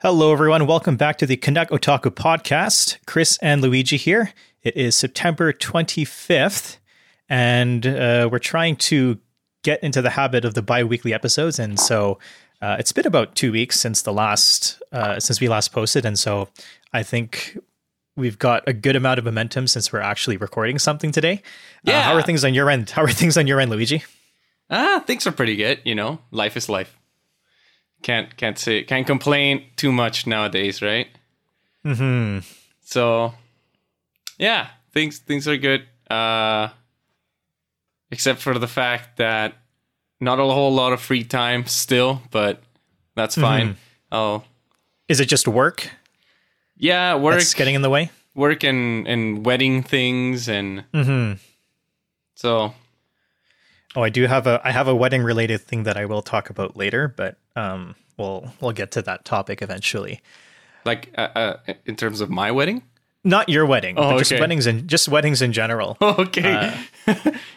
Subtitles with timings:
[0.00, 0.66] Hello, everyone.
[0.66, 2.98] Welcome back to the Canuck Otaku podcast.
[3.06, 4.32] Chris and Luigi here.
[4.62, 6.78] It is September 25th,
[7.28, 9.18] and uh, we're trying to
[9.64, 11.58] get into the habit of the bi weekly episodes.
[11.58, 12.18] And so
[12.62, 16.04] uh, it's been about two weeks since the last, uh, since we last posted.
[16.04, 16.48] And so
[16.92, 17.58] I think
[18.16, 21.42] we've got a good amount of momentum since we're actually recording something today.
[21.86, 22.02] Uh, Yeah.
[22.02, 22.90] how are things on your end?
[22.90, 24.04] How are things on your end, Luigi?
[24.70, 25.80] Ah, things are pretty good.
[25.84, 26.96] You know, life is life.
[28.02, 31.08] Can't can't say can't complain too much nowadays, right?
[31.82, 32.38] Hmm.
[32.84, 33.34] So,
[34.38, 35.82] yeah, things things are good.
[36.10, 36.68] Uh,
[38.10, 39.54] except for the fact that
[40.20, 42.62] not a whole lot of free time still, but
[43.14, 43.76] that's fine.
[44.10, 44.44] Oh,
[45.08, 45.90] Is it just work
[46.76, 48.10] yeah, work, that's getting in the way?
[48.34, 51.32] work, and and wedding things, and Hmm.
[52.34, 52.72] so
[53.96, 56.50] Oh, I do have a I have a wedding related thing that I will talk
[56.50, 60.20] about later, but um, we'll we'll get to that topic eventually.
[60.84, 61.56] like uh, uh,
[61.86, 62.82] in terms of my wedding.
[63.24, 65.96] Not your wedding, Oh, but just weddings and just weddings in general.
[66.02, 66.72] Okay.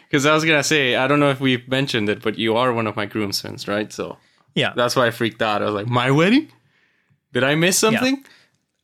[0.08, 2.72] Because I was gonna say, I don't know if we've mentioned it, but you are
[2.74, 3.90] one of my groomsmen, right?
[3.92, 4.18] So
[4.54, 5.62] Yeah, that's why I freaked out.
[5.62, 6.48] I was like, my wedding?
[7.32, 8.24] Did I miss something?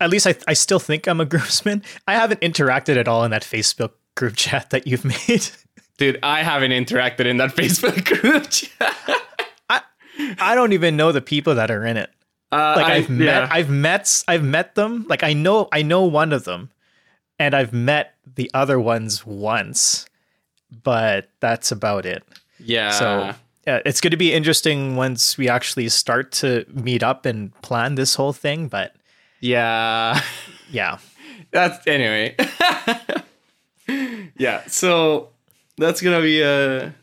[0.00, 1.83] at least I I still think I'm a groomsman.
[2.06, 5.48] I haven't interacted at all in that Facebook group chat that you've made.
[5.98, 8.94] Dude, I haven't interacted in that Facebook group chat.
[10.41, 12.10] I don't even know the people that are in it.
[12.50, 13.48] Uh, Like I, I've met yeah.
[13.50, 15.04] I've met I've met them.
[15.08, 16.70] Like I know I know one of them,
[17.38, 20.06] and I've met the other ones once,
[20.82, 22.22] but that's about it.
[22.58, 22.91] yeah.
[22.91, 23.34] So
[23.66, 27.96] yeah, it's going to be interesting once we actually start to meet up and plan
[27.96, 28.69] this whole thing.
[28.69, 28.94] But
[29.41, 30.20] yeah.
[30.70, 30.98] yeah,
[31.50, 32.34] That's anyway.
[34.38, 35.30] yeah, so
[35.79, 36.95] that's gonna be a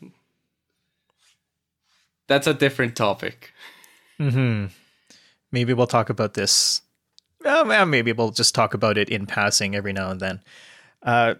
[2.27, 3.51] that's a different topic.
[4.17, 4.67] Hmm.
[5.51, 6.81] maybe we'll talk about this.
[7.43, 10.41] Well, well, maybe we'll just talk about it in passing every now and then.
[11.03, 11.35] Uh,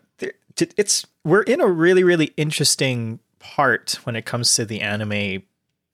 [0.58, 5.44] it's we're in a really really interesting part when it comes to the anime,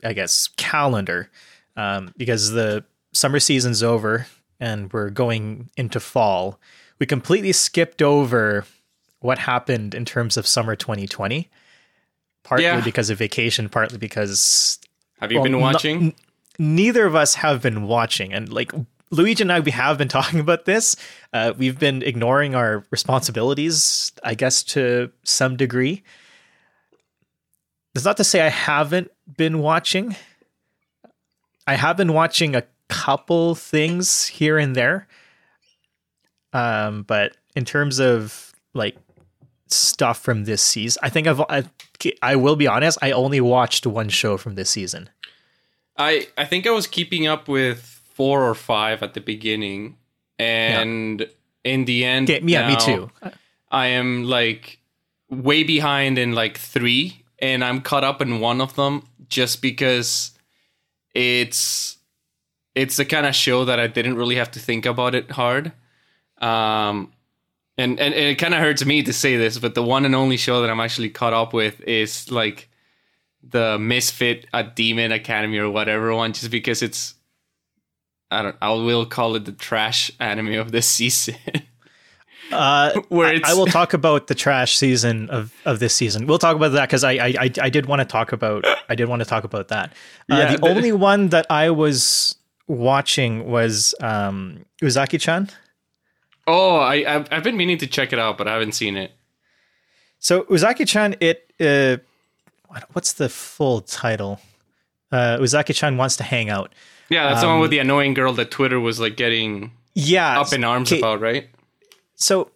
[0.03, 1.29] I guess calendar,
[1.75, 4.27] um, because the summer season's over
[4.59, 6.59] and we're going into fall.
[6.99, 8.65] We completely skipped over
[9.21, 11.49] what happened in terms of summer 2020,
[12.43, 12.81] partly Yeah.
[12.81, 14.79] because of vacation, partly because
[15.19, 16.01] Have you well, been watching?
[16.03, 16.13] n-
[16.59, 18.33] neither of us have been watching.
[18.33, 18.71] And like
[19.11, 20.95] luigi and i we have been talking about this.
[21.33, 26.03] Uh, we've been ignoring our responsibilities i guess to some degree.
[27.93, 30.15] That's not to say i haven't been watching.
[31.67, 35.07] I have been watching a couple things here and there.
[36.53, 38.95] Um but in terms of like
[39.73, 41.63] stuff from this season i think i've I,
[42.21, 45.09] I will be honest i only watched one show from this season
[45.97, 49.97] I I think I was keeping up with four or five at the beginning,
[50.39, 51.27] and
[51.63, 53.11] in the end, Yeah, yeah, me too.
[53.69, 54.79] I am like
[55.29, 60.31] way behind in like three, and I'm caught up in one of them just because
[61.13, 61.97] it's
[62.73, 65.73] it's the kind of show that I didn't really have to think about it hard.
[66.39, 67.11] Um,
[67.77, 70.37] and and, it kind of hurts me to say this, but the one and only
[70.37, 72.69] show that I'm actually caught up with is like
[73.43, 77.15] the Misfit a Demon Academy or whatever one, just because it's
[78.29, 81.35] I don't I will call it the trash anime of this season.
[82.51, 86.27] Uh, Where I, it's- I will talk about the trash season of, of this season.
[86.27, 89.07] We'll talk about that because I, I I did want to talk about I did
[89.07, 89.93] want to talk about that.
[90.29, 92.35] Uh, Yeah, the, the- only one that I was
[92.67, 95.49] watching was um, Uzaki-chan.
[96.47, 99.11] Oh, I I've, I've been meaning to check it out, but I haven't seen it.
[100.19, 101.97] So Uzaki-chan, it uh,
[102.93, 104.39] what's the full title?
[105.11, 106.73] Uh, Uzaki-chan wants to hang out.
[107.09, 110.39] Yeah, that's the Um, one with the annoying girl that Twitter was like getting Yeah,
[110.39, 111.49] up in arms okay, about, right?
[112.15, 112.51] So,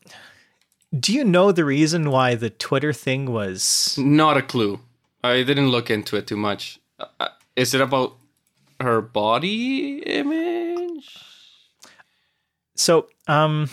[0.97, 3.97] do you know the reason why the Twitter thing was?
[3.97, 4.79] Not a clue.
[5.23, 6.79] I didn't look into it too much.
[6.99, 8.15] Uh, uh, is it about
[8.79, 10.74] her body image?
[12.75, 13.69] So, um,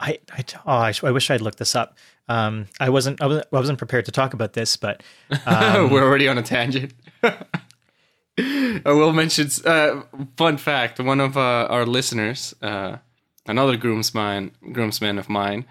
[0.00, 1.96] I I oh, I, I wish I'd looked this up.
[2.28, 5.02] Um, I wasn't I wasn't, I wasn't prepared to talk about this, but
[5.46, 6.92] um, We're already on a tangent.
[8.38, 10.02] I will mention uh,
[10.36, 11.00] fun fact.
[11.00, 12.98] One of uh, our listeners, uh,
[13.46, 15.64] another groomsman, groomsman of mine,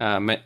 [0.00, 0.42] uh, me-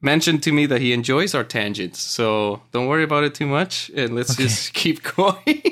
[0.00, 2.00] mentioned to me that he enjoys our tangents.
[2.00, 5.62] So don't worry about it too much, and let's just keep going.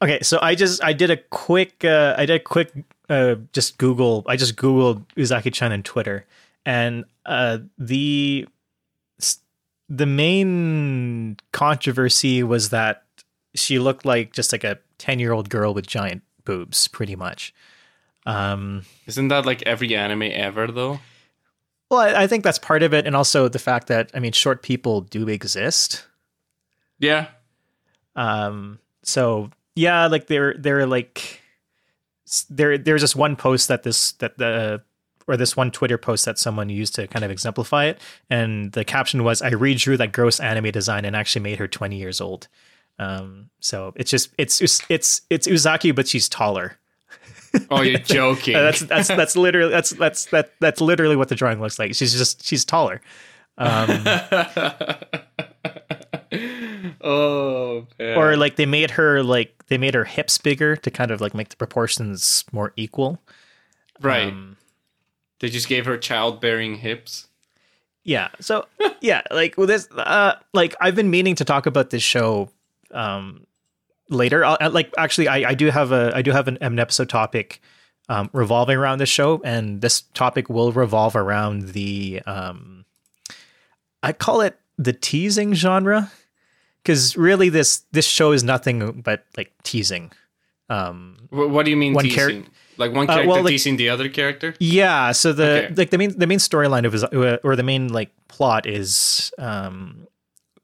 [0.00, 0.20] okay.
[0.22, 2.72] So I just I did a quick uh, I did a quick
[3.10, 6.24] uh, just Google I just googled Uzaki-chan on Twitter,
[6.64, 8.46] and uh, the
[9.88, 13.02] the main controversy was that
[13.54, 17.52] she looked like just like a 10 year old girl with giant boobs, pretty much.
[18.24, 21.00] Um, Isn't that like every anime ever though?
[21.90, 24.32] well, I, I think that's part of it, and also the fact that I mean,
[24.32, 26.06] short people do exist.
[27.00, 27.26] Yeah.
[28.14, 31.39] Um, so yeah, like they're they're like
[32.50, 32.78] there.
[32.78, 34.82] There's this one post that this that the
[35.26, 38.84] or this one Twitter post that someone used to kind of exemplify it, and the
[38.84, 42.48] caption was, "I redrew that gross anime design and actually made her 20 years old."
[42.98, 46.78] Um, so it's just it's it's it's, it's Uzaki, but she's taller.
[47.70, 48.54] Oh, you're joking.
[48.54, 51.94] That's that's that's literally that's that's that that's literally what the drawing looks like.
[51.94, 53.00] She's just she's taller.
[53.58, 53.88] Um,
[57.10, 58.16] oh, man.
[58.16, 61.34] or like they made her like they made her hips bigger to kind of like
[61.34, 63.20] make the proportions more equal.
[64.00, 64.32] right.
[64.32, 64.56] Um,
[65.40, 67.28] they just gave her childbearing hips.
[68.04, 68.28] yeah.
[68.40, 68.66] So
[69.00, 72.50] yeah, like with this, uh, like I've been meaning to talk about this show,
[72.92, 73.46] um,
[74.10, 74.44] later.
[74.44, 77.60] I'll, like actually, I, I do have a I do have an, an episode topic,
[78.08, 82.84] um, revolving around this show, and this topic will revolve around the um,
[84.02, 86.10] I call it the teasing genre,
[86.82, 90.10] because really this this show is nothing but like teasing.
[90.68, 92.44] Um, Wh- What do you mean teasing?
[92.44, 92.46] charac-
[92.76, 94.54] like one Uh, character well, like- teasing the other character?
[94.60, 95.74] Yeah, so the Okay.
[95.76, 100.06] like the main the main storyline of Uza- or the main like plot is um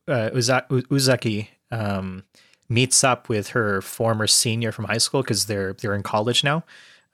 [0.09, 2.23] uh, Uzaki um
[2.69, 6.65] meets up with her former senior from high school because they're they're in college now.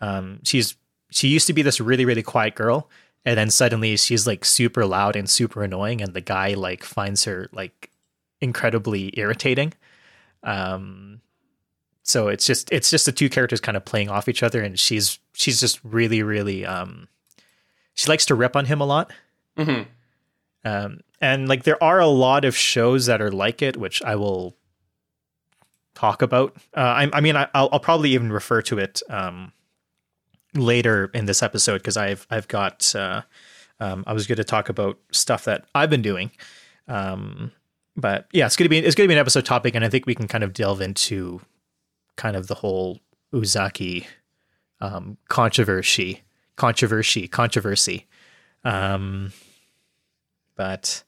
[0.01, 0.77] Um, she's
[1.11, 2.89] she used to be this really really quiet girl,
[3.25, 7.25] and then suddenly she's like super loud and super annoying, and the guy like finds
[7.25, 7.91] her like
[8.43, 9.73] incredibly irritating.
[10.43, 11.21] Um,
[12.03, 14.79] so it's just it's just the two characters kind of playing off each other, and
[14.79, 17.09] she's she's just really really um
[17.95, 19.13] she likes to rip on him a lot.
[19.57, 19.83] hmm
[20.65, 24.17] Um, and like there are a lot of shows that are like it, which I
[24.17, 24.57] will
[25.95, 26.57] talk about.
[26.77, 29.53] Uh, I, I mean, I, I'll, I'll probably even refer to it um,
[30.55, 33.23] later in this episode because I've I've got uh,
[33.79, 36.31] um, I was going to talk about stuff that I've been doing.
[36.89, 37.53] Um,
[37.97, 40.15] but yeah, it's gonna be it's gonna be an episode topic, and I think we
[40.15, 41.41] can kind of delve into
[42.17, 43.01] kind of the whole
[43.33, 44.07] Uzaki
[44.81, 46.23] um, controversy,
[46.57, 48.07] controversy, controversy.
[48.65, 49.33] Um,
[50.57, 51.03] but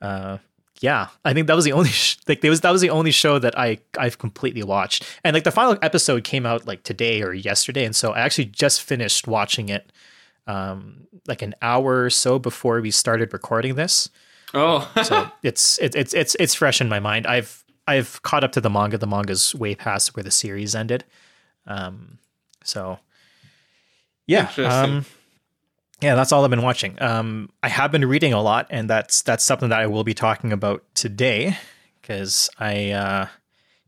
[0.00, 0.38] uh,
[0.80, 3.38] yeah, I think that was the only sh- like was that was the only show
[3.38, 7.32] that I I've completely watched, and like the final episode came out like today or
[7.32, 9.92] yesterday, and so I actually just finished watching it
[10.48, 14.10] um like an hour or so before we started recording this
[14.54, 17.26] Oh, so it's it, it's it's it's fresh in my mind.
[17.26, 18.98] I've I've caught up to the manga.
[18.98, 21.04] The manga's way past where the series ended.
[21.66, 22.18] Um,
[22.64, 22.98] so
[24.26, 25.04] yeah, um,
[26.00, 27.00] yeah, that's all I've been watching.
[27.00, 30.14] Um, I have been reading a lot, and that's that's something that I will be
[30.14, 31.56] talking about today
[32.00, 33.26] because I uh,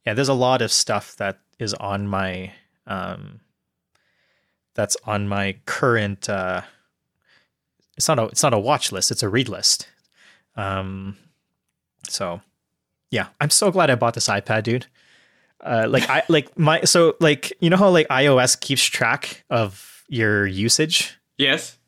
[0.07, 2.53] yeah, there's a lot of stuff that is on my
[2.87, 3.41] um,
[4.75, 6.29] that's on my current.
[6.29, 6.63] Uh,
[7.97, 9.11] it's not a it's not a watch list.
[9.11, 9.89] It's a read list.
[10.57, 11.17] Um,
[12.09, 12.41] so
[13.11, 14.87] yeah, I'm so glad I bought this iPad, dude.
[15.61, 20.05] Uh, like I like my so like you know how like iOS keeps track of
[20.09, 21.19] your usage.
[21.39, 21.79] yes.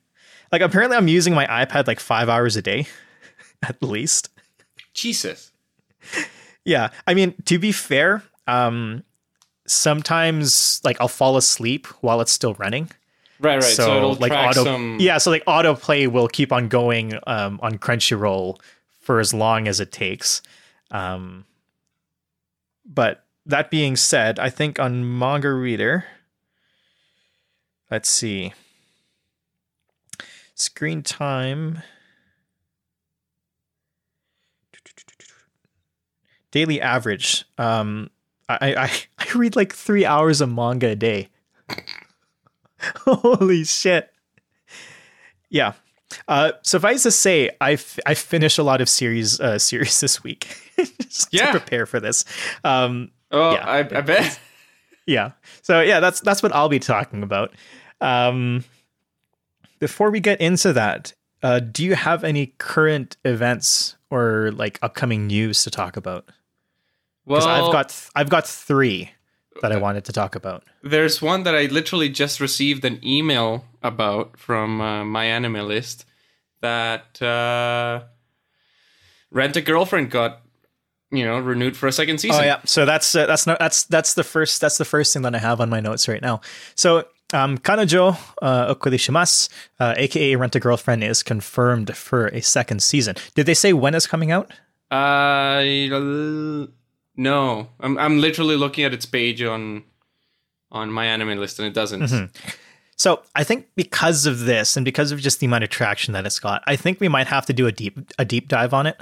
[0.53, 2.87] Like apparently I'm using my iPad like five hours a day,
[3.63, 4.31] at least.
[4.95, 5.51] Jesus.
[6.65, 9.03] Yeah, I mean to be fair, um,
[9.67, 12.91] sometimes like I'll fall asleep while it's still running.
[13.39, 13.63] Right, right.
[13.63, 14.97] So, it'll like auto, some.
[15.01, 18.59] yeah, so like autoplay will keep on going um, on Crunchyroll
[19.01, 20.43] for as long as it takes.
[20.91, 21.45] Um,
[22.85, 26.05] but that being said, I think on Manga Reader,
[27.91, 28.53] let's see,
[30.55, 31.83] screen time,
[36.51, 37.45] daily average.
[37.59, 38.11] Um,
[38.49, 41.29] I, I I read like three hours of manga a day.
[43.07, 44.11] Holy shit.
[45.49, 45.73] Yeah.
[46.29, 50.23] Uh, suffice to say, I f- I finished a lot of series uh, series this
[50.23, 51.47] week just Yeah.
[51.53, 52.25] to prepare for this.
[52.65, 53.67] Um, Oh, Yeah.
[53.67, 54.39] I, I bet.
[55.07, 55.33] yeah.
[55.63, 57.53] So yeah, that's that's what I'll be talking about.
[58.01, 58.65] Um,
[59.79, 65.27] before we get into that, uh, do you have any current events or like upcoming
[65.27, 66.29] news to talk about?
[67.25, 69.11] Well, I've got th- I've got three
[69.63, 70.65] that I wanted to talk about.
[70.83, 76.05] There's one that I literally just received an email about from uh, my anime list
[76.61, 78.05] that uh,
[79.31, 80.41] Rent a Girlfriend got,
[81.11, 82.41] you know, renewed for a second season.
[82.41, 85.23] Oh yeah, so that's uh, that's not that's that's the first that's the first thing
[85.23, 86.41] that I have on my notes right now.
[86.75, 89.49] So um, Kanojo uh, Okarishimasu,
[89.81, 93.17] uh, aka Rent a Girlfriend, is confirmed for a second season.
[93.35, 94.53] Did they say when it's coming out?
[94.91, 96.67] Uh,
[97.17, 99.85] no, I'm I'm literally looking at its page on
[100.71, 102.03] on my anime list, and it doesn't.
[102.03, 102.39] Mm-hmm.
[102.97, 106.25] So I think because of this and because of just the amount of traction that
[106.25, 108.87] it's got, I think we might have to do a deep a deep dive on
[108.87, 109.01] it.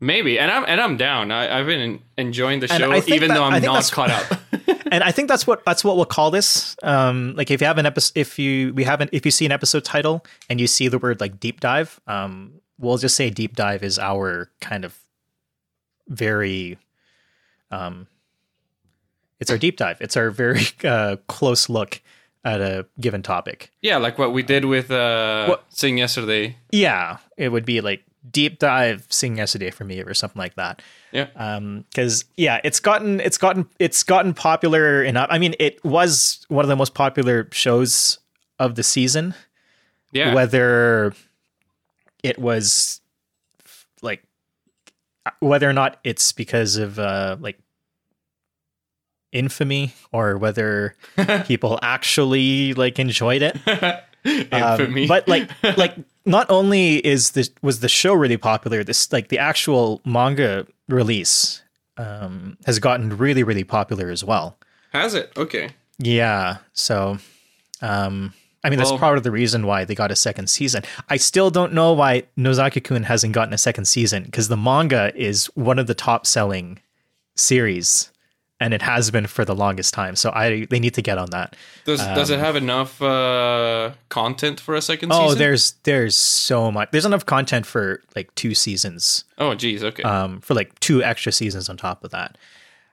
[0.00, 1.30] Maybe, and I'm and I'm down.
[1.30, 4.40] I, I've been enjoying the show, even that- though I'm not caught up.
[4.90, 6.76] and I think that's what that's what we'll call this.
[6.82, 9.52] Um, like if you have an episode, if you we haven't, if you see an
[9.52, 13.56] episode title and you see the word like deep dive, um, we'll just say deep
[13.56, 14.98] dive is our kind of
[16.08, 16.78] very,
[17.70, 18.06] um,
[19.40, 20.00] it's our deep dive.
[20.00, 22.00] It's our very uh, close look
[22.44, 23.70] at a given topic.
[23.80, 26.56] yeah, like what we did with uh, What- Sing yesterday.
[26.70, 30.80] Yeah, it would be like deep dive sing yesterday for me or something like that.
[31.12, 35.84] Yeah, um because yeah it's gotten it's gotten it's gotten popular enough i mean it
[35.84, 38.18] was one of the most popular shows
[38.58, 39.32] of the season
[40.10, 40.34] yeah.
[40.34, 41.12] whether
[42.24, 43.00] it was
[45.40, 47.58] whether or not it's because of uh like
[49.32, 50.94] infamy or whether
[51.46, 53.56] people actually like enjoyed it
[54.52, 59.28] Um, but like like not only is this was the show really popular, this like
[59.28, 61.62] the actual manga release
[61.98, 64.56] um has gotten really, really popular as well.
[64.92, 65.30] has it?
[65.36, 65.70] Okay.
[65.98, 66.58] Yeah.
[66.72, 67.18] So
[67.82, 68.32] um
[68.64, 70.82] I mean that's Well- part of the reason why they got a second season.
[71.08, 75.46] I still don't know why Nozaki-kun hasn't gotten a second season because the manga is
[75.54, 76.80] one of the top selling
[77.36, 78.10] series
[78.60, 80.14] and it has been for the longest time.
[80.16, 81.56] So I they need to get on that.
[81.84, 85.38] Does does it have enough uh, content for a second Um, Oh, season?
[85.38, 86.88] there's there's so much.
[86.92, 89.24] There's enough content for like two seasons.
[89.38, 89.82] Oh, geez.
[89.84, 90.02] Okay.
[90.04, 92.38] Um, for like two extra seasons on top of that.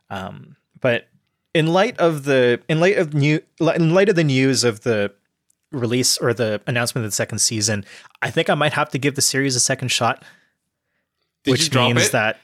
[0.09, 1.07] Um, but
[1.53, 5.13] in light of the in light of new in light of the news of the
[5.71, 7.85] release or the announcement of the second season,
[8.21, 10.23] I think I might have to give the series a second shot.
[11.43, 12.11] Did which means it?
[12.11, 12.39] that.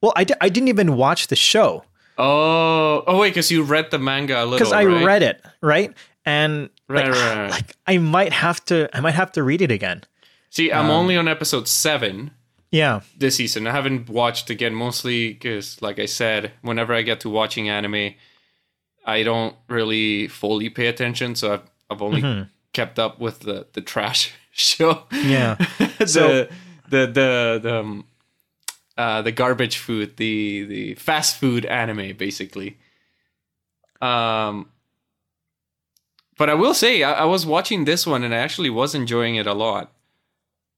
[0.00, 1.84] Well, I, I didn't even watch the show
[2.20, 4.58] Oh, oh wait, because you read the manga a little.
[4.58, 5.04] because I right?
[5.04, 5.92] read it right,
[6.24, 9.70] and Right, like, right, like I might have to I might have to read it
[9.70, 10.02] again.
[10.50, 12.32] See, Um, I'm only on episode seven
[12.72, 13.66] Yeah, this season.
[13.68, 18.14] I haven't watched again, mostly because, like I said, whenever I get to watching anime,
[19.04, 21.34] I don't really fully pay attention.
[21.36, 22.42] So I've I've only Mm-hmm.
[22.72, 25.04] kept up with the the trash show.
[25.12, 25.54] yeah.
[25.98, 26.48] the, So-
[26.90, 28.04] the the the um,
[28.96, 32.78] uh, the garbage food, the the fast food anime, basically.
[34.00, 34.68] Um,
[36.36, 39.36] but I will say, I, I was watching this one and I actually was enjoying
[39.36, 39.92] it a lot.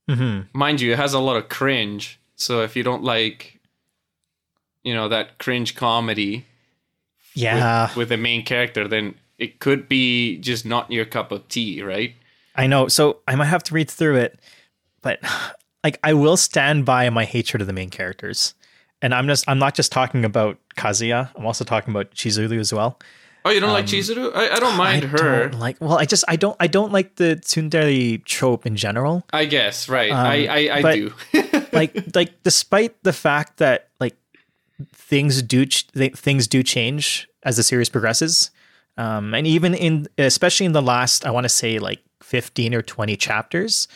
[0.09, 2.19] hmm Mind you, it has a lot of cringe.
[2.37, 3.61] So if you don't like,
[4.83, 6.47] you know, that cringe comedy
[7.35, 11.49] Yeah, with, with the main character, then it could be just not your cup of
[11.49, 12.15] tea, right?
[12.55, 12.89] I know.
[12.89, 14.39] So I might have to read through it,
[15.03, 15.19] but
[15.83, 18.55] like I will stand by my hatred of the main characters.
[19.03, 21.31] And I'm just I'm not just talking about Kazuya.
[21.35, 22.99] I'm also talking about Chizuru as well.
[23.47, 24.31] Oh, you don't like Chizuru?
[24.37, 25.49] I, I don't mind Um, I her.
[25.49, 29.25] don't like well, I just I don't I don't like the tsundere trope in general.
[29.33, 30.13] I guess, right.
[30.13, 31.15] I, I, I but- do.
[31.73, 34.17] like like despite the fact that like
[34.93, 38.51] things do ch- things do change as the series progresses
[38.97, 42.83] um and even in especially in the last i want to say like 15 or
[42.83, 43.89] 20 chapters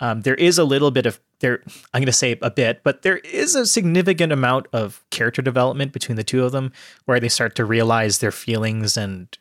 [0.00, 1.62] um there is a little bit of there
[1.94, 5.92] i'm going to say a bit but there is a significant amount of character development
[5.92, 6.72] between the two of them
[7.04, 9.38] where they start to realize their feelings and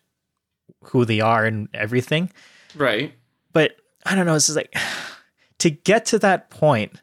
[0.83, 2.31] who they are and everything
[2.75, 3.13] right.
[3.53, 3.75] but
[4.07, 4.35] I don't know.
[4.35, 4.73] It's just like
[5.59, 7.01] to get to that point.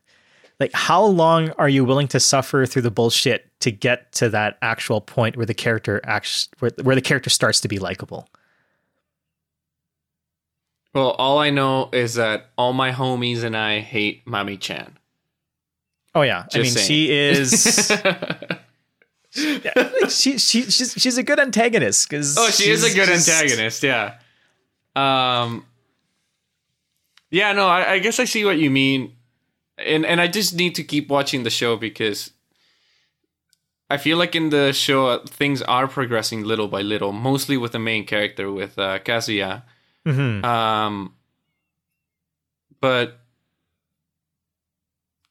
[0.60, 4.56] Like, how long are you willing to suffer through the bullshit to get to that
[4.62, 8.28] actual point where the character acts, where, where the character starts to be likable?
[10.94, 14.96] Well, all I know is that all my homies and I hate Mami Chan.
[16.14, 17.90] Oh yeah, I mean, Just she is.
[19.34, 23.82] yeah, she she she's she's a good antagonist because oh, she is a good antagonist.
[23.82, 24.18] Yeah.
[24.94, 25.66] Um.
[27.30, 27.52] Yeah.
[27.52, 29.16] No, I, I guess I see what you mean,
[29.78, 32.30] and and I just need to keep watching the show because
[33.90, 37.72] I feel like in the show uh, things are progressing little by little, mostly with
[37.72, 39.62] the main character with uh, Kazuya.
[40.06, 41.14] hmm Um,
[42.80, 43.18] but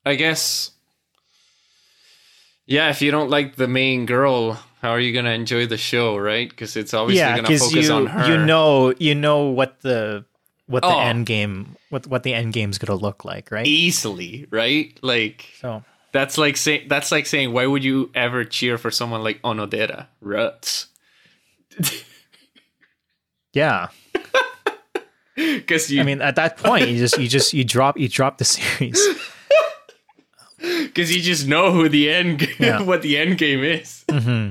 [0.05, 0.71] I guess,
[2.65, 6.17] yeah, if you don't like the main girl, how are you gonna enjoy the show,
[6.17, 6.49] right?
[6.49, 8.27] Because it's obviously Yeah, gonna focus you on her.
[8.29, 10.25] you know you know what the
[10.67, 10.99] what the Oh.
[10.99, 13.67] end game what what the end game's gonna look like, right?
[13.67, 14.97] easily, right?
[15.01, 19.23] Like So that's like saying that's like saying, why would you ever cheer for someone
[19.23, 20.07] like Onodera?
[20.21, 20.87] Ruts.
[23.53, 23.87] yeah,
[25.35, 28.37] Because you, I mean, at that point, you just you just you drop you drop
[28.37, 29.01] the series.
[30.59, 32.81] because you just know who the end, Yeah.
[32.83, 34.05] what the end game is.
[34.09, 34.49] hmm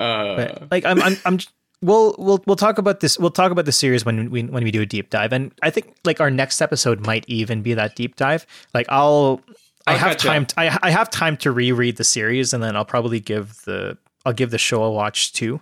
[0.00, 1.38] Uh, But, like I'm, I'm, I'm.
[1.80, 3.18] We'll we'll we'll talk about this.
[3.18, 5.70] We'll talk about the series when we when we do a deep dive, and I
[5.70, 8.46] think like our next episode might even be that deep dive.
[8.74, 9.40] Like I'll.
[9.86, 10.42] I I'll have time.
[10.42, 10.52] up.
[10.56, 14.32] I I have time to reread the series, and then I'll probably give the I'll
[14.32, 15.60] give the show a watch too,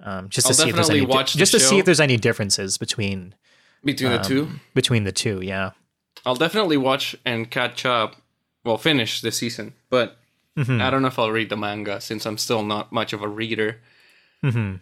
[0.00, 2.18] um, just to I'll see if there's any di- just to see if there's any
[2.18, 3.34] differences between
[3.82, 5.40] between the two, between the two.
[5.42, 5.70] Yeah.
[6.26, 8.16] I'll definitely watch and catch up.
[8.64, 10.18] Well, finish the season, but
[10.56, 10.80] Mm-hmm.
[10.80, 13.28] I don't know if I'll read the manga since I'm still not much of a
[13.28, 13.80] reader.
[14.40, 14.76] hmm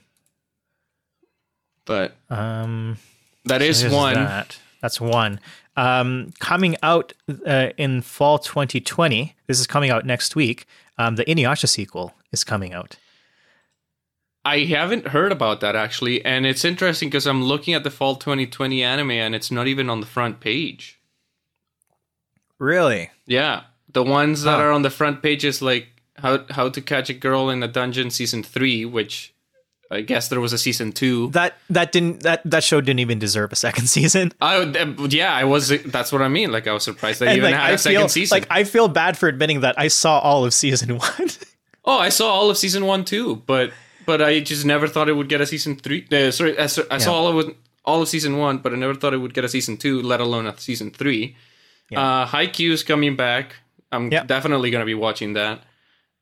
[1.85, 2.99] But Um.
[3.45, 4.15] that is There's one.
[4.15, 4.59] That.
[4.81, 5.41] That's one.
[5.77, 7.13] Um, coming out
[7.47, 9.35] uh, in fall 2020.
[9.47, 10.67] This is coming out next week.
[10.99, 12.97] Um, the Inuyasha sequel is coming out.
[14.45, 18.17] I haven't heard about that actually, and it's interesting because I'm looking at the fall
[18.17, 20.99] 2020 anime and it's not even on the front page.
[22.59, 23.11] Really?
[23.27, 24.63] Yeah, the ones that Huh.
[24.65, 27.69] are on the front page is like how how to catch a girl in a
[27.69, 29.33] dungeon season three, which
[29.93, 31.29] I guess there was a season two.
[31.31, 34.33] That that didn't that that show didn't even deserve a second season.
[34.41, 35.69] I uh, yeah, I was.
[35.69, 36.51] That's what I mean.
[36.51, 38.35] Like I was surprised they And even like had I a second season.
[38.37, 41.29] like I feel bad for admitting that I saw all of season one.
[41.85, 43.71] oh, I saw all of season one too, but
[44.07, 46.07] but I just never thought it would get a season three.
[46.11, 48.95] Uh, sorry, I, saw- I saw all of all of season one, but I never
[48.95, 51.37] thought it would get a season two, let alone a season three.
[51.95, 53.57] Uh, Q is coming back.
[53.93, 54.25] I'm Yeah.
[54.25, 55.63] definitely gonna be watching that.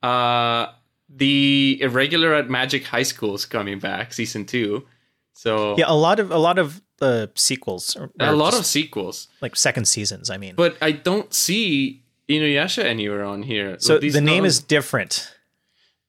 [0.03, 0.73] Uh,
[1.15, 4.87] the irregular at Magic High School is coming back, season two.
[5.33, 8.65] So yeah, a lot of a lot of uh, sequels, or, a or lot of
[8.65, 10.31] sequels, like second seasons.
[10.31, 13.77] I mean, but I don't see Inuyasha anywhere on here.
[13.79, 15.35] so These the name is different.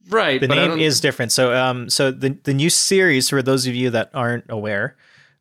[0.09, 0.39] right.
[0.39, 1.31] the name is different.
[1.31, 4.95] So, um, so the the new series for those of you that aren't aware,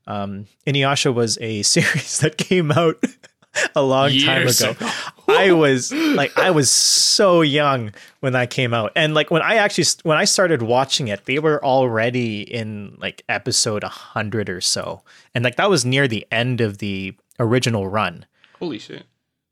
[0.07, 3.05] um, Inuyasha was a series that came out
[3.75, 4.87] a long Years time ago.
[4.87, 4.93] ago.
[5.29, 9.57] I was like, I was so young when that came out, and like when I
[9.57, 15.03] actually when I started watching it, they were already in like episode hundred or so,
[15.35, 18.27] and like that was near the end of the original run.
[18.59, 19.05] Holy shit.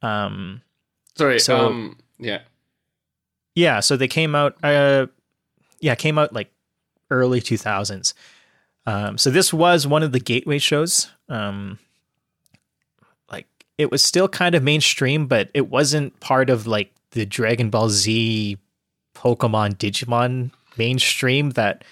[0.03, 0.63] Um,
[1.17, 1.39] Sorry.
[1.41, 1.97] So- um.
[2.19, 2.41] Yeah.
[3.55, 4.57] Yeah, so they came out.
[4.63, 5.07] Uh,
[5.81, 6.53] yeah, came out like
[7.11, 8.15] early two thousands.
[8.87, 11.11] Um, so this was one of the gateway shows.
[11.29, 11.79] Um,
[13.79, 17.89] it was still kind of mainstream, but it wasn't part of like the Dragon Ball
[17.89, 18.59] Z,
[19.15, 21.85] Pokemon, Digimon mainstream that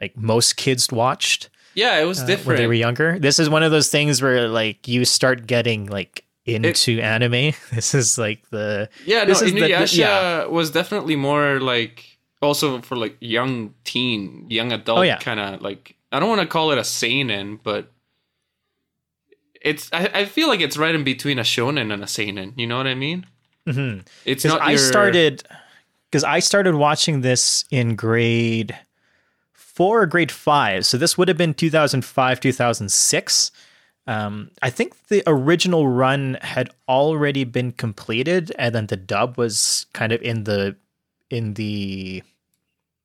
[0.00, 2.46] like most kids watched Yeah, it was uh, different.
[2.48, 3.18] when they were younger.
[3.18, 7.52] This is one of those things where like you start getting like into anime.
[7.72, 10.44] This is like the yeah, no, this is the- the- Inuyasha yeah.
[10.46, 15.18] was definitely more like also for like young teen, young adult Oh, yeah.
[15.18, 15.92] kind of like.
[16.12, 17.90] I don't want to call it a seinen, but
[19.66, 19.90] it's.
[19.92, 22.54] I, I feel like it's right in between a shonen and a seinen.
[22.56, 23.26] You know what I mean?
[23.66, 24.06] Mhm.
[24.24, 24.60] It's not.
[24.62, 25.42] I your- started
[26.10, 28.78] because I started watching this in grade
[29.52, 30.86] four or grade five.
[30.86, 33.50] So this would have been 2005, 2006.
[34.08, 39.86] Um, I think the original run had already been completed, and then the dub was
[39.92, 40.76] kind of in the
[41.28, 42.22] in the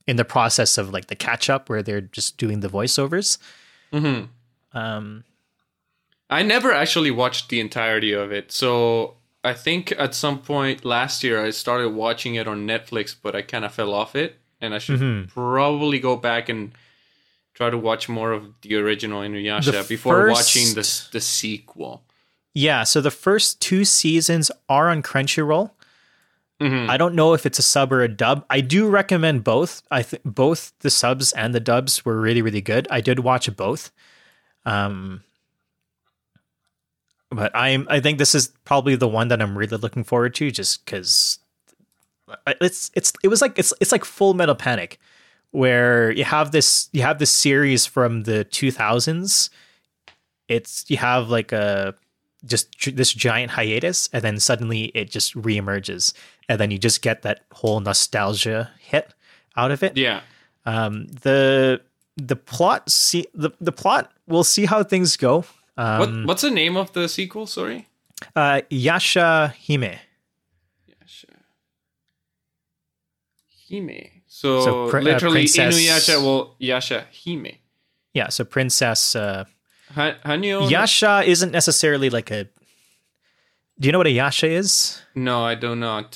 [0.08, 3.40] in the process of like the catch up where they're just doing the voiceovers.
[3.92, 4.28] Mhm.
[4.74, 5.24] Um,
[6.32, 8.52] I never actually watched the entirety of it.
[8.52, 13.36] So I think at some point last year I started watching it on Netflix, but
[13.36, 14.38] I kind of fell off it.
[14.62, 15.28] And I should Mhm.
[15.30, 16.72] probably go back and
[17.54, 22.04] try to watch more of the original Inuyasha The before first- watching the, the sequel.
[22.54, 25.72] yeah, so the first two seasons are on Crunchyroll.
[26.62, 26.88] Mhm.
[26.90, 28.46] I don't know if it's a sub or a dub.
[28.50, 29.82] I do recommend both.
[29.90, 32.88] I think both the subs and the dubs were really really good.
[32.92, 33.92] I did watch both.
[34.66, 35.24] Um
[37.32, 40.52] but I'm I think this is probably the one that I'm really looking forward to
[40.52, 41.40] just cuz
[42.48, 45.00] it's it's it was like it's it's like Full Metal Panic
[45.52, 49.50] where you have this you have this series from the 2000s.
[50.48, 51.96] It's you have like a
[52.46, 56.14] just this giant hiatus and then suddenly it just reemerges
[56.50, 59.14] and then you just get that whole nostalgia hit
[59.56, 60.22] out of it Yeah.
[60.66, 61.82] um the
[62.18, 65.46] the plot see the, the plot we'll see how things go
[65.82, 67.46] um what What's the name of the sequel?
[67.48, 67.80] Sorry.
[68.36, 69.94] uh yasha hime
[70.94, 71.28] Yasha.
[73.70, 74.22] Hime.
[74.28, 77.58] So, So pr- uh, literally princess- Inuyasha well Yasha Hime.
[78.14, 79.46] yeah so princess uh
[79.96, 80.70] Ha- Hanyo?
[80.70, 82.46] yasha isn't necessarily like a
[83.80, 86.10] do you know what a yasha is No, I do not.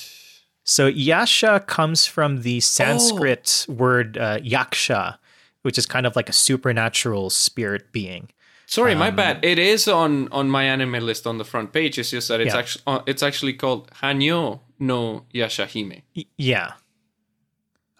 [0.64, 5.18] so yasha comes from the sanskrit word uh, yaksha
[5.62, 8.28] which is kind of like a supernatural spirit being
[8.66, 9.44] Sorry, my Um, bad.
[9.44, 11.98] It is on on my anime list on the front page.
[11.98, 12.58] It's just that it's Yeah.
[12.60, 16.02] actually uh, it's actually called Hanyo no Yashahime.
[16.16, 16.72] Y- yeah.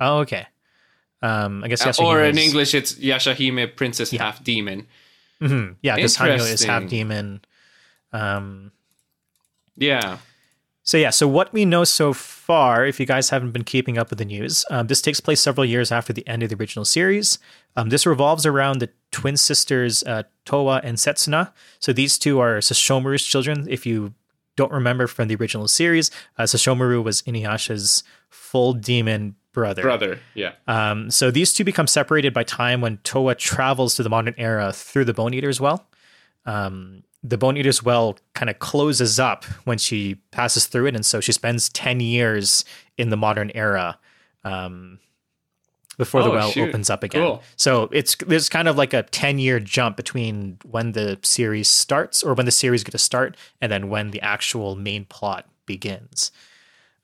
[0.00, 0.46] Oh, okay.
[1.22, 4.86] Um, I guess Uh, Yashahime or in is- English, it's Yashahime, Princess Half Demon.
[5.40, 5.76] Mhm.
[5.82, 7.40] Yeah, because Hanyo is half demon.
[8.12, 8.72] Um,
[9.76, 10.18] Yeah.
[10.82, 14.10] so yeah, so what we know so far, if you guys haven't been keeping up
[14.10, 16.84] with the news, um, this takes place several years after the end of the original
[16.84, 17.40] series.
[17.74, 21.52] Um, this revolves around the twin sisters uh, Towa and Setsuna.
[21.80, 23.66] So these two are Sesshomaru's children.
[23.68, 24.14] If you
[24.54, 29.82] don't remember from the original series, uh, Sashomaru was Inuyasha's full demon brother.
[29.82, 30.20] Brother.
[30.34, 30.52] Yeah.
[30.68, 34.72] Um, so these two become separated by time when Towa travels to the modern era
[34.72, 35.88] through the Bone Eater's Well.
[36.44, 41.04] Um, the Bone Eater's Well kind of closes up when she passes through it, and
[41.04, 42.64] so she spends ten years
[42.98, 43.98] in the modern era
[44.44, 44.98] um,
[45.98, 46.68] before the Oh, well shoot.
[46.68, 47.22] opens up again.
[47.22, 47.42] Cool.
[47.56, 52.22] So it's there's kind of like a ten year jump between when the series starts,
[52.22, 56.30] or when the series going to start, and then when the actual main plot begins.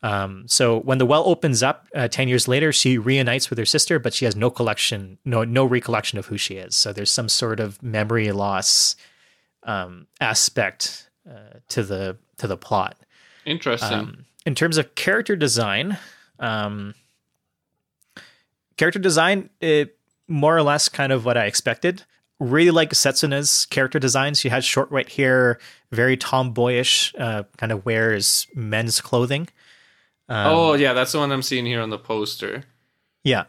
[0.05, 3.65] Um, so when the well opens up uh, ten years later, she reunites with her
[3.65, 6.75] sister, but she has no collection, no no recollection of who she is.
[6.77, 8.95] So there's some sort of memory loss
[9.65, 12.97] um, aspect uh, to the to the plot.
[13.45, 13.99] Interesting.
[13.99, 15.99] Um, in terms of character design,
[16.39, 16.95] um,
[18.77, 19.97] character design, it
[20.29, 22.05] more or less kind of what I expected.
[22.41, 24.35] Really like Setsuna's character design.
[24.35, 25.59] She has short white hair,
[25.93, 29.49] very tomboyish, uh, kind of wears men's clothing.
[30.29, 30.93] Um, oh, yeah.
[30.93, 32.65] That's the one I'm seeing here on the poster.
[33.23, 33.45] yeah.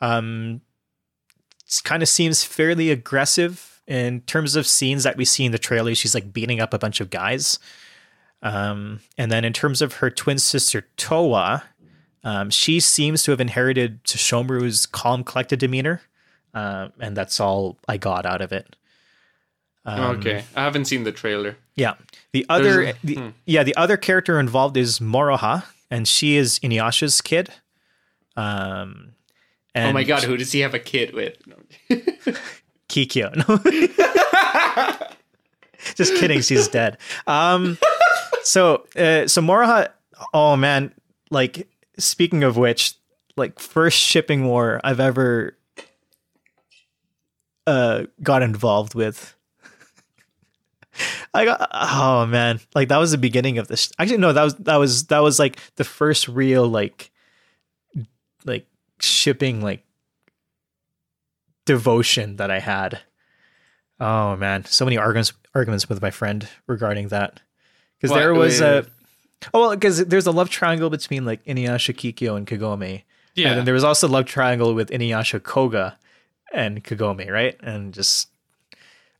[0.00, 0.60] Um,
[1.66, 5.58] it kind of seems fairly aggressive in terms of scenes that we see in the
[5.58, 5.94] trailer.
[5.94, 7.58] She's like beating up a bunch of guys.
[8.42, 11.62] Um, and then in terms of her twin sister Towa,
[12.22, 16.02] um, she seems to have inherited Sesshomaru's calm, collected demeanor,
[16.54, 18.76] uh, and that's all I got out of it.
[19.86, 20.44] Um, okay.
[20.56, 21.56] I haven't seen the trailer.
[21.74, 21.94] Yeah.
[22.32, 23.28] The other, a- the, hmm.
[23.44, 27.50] yeah, the other character involved is Moroha, and she is Inuyasha's kid.
[28.36, 29.12] Um,
[29.74, 31.36] and oh my god, who does he have a kid with?
[32.94, 33.34] Kikyo.
[35.96, 36.40] Just kidding.
[36.40, 36.98] She's dead.
[37.26, 37.76] Um,
[38.42, 39.88] so, uh, so Moroha,
[40.32, 40.94] oh man,
[41.30, 42.94] like speaking of which,
[43.36, 45.56] like first shipping war I've ever
[47.66, 49.34] uh got involved with.
[51.34, 53.90] I got oh man, like that was the beginning of this.
[53.98, 57.10] Actually, no, that was that was that was like the first real like
[58.44, 58.66] like
[59.00, 59.84] shipping like
[61.64, 63.00] devotion that I had.
[64.00, 67.40] Oh man, so many arguments arguments with my friend regarding that
[67.96, 68.90] because there was a with-
[69.54, 73.02] oh well because there's a love triangle between like Inuyasha, Kikyo, and Kagome.
[73.34, 73.48] Yeah.
[73.48, 75.98] And then there was also a love triangle with Inuyasha, Koga,
[76.52, 77.56] and Kagome, right?
[77.62, 78.28] And just,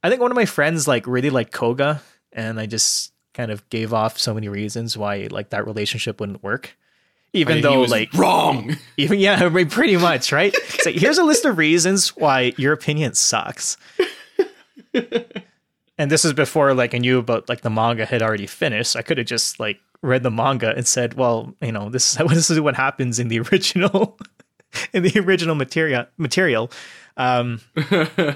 [0.05, 2.01] I think one of my friends like really liked Koga,
[2.33, 6.43] and I just kind of gave off so many reasons why like that relationship wouldn't
[6.43, 6.77] work.
[7.35, 8.77] Even though was like wrong.
[8.97, 10.55] even yeah, I mean, pretty much, right?
[10.81, 13.77] So here's a list of reasons why your opinion sucks.
[15.99, 18.97] and this is before like I knew about like the manga had already finished.
[18.97, 22.29] I could have just like read the manga and said, well, you know, this is
[22.29, 24.17] this is what happens in the original
[24.93, 26.71] in the original material material.
[27.17, 27.61] Um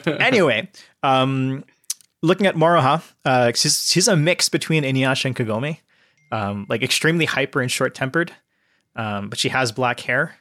[0.06, 0.68] anyway,
[1.02, 1.64] um
[2.22, 5.78] looking at Moroha, uh she's she's a mix between Inuyasha and Kagome.
[6.32, 8.32] Um like extremely hyper and short-tempered.
[8.98, 10.36] Um but she has black hair.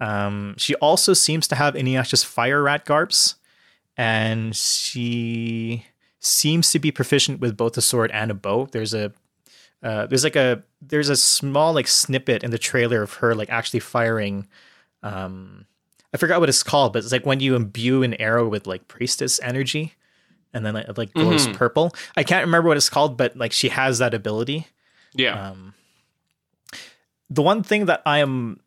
[0.00, 3.36] Um she also seems to have Inuyasha's fire rat garbs
[3.96, 5.86] and she
[6.18, 8.66] seems to be proficient with both a sword and a bow.
[8.72, 9.12] There's a
[9.82, 13.50] uh, there's like a there's a small like snippet in the trailer of her like
[13.50, 14.46] actually firing
[15.02, 15.66] um
[16.12, 18.86] I forgot what it's called, but it's like when you imbue an arrow with like
[18.88, 19.94] priestess energy
[20.52, 21.54] and then it like glows Mhm.
[21.54, 21.94] purple.
[22.16, 24.68] I can't remember what it's called, but like she has that ability.
[25.14, 25.50] yeah.
[25.50, 25.74] Um,
[27.30, 28.60] the one thing that I am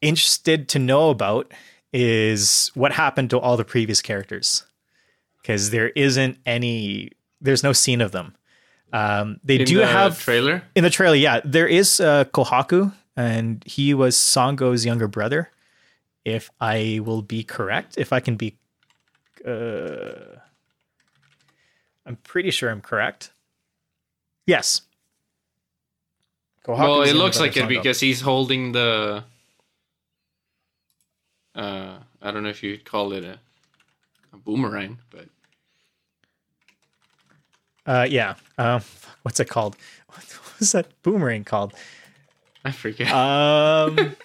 [0.00, 1.52] interested to know about
[1.92, 4.64] is what happened to all the previous characters,
[5.42, 7.10] because there isn't any.
[7.40, 8.34] There's no scene of them.
[8.92, 10.62] Um, they In do the have trailer.
[10.74, 11.16] in the trailer.
[11.16, 15.50] Yeah, there is uh, Kohaku, and he was Sango's younger brother.
[16.24, 18.56] If I will be correct, if I can be,
[19.46, 20.36] uh,
[22.04, 23.32] I'm pretty sure I'm correct.
[24.46, 24.82] Yes.
[26.66, 29.22] Kohaku well, it looks like it because he's holding the.
[31.54, 33.38] Uh, I don't know if you'd call it a,
[34.32, 35.28] a boomerang, but
[37.86, 38.34] Uh, yeah.
[38.58, 38.82] Um,
[39.22, 39.76] what's it called?
[40.08, 41.74] What was that boomerang called?
[42.64, 43.12] I forget.
[43.12, 44.16] Um.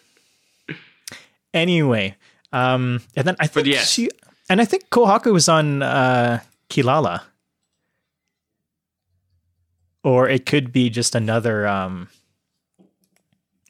[1.54, 2.15] anyway,
[2.54, 3.91] um, and then I think yes.
[3.91, 4.10] she,
[4.49, 7.23] and I think Kohaku was on uh, Kilala,
[10.04, 12.08] or it could be just another um,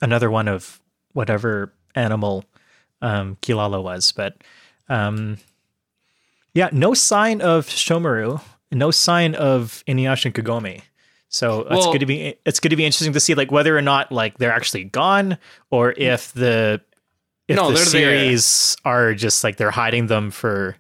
[0.02, 0.80] another one of
[1.14, 2.46] whatever animal
[3.02, 4.38] um, Kilala was, but
[4.90, 5.38] um,
[6.54, 10.82] yeah, no sign of Sesshomaru, no sign of Inuyasha and Kagome.
[11.30, 13.78] So it's Well- good to be it's good to be interesting to see like whether
[13.78, 15.38] or not like they're actually gone
[15.70, 16.82] or if the
[17.48, 17.92] if No, the they're there.
[17.92, 20.76] series are just like they're hiding them for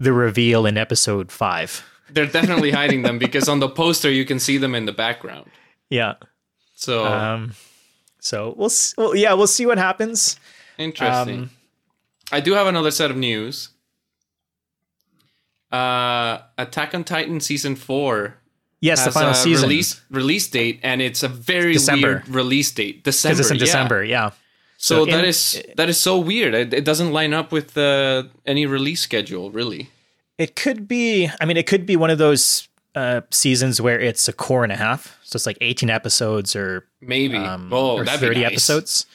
[0.00, 1.84] the reveal in episode five.
[2.10, 5.48] They're definitely hiding them because on the poster you can see them in the background.
[5.90, 6.14] Yeah.
[6.74, 7.54] So Um.
[8.28, 10.38] So we'll, well yeah we'll see what happens.
[10.76, 11.38] interesting.
[11.44, 11.50] um,
[12.30, 13.70] I do have another set of news.
[15.72, 18.36] Uh, Attack on Titan season four
[18.80, 22.08] Yes, the final season release release date, and it's a very December.
[22.08, 23.02] weird release date.
[23.02, 23.34] December.
[23.34, 23.64] because it's in yeah.
[23.64, 24.04] December.
[24.04, 24.30] Yeah.
[24.76, 26.54] So, So that in- is that is so weird.
[26.54, 29.90] It, it doesn't line up with uh, any release schedule, really.
[30.36, 31.28] It could be.
[31.40, 34.72] I mean, it could be one of those uh, seasons where it's a cour and
[34.72, 35.18] a half.
[35.22, 37.36] So it's like eighteen episodes or Maybe.
[37.36, 38.52] um, oh, or thirty nice.
[38.52, 39.06] episodes.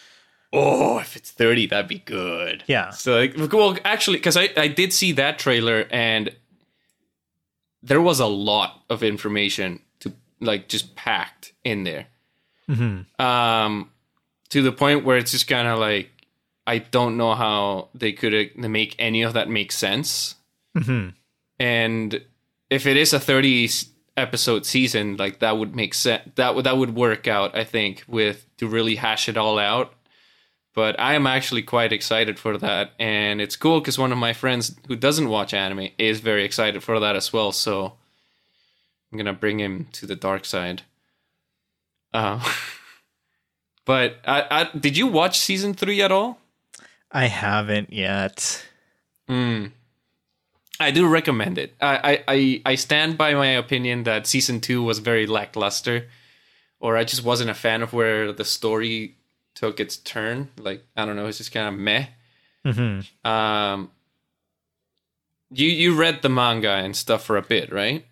[0.52, 2.64] Oh, if it's thirty, that'd be good.
[2.68, 2.92] Yeah.
[2.92, 6.36] So, like, well, actually, because I I did see that trailer and
[7.82, 12.08] there was a lot of information to like just packed in there.
[12.70, 13.22] Mm-hmm.
[13.22, 13.90] Um,
[14.50, 16.10] to the point where it's just kind of like
[16.66, 20.36] I don't know how they could make any of that make sense.
[20.78, 21.10] Mm-hmm.
[21.60, 22.22] and
[22.74, 23.70] if it is a 30
[24.16, 28.04] episode season like that would make sense that would that would work out i think
[28.08, 29.94] with to really hash it all out
[30.76, 34.34] but i am actually quite excited for that and it's cool because one of my
[34.34, 37.94] friends who doesn't watch anime is very excited for that as well so
[39.12, 40.84] i'm gonna bring him to the dark side
[42.14, 42.40] uh,
[43.86, 46.40] but I, I did you watch season three at all
[47.14, 48.66] I haven't yet.
[49.30, 49.72] Mm.
[50.84, 51.76] I do recommend it.
[51.82, 56.08] I, I, I, stand by my opinion that season two was very lackluster,
[56.80, 59.16] or I just wasn't a fan of where the story
[59.56, 60.50] took its turn.
[60.58, 62.08] Like I don't know, it's just kind of meh.
[62.66, 63.30] Mm-hmm.
[63.30, 63.92] Um,
[65.52, 68.06] you you read the manga and stuff for a bit, right?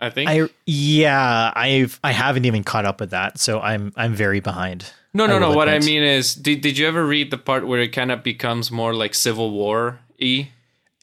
[0.00, 0.28] I think.
[0.28, 4.92] I yeah, I've I haven't even caught up with that, so I'm I'm very behind.
[5.14, 5.52] no, no, no.
[5.52, 8.22] What I mean is, did did you ever read the part where it kind of
[8.22, 10.50] becomes more like Civil War y?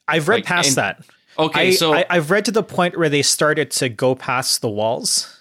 [0.10, 1.06] I've read Like, past in- that.
[1.38, 4.62] Okay, I, so I, I've read to the point where they started to go past
[4.62, 5.40] the walls.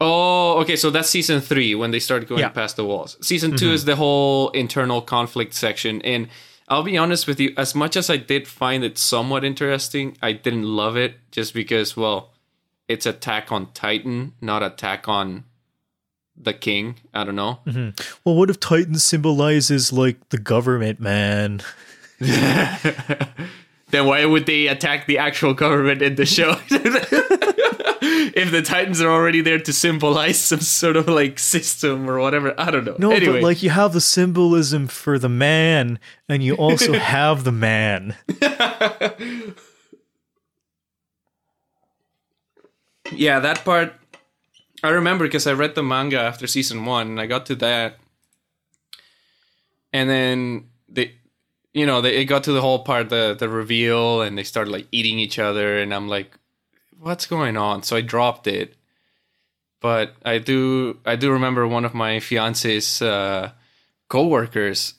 [0.00, 0.76] Oh, okay.
[0.76, 2.48] So that's season three when they started going Yeah.
[2.48, 3.16] past the walls.
[3.20, 3.74] Season 2 mm-hmm.
[3.74, 6.00] is the whole internal conflict section.
[6.02, 6.28] And
[6.68, 10.32] I'll be honest with you, as much as I did find it somewhat interesting, I
[10.32, 12.32] didn't love it just because, well,
[12.88, 15.44] it's Attack on Titan, not Attack on
[16.34, 16.96] the King.
[17.12, 17.58] I don't know.
[17.66, 17.90] Mm-hmm.
[18.24, 21.60] Well, what if Titan symbolizes like the government, man?
[23.90, 26.56] then why would they attack the actual government in the show?
[28.00, 32.54] if the Titans are already there to symbolize some sort of like system or whatever.
[32.58, 32.96] I don't know.
[32.98, 33.34] No, anyway.
[33.34, 35.98] but like you have the symbolism for the man,
[36.28, 38.16] and you also have the man.
[43.12, 43.94] yeah, that part
[44.82, 47.98] I remember because I read the manga after season one, and I got to that,
[49.92, 51.16] and then they,
[51.72, 54.70] you know, they it got to the whole part the the reveal, and they started
[54.70, 56.36] like eating each other, and I'm like,
[56.98, 57.82] what's going on?
[57.82, 58.74] So I dropped it.
[59.80, 63.52] But I do I do remember one of my fiance's uh,
[64.08, 64.94] coworkers.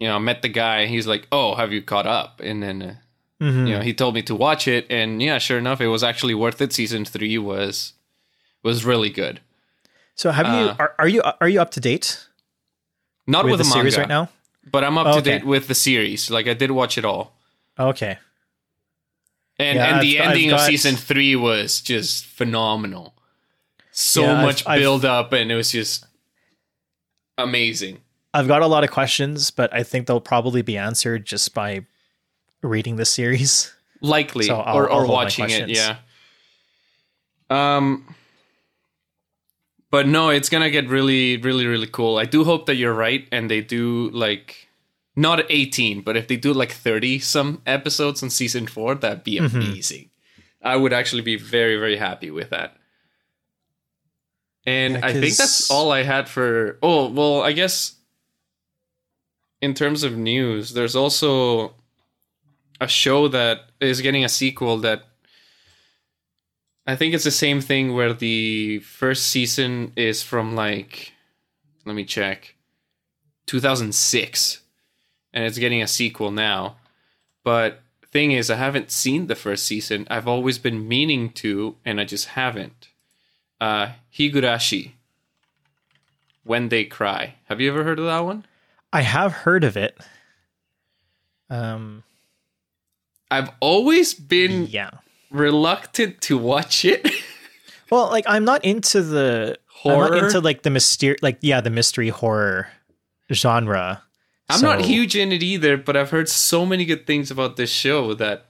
[0.00, 0.86] You know, met the guy.
[0.86, 2.82] He's like, "Oh, have you caught up?" And then.
[2.82, 2.94] Uh,
[3.40, 3.68] Mhm.
[3.68, 6.34] you know he told me to watch it and yeah sure enough it was actually
[6.34, 7.92] worth it season three was
[8.64, 9.40] was really good
[10.16, 12.26] So have you Uh, are, are you are you up to date
[13.28, 14.28] not with with, the the series right now?
[14.70, 16.30] But i'm up to date with the series.
[16.30, 17.34] Like i did watch it all.
[17.78, 18.18] Okay.
[19.58, 23.14] and Yeah, and the I've- I've ending of season three was just phenomenal.
[23.92, 26.06] So Yeah, much I've- build up and it was just
[27.36, 28.00] amazing.
[28.34, 31.86] I've got a lot of questions, but I think they'll probably be answered just by
[32.62, 33.72] reading the series.
[34.00, 35.96] likely So I'll- or, I'll or watching it yeah.
[37.50, 38.14] Um
[39.90, 42.18] but no it's gonna get really really really cool.
[42.18, 44.68] I do hope that you're right and they do like
[45.16, 49.38] not 18 but if they do like 30 some episodes in season 4 that'd be
[49.40, 49.56] Mm-hmm.
[49.56, 50.10] amazing.
[50.62, 52.76] I would actually be very very happy with that.
[54.66, 57.94] And Yeah, i think that's all i had for oh well i guess
[59.60, 61.74] in terms of news there's also
[62.80, 65.02] a show that is getting a sequel that
[66.88, 71.12] I think it's the same thing where the first season is from like
[71.84, 72.54] let me check
[73.44, 74.62] 2006
[75.34, 76.76] and it's getting a sequel now.
[77.44, 80.06] But thing is I haven't seen the first season.
[80.10, 82.88] I've always been meaning to and I just haven't.
[83.60, 84.92] Uh Higurashi
[86.42, 87.34] When They Cry.
[87.50, 88.46] Have you ever heard of that one?
[88.94, 89.98] I have heard of it.
[91.50, 92.02] Um,
[93.30, 94.90] I've always been yeah.
[95.30, 97.06] Reluctant to watch it.
[97.90, 100.24] Well, like I'm not into the I'm not Horror?
[100.26, 102.68] into like the mystery, like yeah, the mystery horror
[103.32, 104.02] genre.
[104.50, 107.70] I'm not huge in it either, but I've heard so many good things about this
[107.70, 108.44] show that,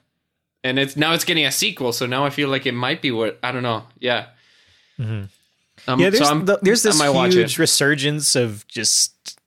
[0.64, 3.12] and it's now it's getting a sequel, so now I feel like it might be
[3.12, 3.84] what I don't know.
[4.00, 4.26] Yeah,
[4.98, 5.28] um,
[5.86, 9.38] Yeah, there's so I'm- the- there's this huge resurgence of just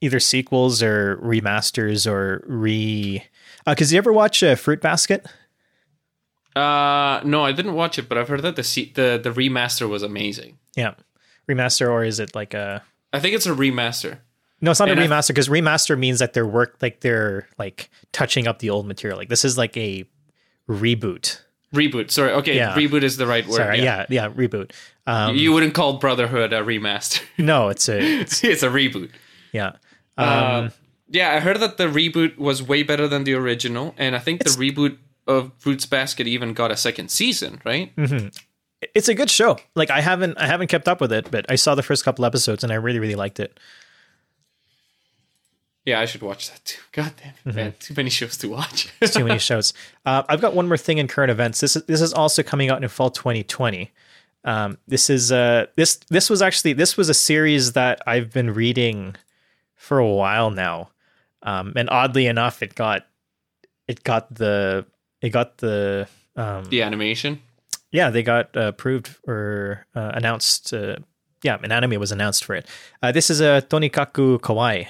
[0.00, 3.22] either sequels or remasters or re.
[3.66, 5.26] Because you ever watch uh, Fruit Basket?
[6.56, 8.62] Uh, no, I didn't watch it, but I've heard that the
[8.94, 10.58] the the remaster was amazing.
[10.76, 10.94] Yeah,
[11.48, 12.82] remaster or is it like a?
[13.12, 14.18] I think it's a remaster.
[14.60, 17.90] No, it's not And a remaster because remaster means that they're work like they're like
[18.12, 19.18] touching up the old material.
[19.18, 20.04] Like this is like a
[20.68, 21.40] reboot.
[21.74, 22.10] Reboot.
[22.10, 22.30] Sorry.
[22.32, 22.74] Okay, Yeah.
[22.74, 23.56] reboot is the right word.
[23.56, 24.06] Sorry, yeah.
[24.08, 24.70] yeah, yeah, reboot.
[25.06, 27.20] Um, You wouldn't call Brotherhood a remaster.
[27.38, 29.10] no, it's a it's, it's a reboot.
[29.52, 29.72] yeah.
[30.16, 30.68] Um, Uh,
[31.10, 34.42] yeah, I heard that the reboot was way better than the original, and I think
[34.44, 37.92] the reboot of Fruits Basket even got a second season, right?
[38.94, 39.58] it's a good show.
[39.74, 42.24] Like I haven't I haven't kept up with it, but I saw the first couple
[42.24, 43.58] episodes and I really really liked it.
[45.84, 46.80] Yeah, I should watch that too.
[46.92, 47.56] God damn it, Mm-hmm.
[47.56, 47.74] man.
[47.78, 48.88] Too many shows to watch.
[49.12, 49.74] Too many shows.
[50.06, 51.60] Uh, I've got one more thing in current events.
[51.60, 53.90] This is this is also coming out in fall 2020.
[54.46, 58.52] Um, this is uh this this was actually this was a series that I've been
[58.54, 59.16] reading
[59.74, 60.90] for a while now,
[61.42, 63.06] um, and oddly enough, it got
[63.86, 64.86] it got the
[65.24, 66.06] it got the
[66.36, 67.40] um, the animation.
[67.90, 70.72] yeah they got uh, approved or uh, announced.
[70.74, 70.96] Uh,
[71.42, 72.66] yeah, an anime was announced for it.
[73.02, 74.86] Uh, this is a Tonikaku Kawaii.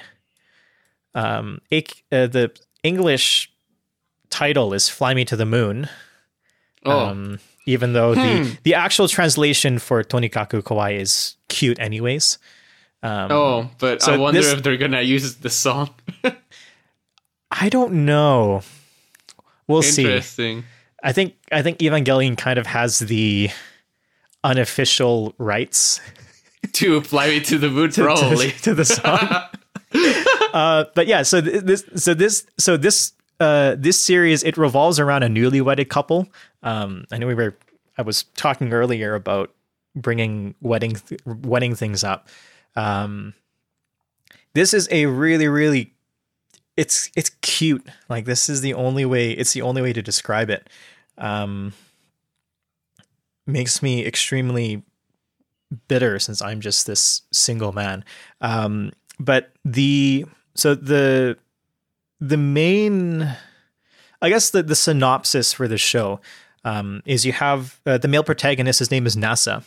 [1.13, 2.51] Um, uh, the
[2.83, 3.51] English
[4.29, 5.87] title is "Fly Me to the Moon."
[6.85, 8.21] Oh, Um, even though Hmm.
[8.21, 12.37] the the actual translation for Tonikaku Kawaii is cute, anyways.
[13.03, 15.89] Um, oh, but so I wonder this- if they're gonna use the song.
[17.51, 18.61] I don't know.
[19.67, 20.15] We'll see.
[21.03, 23.49] I think I think Evangelion kind of has the
[24.43, 25.99] unofficial rights
[26.73, 28.51] To fly me to the moon, to, probably.
[28.63, 29.19] to the song.
[30.53, 35.23] uh, but yeah, so this so this so this uh, this series it revolves around
[35.23, 36.27] a newly wedded couple.
[36.63, 37.55] Um, I know we were
[37.97, 39.53] I was talking earlier about
[39.95, 42.27] bringing wedding th- wedding things up.
[42.75, 43.33] Um,
[44.53, 45.93] this is a really really
[46.77, 47.87] it's it's cute.
[48.09, 50.69] Like this is the only way it's the only way to describe it.
[51.17, 51.73] Um,
[53.47, 54.83] makes me extremely
[55.87, 58.03] bitter since I'm just this single man.
[58.41, 61.37] Um, but the so the
[62.19, 63.35] the main,
[64.21, 66.19] I guess the the synopsis for the show
[66.63, 68.79] um, is you have uh, the male protagonist.
[68.79, 69.63] His name is Nasa,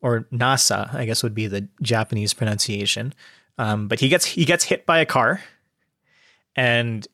[0.00, 3.14] or Nasa, I guess would be the Japanese pronunciation.
[3.56, 5.40] Um, but he gets he gets hit by a car,
[6.56, 7.06] and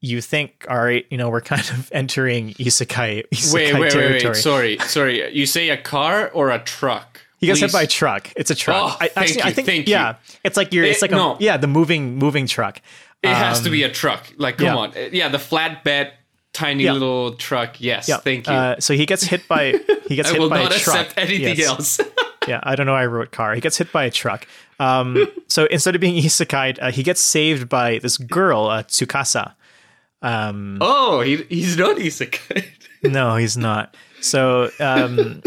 [0.00, 3.90] you think, all right, you know, we're kind of entering isekai, isekai Wait, wait, wait,
[3.92, 4.30] territory.
[4.32, 4.36] wait.
[4.36, 5.34] Sorry, sorry.
[5.34, 7.20] You say a car or a truck?
[7.38, 8.32] He gets hit by a truck.
[8.36, 8.76] It's a truck.
[8.82, 9.92] Oh, I, thank actually, I you, think thank you.
[9.92, 10.84] yeah, it's like you're.
[10.84, 11.36] It's It- like a no.
[11.40, 12.80] yeah, the moving moving truck.
[13.22, 14.24] It has to Um, be a truck.
[14.36, 14.76] Like, come yeah.
[14.76, 14.90] on.
[14.90, 16.12] Uh, Yeah, the flatbed,
[16.52, 16.92] tiny Yeah.
[16.92, 17.76] little truck.
[17.80, 18.52] Yes, Yeah, thank you.
[18.52, 19.72] Uh, so he gets hit by
[20.08, 20.38] he gets hit by a truck.
[20.38, 21.66] I will not accept anything Yes.
[21.68, 22.00] else.
[22.48, 22.92] yeah, I don't know.
[22.92, 23.54] why I wrote car.
[23.54, 24.46] He gets hit by a truck.
[24.78, 29.54] Um, so instead of being isekai, uh, he gets saved by this girl, uh, Tsukasa.
[30.22, 32.64] Um, oh, he, he's not isekai.
[33.02, 33.96] no, he's not.
[34.20, 35.42] So um,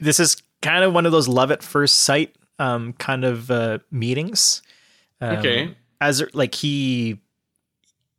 [0.00, 3.78] this is kind of one of those love at first sight um, kind of uh,
[3.90, 4.62] meetings.
[5.20, 5.74] Um, Okay.
[6.00, 7.18] As like he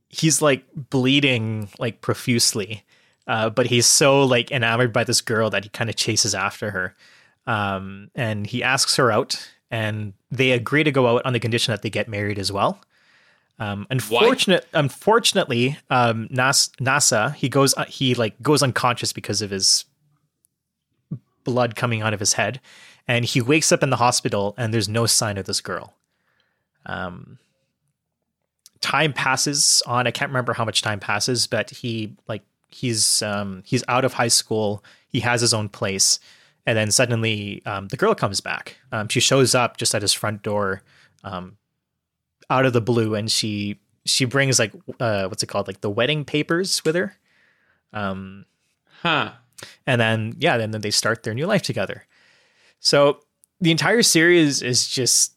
[0.09, 2.83] he's like bleeding like profusely,
[3.25, 6.71] uh, but he's so like enamored by this girl that he kind of chases after
[6.71, 6.95] her.
[7.47, 11.71] Um, and he asks her out, and they agree to go out on the condition
[11.71, 12.81] that they get married as well.
[13.59, 19.49] Um, unfortunate, unfortunately, um, Nas- NASA he goes uh, he like goes unconscious because of
[19.51, 19.85] his
[21.43, 22.61] blood coming out of his head,
[23.07, 25.93] and he wakes up in the hospital, and there's no sign of this girl.
[26.85, 27.37] Um,
[28.81, 30.07] time passes on.
[30.07, 34.13] I can't remember how much time passes, but he like he's um, he's out of
[34.13, 34.83] high school.
[35.09, 36.19] He has his own place,
[36.69, 38.77] and then suddenly um, the girl comes back.
[38.91, 40.83] Um, she shows up just at his front door,
[41.23, 41.57] um,
[42.49, 45.89] out of the blue, and she she brings like uh, what's it called, like the
[45.89, 47.15] wedding papers with her.
[47.91, 48.45] Um,
[49.01, 49.31] Huh.
[49.87, 52.05] and then yeah, then they start their new life together.
[52.79, 53.21] So
[53.59, 55.33] the entire series is just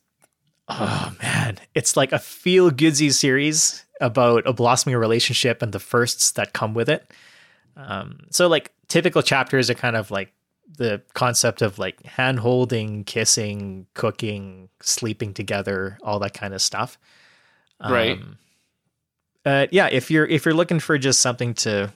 [0.68, 6.32] oh man, it's like a feel goodsy series about a blossoming relationship and the firsts
[6.32, 7.10] that come with it.
[7.76, 10.32] Um, so like typical chapters are kind of like
[10.76, 16.98] the concept of like hand holding, kissing, cooking, sleeping together, all that kind of stuff.
[17.82, 18.18] Right.
[18.18, 18.38] Um,
[19.44, 21.92] uh, yeah, if you're if you're looking for just something to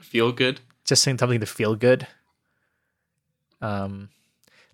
[0.00, 0.60] Feel good.
[0.84, 2.06] just something to feel good,
[3.60, 4.08] um,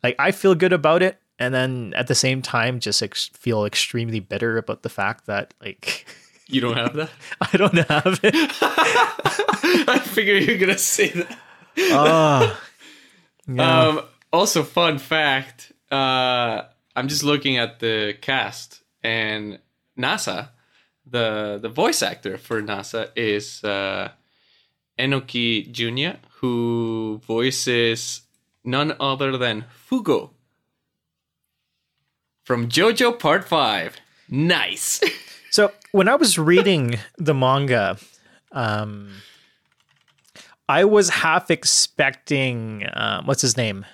[0.03, 3.65] like I feel good about it, and then at the same time, just ex- feel
[3.65, 6.07] extremely bitter about the fact that like
[6.49, 7.11] You don't have that?
[7.41, 8.35] I don't have it.
[9.89, 11.39] I figure you're gonna say that.
[11.79, 12.61] Oh,
[13.57, 13.81] yeah.
[13.81, 14.01] Um,
[14.33, 16.63] also, fun fact: uh,
[16.97, 19.59] I'm just looking at the cast, and
[19.99, 20.51] NASA,
[21.07, 24.11] the the voice actor for NASA is uh,
[24.99, 28.23] Enoki Junya, who voices
[28.65, 30.31] none other than Fugo
[32.45, 33.97] from JoJo Part Five.
[34.29, 35.01] Nice.
[35.51, 37.99] So when I was reading the manga,
[38.53, 39.11] um,
[40.71, 43.85] I was half expecting um, what's his name,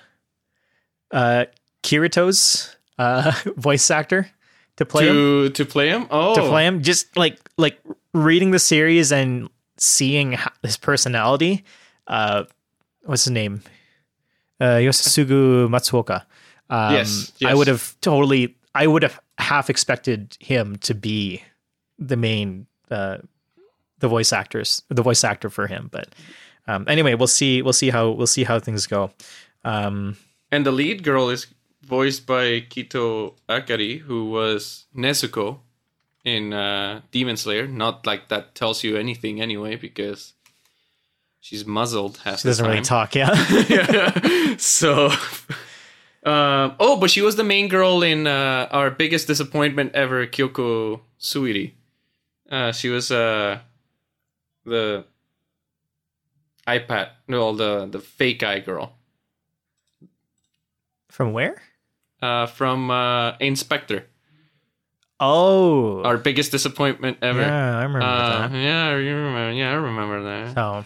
[1.11, 1.45] uh,
[1.81, 4.29] Kirito's uh, voice actor
[4.75, 5.15] to play him.
[5.15, 6.05] to to play him.
[6.11, 7.79] Oh, To play him, just like like
[8.13, 11.65] reading the series and seeing his personality.
[12.05, 12.43] Uh,
[13.05, 13.63] what's his name?
[14.61, 16.25] Uh, Yoshitsugu Matsuoka.
[16.69, 18.55] Um, Yes, I would have totally.
[18.75, 21.41] I would have half expected him to be
[21.97, 23.17] the main, uh,
[23.97, 25.89] the voice actors, the voice actor for him.
[25.91, 26.13] But
[26.67, 27.61] um, anyway, we'll see.
[27.61, 29.11] We'll see how we'll see how things go.
[29.63, 30.17] Um,
[30.51, 31.47] And the lead girl is
[31.83, 35.59] voiced by Kito Akari, who was Nezuko
[36.23, 37.67] in uh, Demon Slayer.
[37.67, 40.33] Not like that tells you anything anyway, because
[41.39, 43.15] she's muzzled half she doesn't really talk.
[43.15, 44.55] Yeah.
[44.57, 45.09] so,
[46.23, 50.99] um, oh, but she was the main girl in uh, our biggest disappointment ever, Kyoko
[51.19, 51.71] Suiri.
[52.49, 53.59] Uh, she was uh,
[54.65, 55.05] the
[56.67, 58.93] iPad, no, the the fake eye girl.
[61.09, 61.61] From where?
[62.21, 64.05] uh, from uh, In/Spectre,
[65.19, 67.41] Oh, our biggest disappointment ever.
[67.41, 68.55] yeah, I remember Uh, that.
[68.55, 69.51] yeah, you remember?
[69.53, 70.53] Yeah, I remember that.
[70.55, 70.85] So,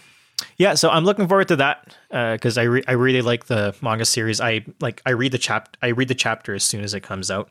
[0.58, 4.06] yeah, so I'm looking forward to that because I re- I really like the manga
[4.06, 4.40] series.
[4.40, 7.30] I like I read the chap I read the chapter as soon as it comes
[7.30, 7.50] out.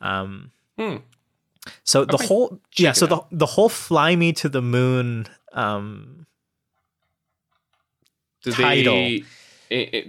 [0.00, 0.96] Um, Hmm.
[1.84, 6.26] so the might whole yeah, so the the whole fly me to the moon um
[8.42, 8.94] Do Title.
[8.94, 9.24] they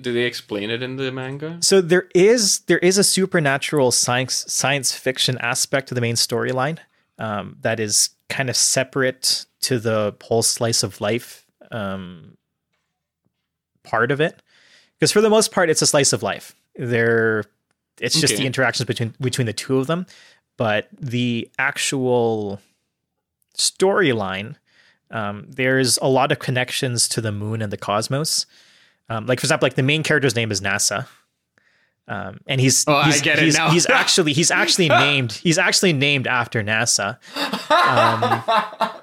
[0.02, 1.58] do they explain it in the manga?
[1.62, 6.80] so there is there is a supernatural science science fiction aspect to the main storyline
[7.18, 12.38] um, that is kind of separate to the whole slice of life um,
[13.84, 14.42] part of it
[15.00, 17.46] because for the most part it's a slice of life there
[18.02, 20.06] it's just the interactions between between the two of them
[20.58, 22.60] but the actual
[23.58, 24.56] storyline
[25.14, 28.46] um, there's a lot of connections to the moon and the cosmos.
[29.10, 31.08] Um, like for example like the main character's name is nasa.
[32.06, 33.70] Um, and he's Oh, I he's, it now.
[33.70, 37.18] he's actually he's actually named he's actually named after nasa.
[37.72, 38.44] Um,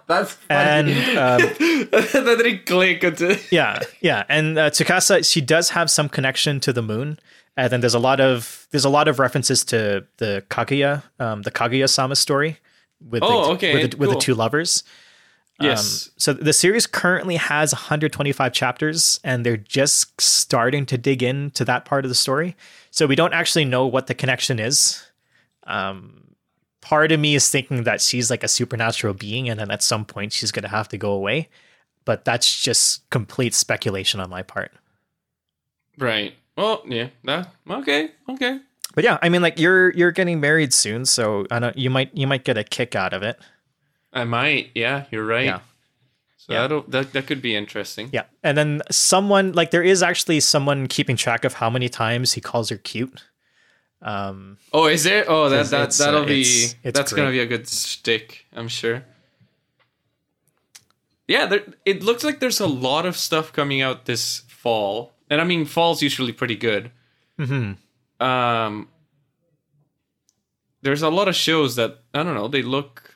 [0.06, 1.40] That's and um,
[1.92, 4.24] that didn't click yeah yeah.
[4.28, 7.18] And uh, Tsukasa she does have some connection to the moon.
[7.56, 11.42] And then there's a lot of there's a lot of references to the Kaguya um,
[11.42, 12.58] the Kaguya sama story
[13.00, 14.82] with Oh, the, okay, with, the, with the two lovers
[15.60, 16.08] yes.
[16.08, 21.64] Um, so the series currently has 125 chapters, and they're just starting to dig into
[21.64, 22.56] that part of the story.
[22.90, 25.02] So we don't actually know what the connection is.
[25.64, 26.34] Um,
[26.80, 30.04] part of me is thinking that she's like a supernatural being, and then at some
[30.04, 31.48] point she's going to have to go away.
[32.04, 34.72] But that's just complete speculation on my part.
[35.98, 36.34] right.
[36.56, 37.08] Well, yeah.
[37.24, 38.10] That okay.
[38.28, 38.60] Okay.
[38.94, 41.78] But yeah, I mean, like you're you're getting married soon, so I don't.
[41.78, 43.38] You might you might get a kick out of it.
[44.12, 44.70] I might.
[44.74, 45.44] Yeah, you're right.
[45.46, 45.60] Yeah.
[46.36, 46.60] So Yeah.
[46.62, 48.10] that'll, that that could be interesting.
[48.12, 52.32] Yeah, and then someone like there is actually someone keeping track of how many times
[52.32, 53.24] he calls her cute.
[54.02, 55.24] Um, Oh, is there?
[55.28, 58.46] Oh, that that it's, uh, that'll be it's- it's that's gonna be a good stick,
[58.56, 59.04] I'm sure.
[61.28, 65.40] Yeah, there, it looks like there's a lot of stuff coming out this fall, and
[65.40, 66.90] I mean, fall's usually pretty good.
[67.38, 67.76] mhm.
[68.20, 68.88] Um,
[70.82, 73.09] there's a lot of shows that I don't know, they look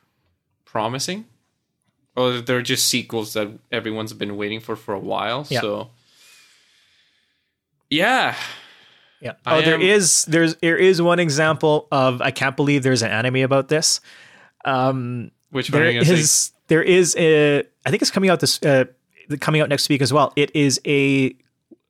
[0.75, 1.25] promising,
[2.17, 5.47] or they're just sequels that everyone's been waiting for for a while.
[5.49, 5.61] Yeah.
[5.63, 5.91] So,
[7.91, 8.35] yeah,
[9.21, 9.33] Yeah.
[9.47, 13.03] I Oh, there am- is there's there is one example of I can't believe there's
[13.03, 14.01] an anime about this.
[14.65, 16.21] Um, which one there are you gonna say?
[16.21, 18.85] is there is a I think it's coming out this uh
[19.41, 20.33] coming out next week as well.
[20.37, 21.35] It is a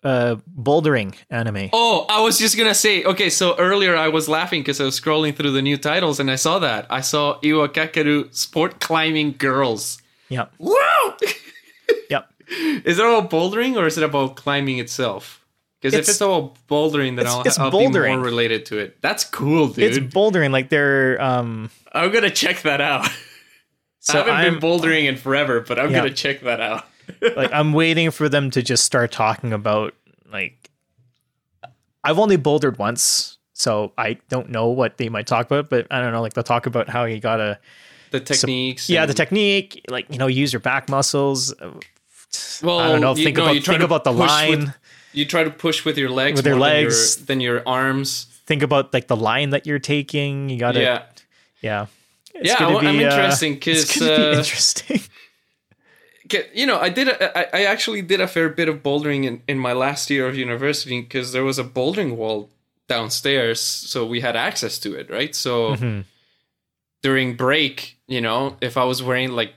[0.05, 1.71] uh bouldering anime.
[1.73, 3.05] Oh, I was just gonna say.
[3.05, 6.31] Okay, so earlier I was laughing because I was scrolling through the new titles and
[6.31, 6.87] I saw that.
[6.91, 10.01] I saw Iwakakeru Sport Climbing Girls.
[10.29, 10.47] Yeah.
[10.59, 11.17] Wow!
[12.11, 12.29] Yep.
[12.85, 15.41] is it about bouldering or is it about climbing itself?
[15.81, 18.97] Because if It's- about bouldering, then it's- I'll, it's I'll be more related to it.
[19.03, 19.85] That's cool, dude.
[19.85, 20.51] It's bouldering.
[20.51, 21.21] Like they're.
[21.21, 23.09] Um, I'm gonna check that out.
[24.09, 25.99] I haven't I'm- been bouldering in forever, but I'm Yeah.
[25.99, 26.85] gonna check that out.
[27.37, 29.95] Like I'm waiting for them to just start talking about
[30.33, 30.71] like
[32.03, 36.01] I've only bouldered once, so I don't know what they might talk about, but I
[36.01, 37.59] don't know, like they'll talk about how you gotta
[38.11, 38.91] The techniques.
[38.91, 41.55] yeah, the technique, like you know, use your back muscles.
[42.63, 44.61] Well, I don't know, you- think no, about you think about the line.
[44.61, 44.75] with-
[45.13, 47.17] you try to push with your legs, With your more than legs.
[47.27, 48.27] than your, arms.
[48.47, 50.49] think about like the line that you're taking.
[50.51, 51.03] You gotta yeah,
[51.63, 51.87] yeah.
[52.35, 55.01] It's Yeah, gonna I- I'm be, uh, interesting it's 'cause, gonna be uh, interesting.
[56.27, 57.09] Get- you know, I did.
[57.09, 60.27] A, I, I actually did a fair bit of bouldering in, in my last year
[60.27, 62.51] of university because there was a bouldering wall
[62.89, 65.35] downstairs, so we had access to it, right?
[65.35, 66.05] So Mhm.
[67.03, 69.53] during break, you know, if I was wearing like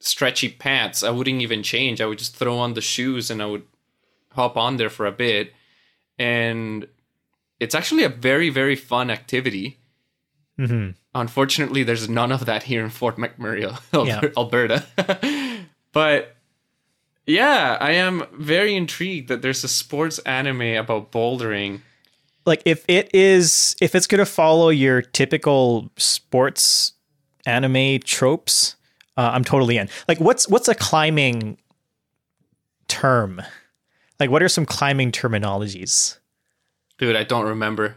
[0.00, 2.00] stretchy pants, I wouldn't even change.
[2.00, 3.64] I would just throw on the shoes and I would
[4.32, 5.52] hop on there for a bit.
[6.18, 6.86] And
[7.58, 9.78] it's actually a very, very fun activity.
[10.58, 10.94] Mhm.
[11.14, 14.20] Unfortunately, there's none of that here in Fort McMurray, Yeah.
[14.36, 14.84] Alberta.
[15.92, 16.36] but
[17.26, 21.80] yeah, I am very intrigued that there's a sports anime about bouldering.
[22.46, 26.94] like if it is if it's gonna follow your typical sports
[27.46, 28.76] anime tropes
[29.16, 31.56] uh, i'm totally in like what's what's a climbing
[32.88, 33.40] term
[34.18, 36.16] like what are some climbing terminologies
[36.98, 37.96] Dude, I don't remember.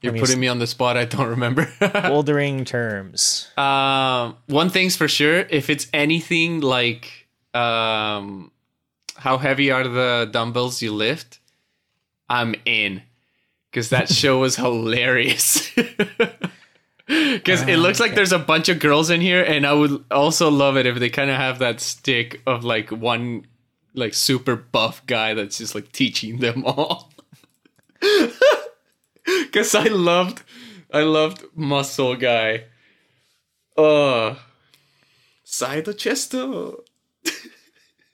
[0.00, 0.96] You're me putting s- me on the spot.
[0.96, 1.64] I don't remember.
[1.80, 7.25] bouldering terms Um, one thing's for sure, if it's anything like
[7.56, 8.50] um,
[9.16, 11.40] how heavy are the dumbbells you lift,
[12.28, 13.02] I'm in
[13.70, 15.70] because that show was hilarious.
[17.08, 20.50] Because it looks like there's a bunch of girls in here, and I would also
[20.50, 23.46] love it if they kind of have that stick of like one
[23.94, 27.12] like super buff guy that's just like teaching them all.
[29.24, 30.42] Because I loved,
[30.92, 32.64] I loved muscle guy.
[33.76, 34.40] Oh,
[35.44, 36.80] side the chesto.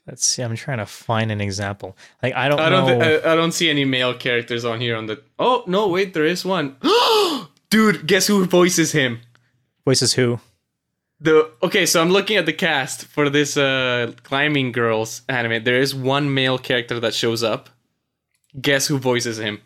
[0.07, 2.87] Let's see i'm trying to find an example like i don't I don't.
[2.87, 4.95] know Th- I, I don't see any male characters on here.
[4.97, 5.21] On the.
[5.39, 5.87] Oh no!
[5.87, 6.75] Wait, there is one.
[7.69, 9.19] Dude, guess who voices him?
[9.85, 10.39] voices who
[11.19, 15.63] The okay, so I'm looking at the cast for this uh climbing girls anime.
[15.63, 17.69] There is one male character that shows up.
[18.61, 19.61] Guess who voices him?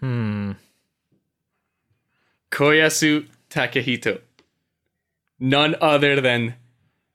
[0.00, 0.52] hmm
[2.50, 4.20] Koyasu Takehito.
[5.44, 6.54] None other than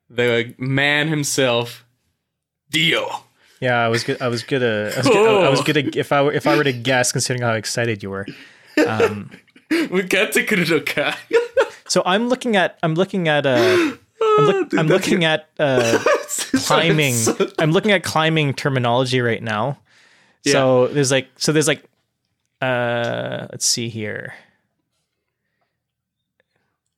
[0.09, 1.85] the man himself,
[2.69, 3.23] Dio.
[3.59, 5.63] yeah i was good i was gonna I was, gonna, I was Oh.
[5.63, 8.25] gonna if i were if i were to guess considering how excited you were
[8.87, 9.29] um
[9.91, 11.13] We got to Kurudoka.
[11.87, 13.57] so i'm looking at i'm looking at uh
[14.21, 15.99] I'm, look, I'm looking at uh,
[16.67, 17.15] climbing.
[17.57, 19.79] I'm looking at climbing terminology right now.
[20.45, 21.83] So there's like so there's like
[22.61, 24.33] uh let's see here.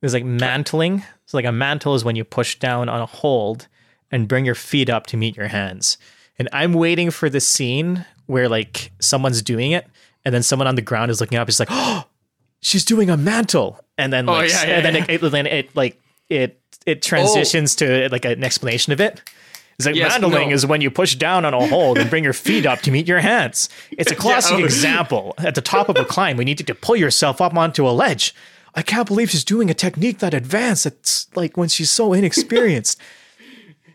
[0.02, 1.04] There's like mantling.
[1.26, 3.68] So like a mantle is when you push down on a hold
[4.10, 5.96] and bring your feet up to meet your hands.
[6.38, 9.86] And I'm waiting for the scene where like someone's doing it
[10.24, 11.48] and then someone on the ground is looking up.
[11.48, 12.04] It's like, oh,
[12.60, 13.78] she's doing a mantle.
[13.96, 15.04] And then oh, like, yeah, yeah, and then yeah.
[15.08, 19.22] It, it then it like it it transitions to like an explanation of it.
[19.78, 20.54] It's like Yes, mantling no.
[20.54, 23.06] is when you push down on a hold and bring your feet up to meet
[23.06, 23.68] your hands.
[23.92, 24.64] It's a classic oh.
[24.64, 25.34] example.
[25.38, 27.90] At the top of a climb, we need you to pull yourself up onto a
[27.90, 28.34] ledge.
[28.74, 30.86] I can't believe she's doing a technique that advanced.
[30.86, 32.98] It's like when she's so inexperienced.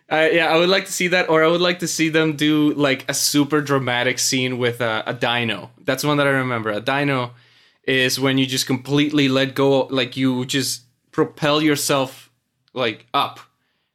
[0.09, 2.37] Uh, yeah, I would like to see that, or I would like to see them
[2.37, 5.69] do like a super dramatic scene with a, a dyno.
[5.83, 6.69] That's one that I remember.
[6.71, 7.31] A dyno
[7.83, 12.31] is when you just completely let go, like you just propel yourself
[12.73, 13.41] like up,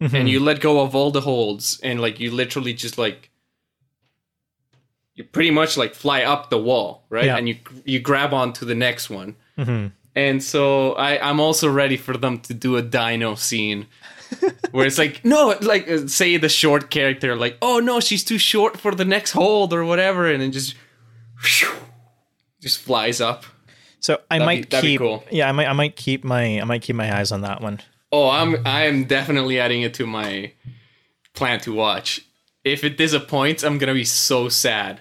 [0.00, 3.30] and you let go of all the holds, and like you literally just like
[5.14, 7.24] you pretty much like fly up the wall, right?
[7.24, 7.38] Yeah.
[7.38, 7.56] And you
[7.86, 9.36] you grab onto the next one.
[9.58, 9.92] Mhm.
[10.14, 13.86] And so I, I'm also ready for them to do a dyno scene
[14.70, 18.38] where it's like, no, like uh, say the short character, like, oh no, she's too
[18.38, 20.74] short for the next hold or whatever, and then just
[22.60, 23.44] just flies up.
[24.00, 25.00] So I That'd might be keep.
[25.00, 25.24] cool.
[25.30, 25.68] Yeah, I might.
[25.68, 26.60] I might keep my.
[26.60, 27.80] I might keep my eyes on that one.
[28.10, 30.52] Oh, I'm I'm definitely adding it to my
[31.34, 32.20] plan to watch.
[32.64, 35.00] If it disappoints, I'm gonna be so sad.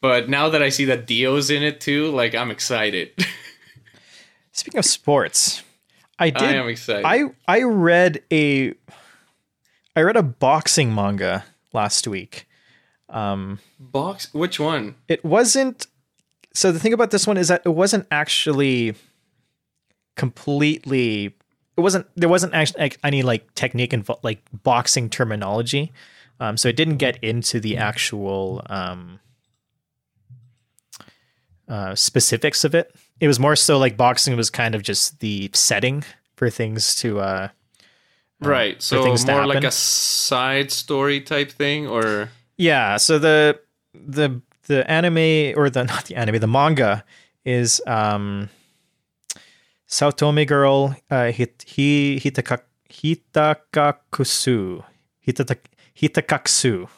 [0.00, 3.12] But now that I see that Dio's in it too, like I'm excited.
[4.54, 5.62] Speaking of sports,
[6.18, 6.42] I did.
[6.42, 7.04] I am excited.
[7.04, 8.72] I I read a.
[9.96, 12.48] I read a boxing manga last week.
[13.08, 14.94] Um, Box which one?
[15.08, 15.86] it wasn't
[16.54, 18.94] so the thing about this one is that it wasn't actually
[20.16, 21.34] completely
[21.76, 25.92] it wasn't there wasn't actually any like technique and like boxing terminology
[26.38, 29.18] um so it didn't get into the actual um
[31.68, 35.50] uh specifics of it it was more so like boxing was kind of just the
[35.52, 36.04] setting
[36.36, 37.48] for things to uh
[38.40, 38.82] right.
[38.82, 43.60] So more like a side story type thing, or Yeah, so the
[43.94, 47.04] the the anime or the not the anime, the manga
[47.44, 48.50] is um
[49.88, 52.60] Saotome Girl uh hit he hitaka,
[52.90, 54.84] Hitakakusu.
[55.26, 55.56] Hitata,
[55.96, 56.88] Hitakaksu.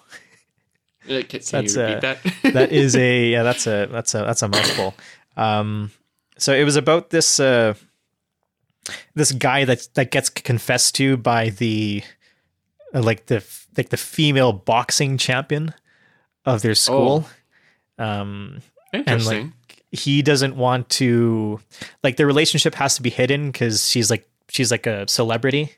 [1.08, 2.18] Uh, can, can That's, repeat that?
[2.42, 4.94] That is a yeah, that's a that's a that's a mouthful.
[5.36, 5.92] Um
[6.38, 7.74] so it was about this uh
[9.14, 12.02] this guy that that gets confessed to by the
[12.94, 13.44] uh, like the
[13.76, 15.74] like the female boxing champion
[16.44, 17.26] of their school.
[17.98, 18.60] Um
[18.92, 19.52] Interesting.
[19.90, 21.60] he doesn't want to
[22.02, 25.72] like their relationship has to be hidden cuz she's like she's like a celebrity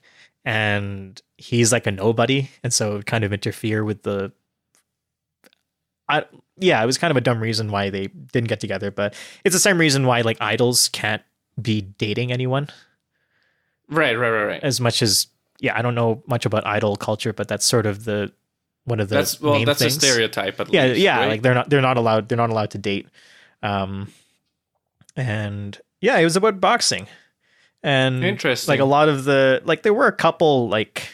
[0.45, 4.33] and he's like a nobody and so it would kind of interfere with the
[6.09, 6.25] I
[6.57, 9.55] yeah, it was kind of a dumb reason why they didn't get together, but it's
[9.55, 11.23] the same reason why like idols can't
[11.61, 12.69] be dating anyone
[13.89, 14.63] right, right, right, right.
[14.63, 15.27] as much as
[15.61, 18.33] yeah, I don't know much about idol culture, but that's sort of the
[18.85, 19.97] one of the That's well, that's things.
[19.97, 20.59] a stereotype.
[20.61, 21.29] At Yeah, least, yeah, right?
[21.29, 23.07] like they're not they're not allowed they're not allowed to date.
[23.63, 24.13] Um
[25.17, 27.07] and yeah, it was about boxing.
[27.83, 28.73] And Interesting.
[28.73, 31.09] like a lot of the like there were a couple like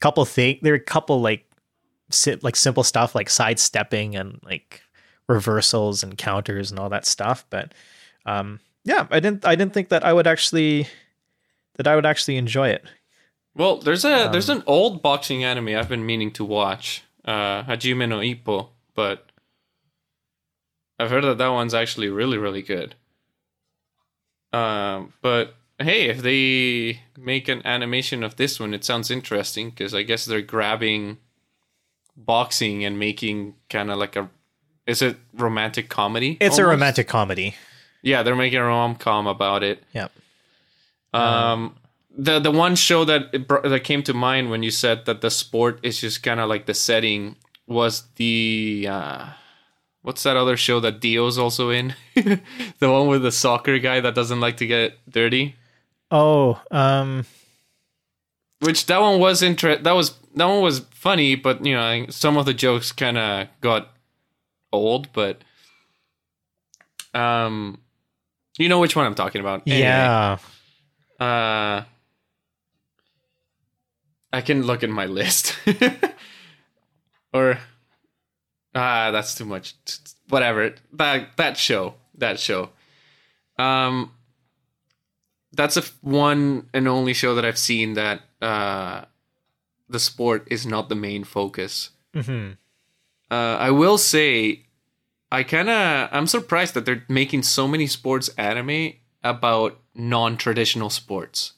[0.00, 1.46] couple thing there were a couple like
[2.14, 4.82] si- like simple stuff like sidestepping and like
[5.28, 7.72] reversals and counters and all that stuff but
[8.26, 10.86] um yeah i didn't i didn't think that i would actually
[11.76, 12.84] that i would actually enjoy it
[13.56, 17.62] Well, there's a there's Um, an old boxing anime I've been meaning to watch, uh,
[17.64, 19.30] Hajime no Ippo, but
[20.98, 22.94] I've heard that that one's actually really really good.
[24.52, 29.94] Um, but hey, if they make an animation of this one, it sounds interesting because
[29.94, 31.18] I guess they're grabbing
[32.16, 34.28] boxing and making kind of like a
[34.86, 36.36] is it romantic comedy?
[36.40, 37.54] it's a romantic comedy
[38.02, 39.82] Yeah, they're making a rom com about it.
[39.92, 40.08] yeah
[41.12, 41.76] Um,
[42.16, 45.30] the the one show that it that came to mind when you said that the
[45.30, 47.36] sport is just kind of like the setting
[47.66, 49.26] was the uh,
[50.02, 51.94] what's that other show that Dio's also in?
[52.14, 55.56] the one with the soccer guy that doesn't like to get dirty.
[56.10, 57.24] oh um
[58.60, 62.36] Which that one was inter- that was that one was funny, but you know some
[62.36, 63.90] of the jokes kind of got
[64.72, 65.12] old.
[65.12, 65.42] But
[67.14, 67.80] um,
[68.58, 69.62] you know which one I'm talking about.
[69.66, 69.80] Anyway.
[69.82, 70.38] yeah
[71.20, 71.84] Uh,
[74.32, 75.56] I can look at my list.
[77.32, 77.58] or
[78.74, 79.74] ah, that's too much.
[80.28, 80.74] Whatever.
[80.92, 81.94] That that show.
[82.18, 82.70] That show.
[83.58, 84.10] Um
[85.52, 89.04] that's a f- one and only show that I've seen that uh
[89.88, 91.90] the sport is not the main focus.
[92.14, 92.52] hmm
[93.30, 94.66] Uh, I will say,
[95.32, 101.52] I kind of I'm surprised that they're making so many sports anime about non-traditional sports.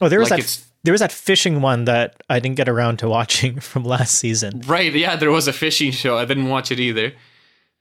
[0.00, 2.98] oh there was Like that there was that fishing one that i didn't get around
[2.98, 4.92] to watching from last season Right?
[4.92, 6.18] Yeah, there was a fishing show.
[6.18, 7.12] I didn't watch it either.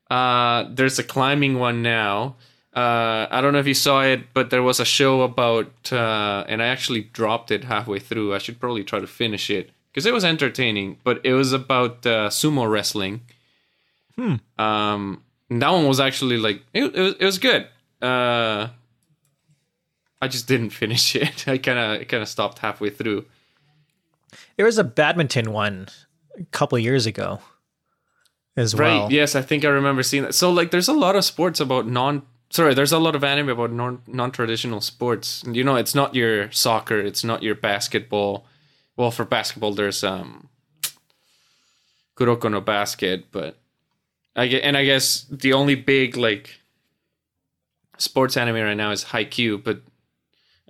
[0.09, 2.35] Uh, there's a climbing one now.
[2.75, 6.43] Uh, I don't know if you saw it, but there was a show about, uh,
[6.47, 8.33] and I actually dropped it halfway through.
[8.33, 10.97] I should probably try to finish it because it was entertaining.
[11.03, 13.21] But it was about uh, sumo wrestling.
[14.17, 14.35] Hmm.
[14.57, 17.67] Um, that one was actually like it, it was it was good.
[18.01, 18.69] Uh,
[20.21, 21.47] I just didn't finish it.
[21.47, 23.25] I kind of kind of stopped halfway through.
[24.57, 25.89] there was a badminton one
[26.39, 27.39] a couple years ago
[28.57, 28.97] as Right.
[28.97, 30.33] well Yes, I think I remember seeing that.
[30.33, 32.23] So like there's a lot of sports about non
[32.53, 33.71] sorry, there's a lot of anime about
[34.07, 35.43] non traditional sports.
[35.45, 38.45] You know, it's not your soccer, it's not your basketball.
[38.95, 40.49] Well, for basketball there's um
[42.15, 43.57] Kuroko no basket, but
[44.35, 46.61] I get and I guess the only big like
[47.97, 49.81] sports anime right now is Haikyuu, but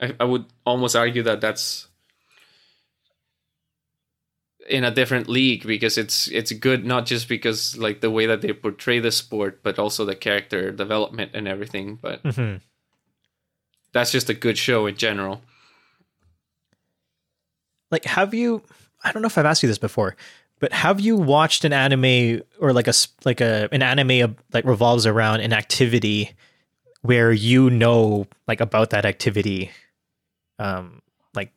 [0.01, 1.87] I, I would almost argue that that's
[4.69, 8.41] in a different league because it's it's good not just because like the way that
[8.41, 12.55] they portray the sport but also the character development and everything but hmm
[13.91, 15.41] that's just a good show in general.
[17.91, 18.63] Like have you
[19.03, 20.15] i don't know if i've asked you this before
[20.59, 22.93] but have you watched an anime or like a
[23.23, 26.31] like a an anime like revolves around an activity
[27.01, 29.69] where you know like about that activity
[30.57, 31.01] um
[31.35, 31.51] like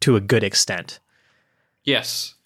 [0.00, 1.00] to a good extent?
[1.84, 2.36] Yes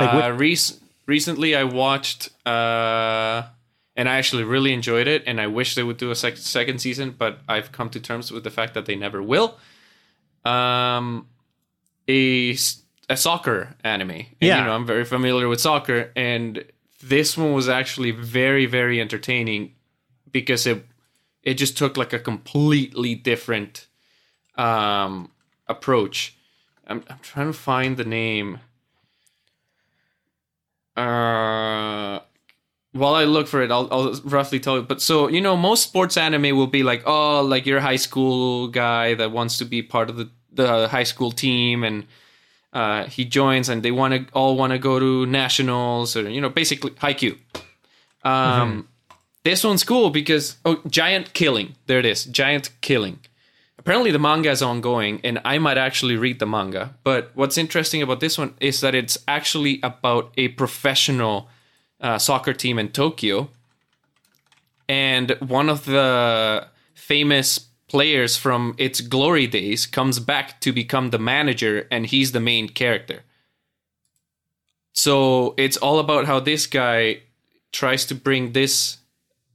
[0.00, 3.42] Like uh, rec- recently i watched uh
[3.96, 6.80] and i actually really enjoyed it and i wish they would do a sec- second
[6.80, 9.56] season but i've come to terms with the fact that they never will
[10.44, 11.26] um
[12.08, 12.50] a
[13.10, 14.58] a soccer anime and, Yeah.
[14.58, 16.64] you know i'm very familiar with soccer and
[17.02, 19.74] this one was actually very very entertaining
[20.30, 20.84] because it
[21.42, 23.86] it just took like a completely different
[24.56, 25.30] um,
[25.68, 26.36] approach.
[26.86, 28.58] I'm, I'm trying to find the name.
[30.98, 32.20] Uh,
[32.92, 34.82] while I look for it, I'll, I'll roughly tell you.
[34.82, 38.68] But so you know, most sports anime will be like, oh, like you're high school
[38.68, 42.06] guy that wants to be part of the the high school team, and
[42.72, 46.40] uh, he joins, and they want to all want to go to nationals, or you
[46.40, 47.38] know, basically Haikyuu.
[48.24, 48.88] Um,
[49.44, 51.76] This one's cool because oh, giant killing.
[51.86, 53.20] There it is, giant killing.
[53.78, 56.96] Apparently, the manga is ongoing, and I might actually read the manga.
[57.04, 61.48] But what's interesting about this one is that it's actually about a professional
[62.00, 63.50] uh, soccer team in Tokyo,
[64.88, 71.18] and one of the famous players from its glory days comes back to become the
[71.18, 73.22] manager, and he's the main character.
[74.92, 77.20] So it's all about how this guy
[77.70, 78.98] tries to bring this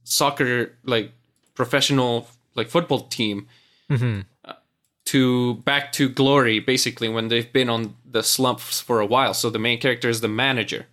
[0.04, 1.12] soccer like
[1.54, 3.48] professional like football team
[4.44, 4.54] uh,
[5.06, 9.34] to back to glory basically when they've been on the slumps for a while.
[9.34, 10.86] So the main character is the manager.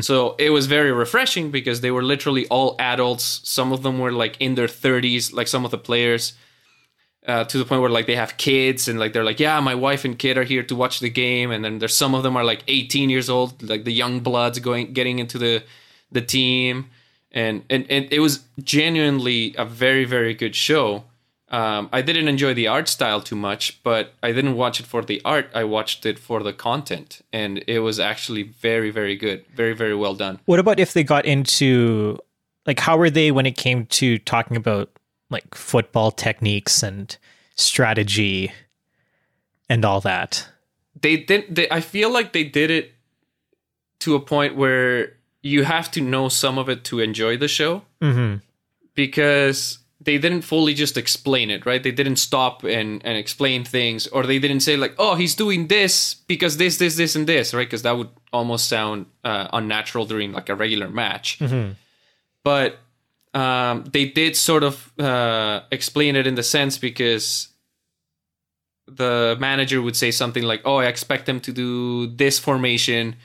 [0.00, 3.40] So it was very refreshing because they were literally all adults.
[3.44, 6.32] Some of them were like in their 30s like some of the players
[7.26, 9.74] uh, to the point where like they have kids and like they're like yeah my
[9.74, 11.52] wife and kid are here to watch the game.
[11.52, 14.58] And then there's some of them are like 18 years old like the young bloods
[14.58, 15.62] going getting into the
[16.10, 16.86] the team.
[17.30, 21.04] And and, and it was genuinely a very very good show
[21.48, 25.02] um, i didn't enjoy the art style too much but i didn't watch it for
[25.02, 29.44] the art i watched it for the content and it was actually very very good
[29.54, 32.18] very very well done What about if they got into
[32.66, 34.90] like how were they when it came to talking about
[35.30, 37.16] like football techniques and
[37.54, 38.52] strategy
[39.68, 40.48] and all that?
[41.00, 42.92] they did they, i feel like they did it
[44.00, 47.82] to a point where you have to know some of it to enjoy the show
[48.02, 48.36] Mm-hmm.
[48.94, 51.82] because they didn't fully just explain it right?
[51.82, 55.66] They didn't stop and, and explain things or they didn't say like oh he's doing
[55.66, 57.66] this because this this this and this right?
[57.66, 61.38] Because that would almost sound uh, unnatural during like a regular match.
[62.44, 62.78] But
[63.34, 67.48] um, they did sort of uh, explain it in the sense because
[68.86, 73.16] the manager would say something like, "Oh, I expect him to do this formation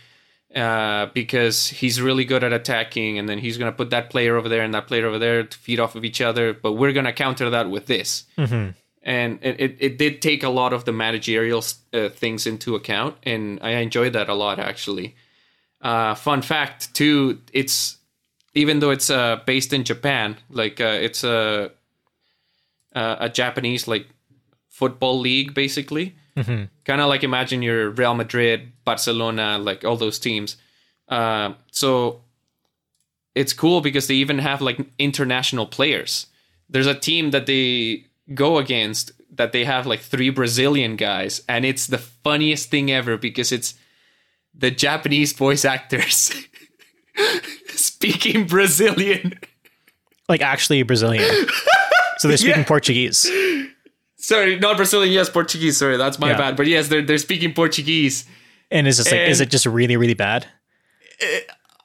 [0.55, 4.49] uh, because he's really good at attacking, and then he's gonna put that player over
[4.49, 6.53] there and that player over there to feed off of each other.
[6.53, 8.25] But we're gonna counter that with this."
[9.03, 13.15] And it, it, it did take a lot of the managerial uh, things into account,
[13.23, 15.15] and I enjoyed that a lot actually.
[15.81, 17.97] Uh, fun fact too, it's
[18.53, 21.71] even though it's uh, based in Japan, like uh, it's a
[22.93, 24.07] uh, a Japanese like
[24.69, 26.15] football league basically.
[26.35, 30.57] Kind of like imagine your Real Madrid, Barcelona, like all those teams.
[31.07, 32.21] Uh, so
[33.35, 36.27] it's cool because they even have like international players.
[36.69, 41.65] There's a team that they go against that they have like three Brazilian guys, and
[41.65, 43.75] it's the funniest thing ever because it's
[44.53, 46.33] the Japanese voice actors
[47.67, 49.39] speaking Brazilian.
[50.27, 51.25] Like actually Brazilian.
[52.17, 52.67] so they're speaking Yeah.
[52.67, 53.29] Portuguese.
[54.31, 55.11] Sorry, not Brazilian.
[55.13, 55.75] Yes, Portuguese.
[55.77, 56.37] Sorry, that's my Yeah.
[56.37, 56.55] bad.
[56.55, 58.25] But yes, they're they're speaking Portuguese.
[58.69, 60.47] And is this like is it just really, really bad?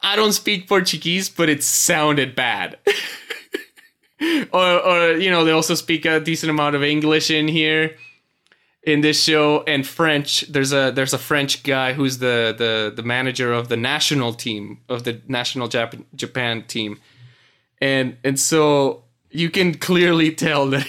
[0.02, 2.78] I don't speak Portuguese, but it sounded bad.
[4.52, 7.96] or, or you know, they also speak a decent amount of English in here
[8.82, 10.42] in this show and French.
[10.48, 14.78] There's a there's a French guy who's the the the manager of the national team
[14.88, 17.00] of the national Jap- Japan team,
[17.80, 20.86] and and so you can clearly tell that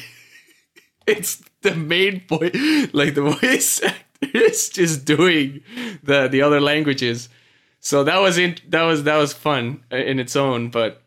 [1.07, 2.55] it's the main point,
[2.93, 5.61] like the voice actor is just doing
[6.03, 7.29] the the other languages.
[7.79, 11.01] So that was in, that was that was fun in its own, but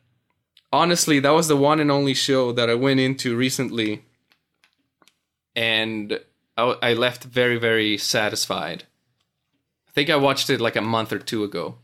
[0.73, 4.05] honestly, that was the one and only show that I went into recently,
[5.57, 6.21] and
[6.57, 8.85] I, I left very very satisfied.
[9.89, 11.79] I think I watched it like a month or two ago.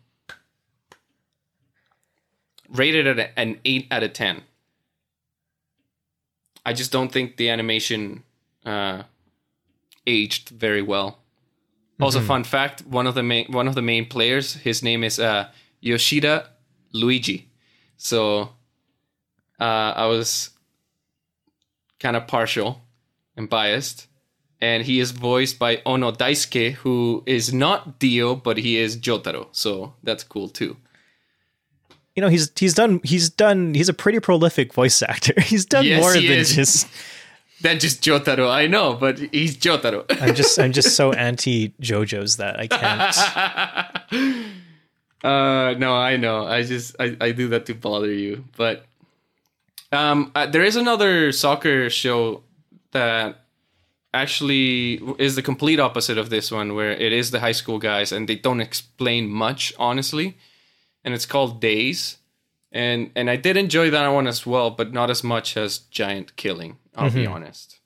[2.68, 4.43] Rated at an eight out of ten.
[6.64, 8.24] I just don't think the animation
[8.67, 9.05] uh,
[10.07, 11.19] aged very well.
[12.01, 15.19] Also, fun fact: one of the main one of the main players, his name is
[15.19, 15.49] uh,
[15.81, 16.51] Yoshida
[16.93, 17.49] Luigi.
[17.97, 18.51] So
[19.59, 19.64] uh,
[19.97, 20.51] I was
[21.99, 22.83] kind of partial
[23.35, 24.09] and biased,
[24.61, 29.49] and he is voiced by Ono Daisuke, who is not Dio, but he is Jotaro.
[29.53, 30.77] So that's cool too.
[32.14, 35.33] You know, he's he's done he's done he's a pretty prolific voice actor.
[35.41, 36.55] He's done Yes, more he than is.
[36.55, 36.89] just
[37.63, 40.05] Than just Jotaro, I know, but he's Jotaro.
[40.23, 43.17] I'm just I'm just so anti JoJo's that I can't
[45.25, 46.45] Uh, no, I know.
[46.47, 48.85] I just I, I do that to bother you, but
[49.93, 52.43] Um, uh, there is another soccer show
[52.93, 53.41] that
[54.13, 58.13] actually is the complete opposite of this one, where it is the high school guys
[58.13, 60.37] and they don't explain much, honestly.
[61.05, 62.19] And it's called Days,
[62.73, 66.35] and and I did enjoy that one as well, but not as much as Giant
[66.37, 66.77] Killing.
[66.97, 67.78] I'll be honest.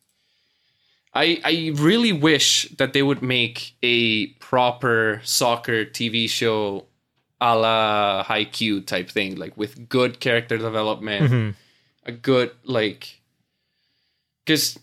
[1.15, 6.87] I I really wish that they would make a proper soccer TV show
[7.41, 11.57] a la Haikyuu type thing, like with good character development,
[12.05, 13.21] a good like,
[14.45, 14.79] because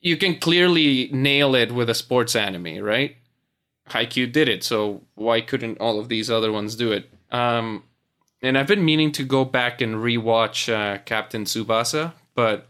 [0.00, 3.16] you can clearly nail it with a sports anime, right?
[3.88, 7.10] Haikyuu did it, so why couldn't all of these other ones do it?
[7.32, 7.84] Um,
[8.42, 12.68] and I've been meaning to go back and rewatch uh, Captain Tsubasa, but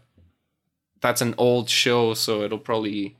[1.07, 3.15] that's an old show, so it'll probably.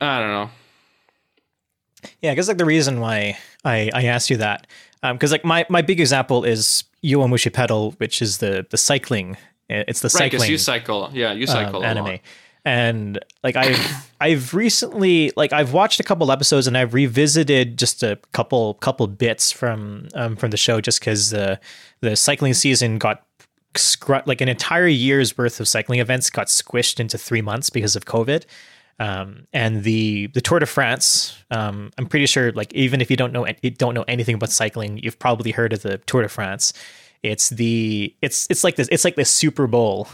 [0.00, 0.50] I don't know.
[2.20, 4.66] Yeah, I guess like the reason why I, I asked you that,
[5.02, 9.36] because like my, my big example is Yowamushi Pedal, which is the the cycling.
[9.68, 11.10] It's the Right, cycling you cycle.
[11.12, 12.04] Yeah, you cycle um, a anime.
[12.04, 12.20] lot.
[12.64, 18.02] And like I've I've recently like I've watched a couple episodes and I've revisited just
[18.02, 21.58] a couple couple bits from um, from the show just because the
[22.00, 23.25] the cycling season got
[23.76, 27.96] scru- like an entire year's worth of cycling events got squished into three months because
[27.96, 28.44] of COVID.
[28.98, 33.16] Um, and the the Tour de France, um, I'm pretty sure like even if you
[33.16, 36.28] don't know you don't know anything about cycling, you've probably heard of the Tour de
[36.28, 36.72] France.
[37.22, 40.08] It's the it's it's like this it's like the Super Bowl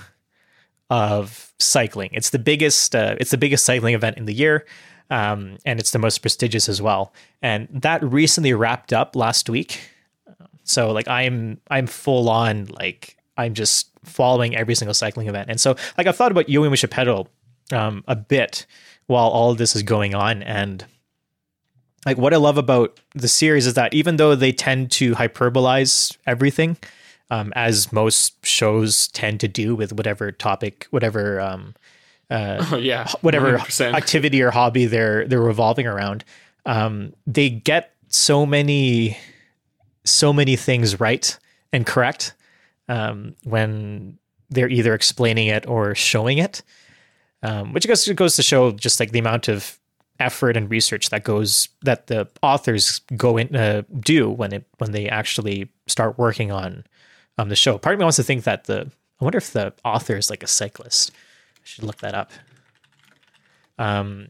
[0.90, 2.10] of cycling.
[2.12, 4.66] It's the biggest uh, it's the biggest cycling event in the year.
[5.10, 7.12] Um, and it's the most prestigious as well.
[7.42, 9.90] And that recently wrapped up last week.
[10.64, 15.50] So like I'm I'm full on like I'm just following every single cycling event.
[15.50, 17.28] And so like I've thought about Yowamushi Pedal
[17.72, 18.66] um, a bit
[19.06, 20.42] while all of this is going on.
[20.42, 20.84] And
[22.06, 26.16] like what I love about the series is that even though they tend to hyperbolize
[26.26, 26.76] everything,
[27.30, 31.74] um, as most shows tend to do with whatever topic, whatever um,
[32.32, 33.94] Oh, yeah, whatever 100%.
[33.94, 36.24] activity or hobby they're they're revolving around,
[36.64, 39.18] um, they get so many
[40.04, 41.38] so many things right
[41.72, 42.34] and correct
[42.92, 44.18] um, when
[44.50, 46.62] they're either explaining it or showing it,
[47.42, 49.78] um, which goes goes to show just like the amount of
[50.20, 54.92] effort and research that goes that the authors go in uh, do when it when
[54.92, 56.84] they actually start working on
[57.38, 57.78] um, the show.
[57.78, 58.90] Part of me wants to think that the
[59.20, 61.12] I wonder if the author is like a cyclist.
[61.56, 62.30] I should look that up.
[63.78, 64.28] Um,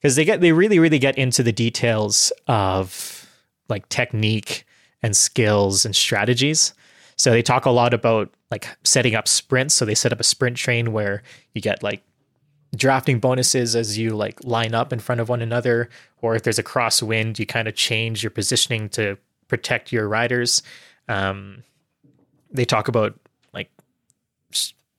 [0.00, 3.28] because they get they really really get into the details of
[3.68, 4.64] like technique
[5.02, 6.72] and skills and strategies.
[7.16, 9.74] So they talk a lot about like setting up sprints.
[9.74, 11.22] So they set up a sprint train where
[11.54, 12.02] you get like
[12.74, 15.88] drafting bonuses as you like line up in front of one another,
[16.20, 19.16] or if there's a crosswind, you kind of change your positioning to
[19.48, 20.62] protect your riders.
[21.08, 21.62] Um,
[22.50, 23.18] they talk about
[23.52, 23.70] like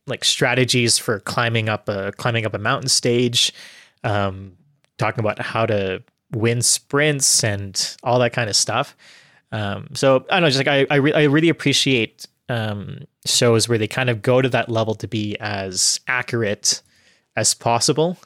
[0.08, 3.54] like strategies for climbing up a climbing up a mountain stage,
[4.04, 4.54] um,
[4.98, 6.02] talking about how to
[6.32, 8.96] win sprints and all that kind of stuff.
[9.52, 13.68] Um, so I don't know, just like I I, re- I really appreciate um, shows
[13.70, 16.82] where they kind of go to that level to be as accurate
[17.36, 18.18] as possible,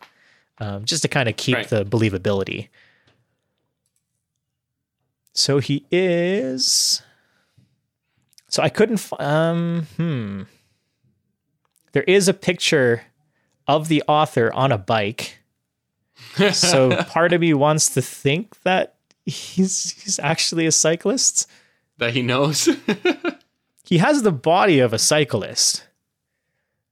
[0.60, 1.68] um, just to kind of keep Right.
[1.70, 2.70] the believability.
[5.34, 7.02] So he is.
[8.50, 8.96] So I couldn't.
[9.00, 9.88] f- Um.
[9.98, 10.42] Hmm.
[11.94, 13.04] There is a picture
[13.68, 15.38] of the author on a bike.
[16.54, 18.96] So part of me wants to think that
[19.26, 21.48] he's he's actually a cyclist.
[21.98, 22.68] that he knows.
[23.84, 25.86] He has the body of a cyclist.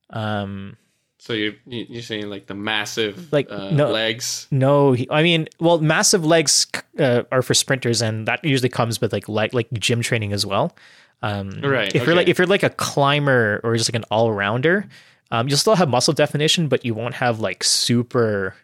[0.10, 0.76] Um.
[1.18, 4.48] so you're you're saying like the massive Like, uh, no- legs.
[4.52, 6.68] No, he, I mean, well, massive legs
[6.98, 10.46] uh, are for sprinters, and that usually comes with like like like gym training as
[10.46, 10.76] well.
[11.22, 14.32] Um, Right, If you're like if you're like a climber or just like an all
[14.34, 14.88] rounder,
[15.32, 18.56] um, you'll still have muscle definition, but you won't have like super,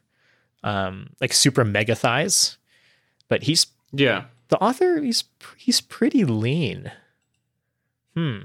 [0.64, 2.58] um, like super mega thighs.
[3.28, 4.26] But he's Yeah.
[4.50, 5.02] the author.
[5.02, 5.24] He's
[5.58, 6.92] he's pretty lean.
[8.16, 8.38] Hmm.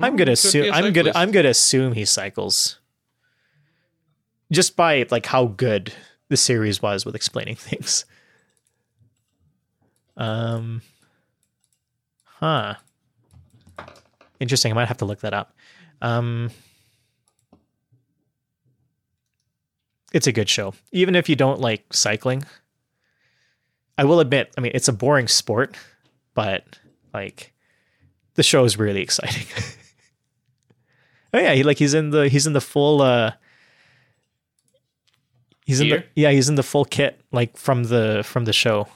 [0.00, 0.72] I'm gonna assume.
[0.72, 1.12] I'm gonna.
[1.14, 2.78] I'm gonna assume he cycles.
[4.50, 5.92] Just by like how good
[6.28, 8.04] the series was with explaining things.
[10.16, 10.80] Um.
[12.24, 12.74] Huh.
[14.40, 14.72] Interesting.
[14.72, 15.54] I might have to look that up.
[16.00, 16.50] Um.
[20.12, 22.44] It's a good show, even if you don't like cycling.
[23.98, 24.52] I will admit.
[24.56, 25.76] I mean, it's a boring sport,
[26.34, 26.78] but
[27.12, 27.52] like,
[28.34, 29.46] the show is really exciting.
[31.34, 33.32] Oh yeah, he like he's in the he's in the full uh
[35.64, 38.86] he's in the yeah, he's in the full kit like from the from the show.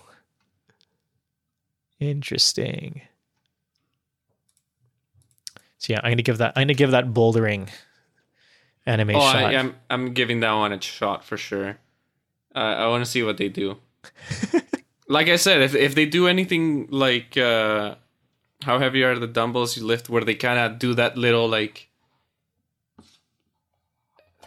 [1.99, 3.01] Interesting.
[5.78, 6.53] So yeah, I'm gonna give that.
[6.57, 7.70] I'm gonna give that bouldering
[8.84, 9.36] anime Oh, shot.
[9.36, 11.78] I, I'm I'm giving that one a shot for sure.
[12.55, 13.78] Uh, I want to see what they do.
[15.09, 17.94] like I said, if if they do anything like uh,
[18.62, 21.88] how heavy are the dumbbells you lift, where they kind of do that little like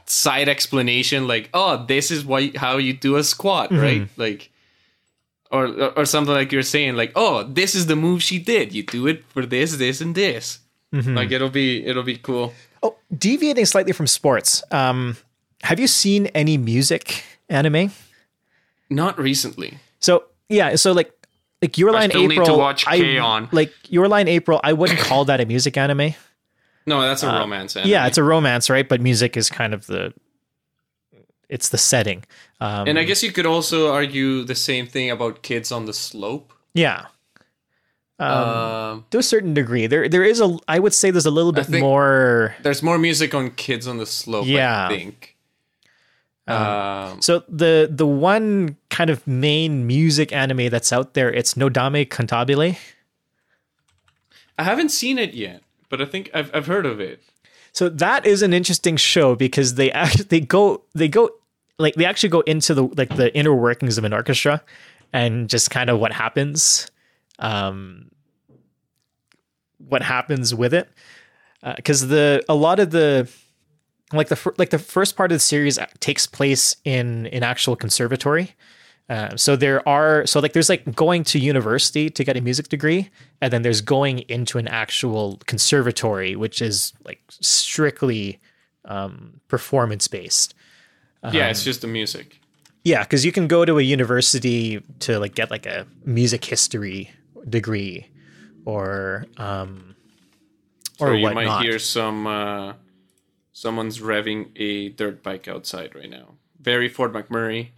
[0.05, 4.07] side explanation, like oh, this is why how you do a squat, right?
[4.18, 4.51] Like.
[5.51, 5.66] Or,
[5.97, 8.72] or something like you're saying, like, oh, this is the move she did.
[8.72, 10.60] You do it for this, this, and this.
[11.16, 12.53] Like it'll be, it'll be cool.
[12.84, 14.62] Oh, deviating slightly from sports.
[14.70, 15.18] Um,
[15.64, 17.89] have you seen any music anime?
[18.91, 19.80] Not recently.
[19.99, 21.12] So yeah, so like
[21.62, 22.62] like Your Lie in April.
[22.88, 24.60] I like Your Lie in April.
[24.64, 26.14] I wouldn't call that a music anime.
[26.86, 27.76] No, that's a romance.
[27.76, 27.88] Anime.
[27.88, 28.88] Uh, Yeah, it's a romance, right?
[28.88, 30.14] But music is kind of the
[31.50, 32.24] it's the setting.
[32.62, 35.93] Um, and I guess you could also argue the same thing about Kids on the
[35.93, 36.54] Slope.
[36.74, 37.06] yeah,
[38.20, 40.58] Um, to a certain degree, there there is a.
[40.68, 42.56] I would say there's a little bit more.
[42.62, 44.45] there's more music on Kids on the Slope.
[44.47, 44.88] Yeah.
[44.88, 45.36] I think.
[46.50, 52.08] Um, So the the one kind of main music anime that's out there, it's Nodame
[52.08, 52.78] Cantabile.
[54.58, 57.22] I haven't seen it yet, but I think I've I've heard of it.
[57.72, 61.30] So that is an interesting show because they actually they go they go
[61.78, 64.62] like they actually go into the like the inner workings of an orchestra
[65.14, 66.91] and just kind of what happens
[67.39, 68.12] um
[69.78, 70.89] what happens with it
[71.78, 73.30] because the a lot of the
[74.14, 77.76] like the fir- like the first part of the series takes place in an actual
[77.76, 78.55] conservatory
[79.10, 82.68] uh, so there are so like there's like going to university to get a music
[82.70, 83.10] degree
[83.41, 88.39] and then there's going into an actual conservatory which is like strictly
[88.86, 90.53] um, performance based
[91.24, 92.39] yeah, Um, it's just the music.
[92.84, 97.12] yeah because you can go to a university to like get like a music history
[97.47, 98.07] degree
[98.66, 99.95] or um
[100.99, 101.45] or Or you whatnot.
[101.45, 102.74] might hear some uh,
[103.60, 106.36] someone's revving a dirt bike outside right now.
[106.62, 107.70] Very Fort McMurray.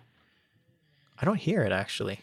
[1.19, 2.19] i don't hear it actually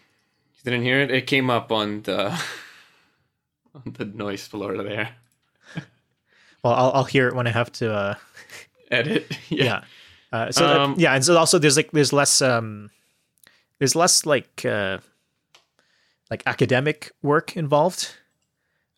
[0.57, 1.11] You didn't hear it?
[1.11, 2.21] It came up on the
[3.75, 5.11] on the noise floor there.
[6.63, 8.15] well i'll, I'll hear it when i have to uh
[8.91, 9.27] Edit.
[9.51, 9.65] yeah.
[9.65, 9.81] yeah
[10.33, 12.91] uh, so that- Um, yeah and so also there's like there's less um
[13.79, 14.99] there's less like uh
[16.31, 18.15] like academic work involved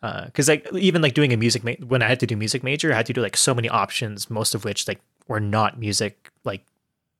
[0.01, 2.90] because like even like doing a music ma- when i had to do music major
[2.92, 6.30] i had to do like so many options most of which like were not music
[6.44, 6.64] like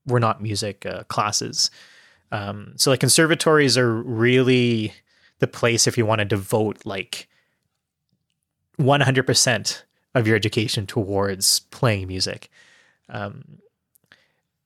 [0.07, 1.71] were not music uh, classes.
[2.33, 4.93] Um so like conservatories are really
[5.39, 7.29] the place if you want to devote like
[8.79, 9.83] 100%
[10.15, 12.51] of your education towards playing music.
[13.09, 13.59] Um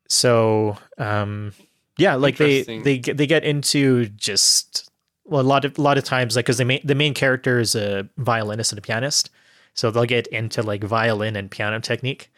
[0.08, 1.52] so um
[1.96, 4.90] yeah like they they they get into just
[5.24, 7.58] well a lot of a lot of times like because the main the main character
[7.58, 9.30] is a violinist and a pianist
[9.74, 12.30] so they'll get into like violin and piano technique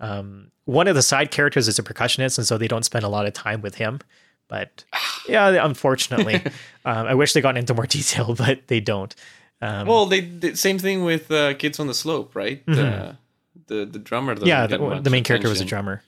[0.00, 3.08] um one of the side characters is a percussionist and so they don't spend a
[3.08, 4.00] lot of time with him
[4.48, 4.84] but
[5.28, 6.34] yeah unfortunately
[6.84, 9.14] um, i wish they got into more detail but they don't
[9.62, 12.62] um, Well, they did same thing with uh, Kids on the Slope, right?
[12.66, 13.16] The,
[13.68, 14.34] the the drummer.
[14.34, 14.46] Mm-hmm.
[14.46, 16.02] yeah the, the main character was a drummer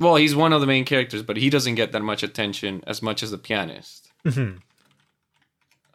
[0.00, 3.02] Well, he's one of the main characters, but he doesn't get that much attention as
[3.02, 4.10] much as the pianist.
[4.24, 4.60] Mhm.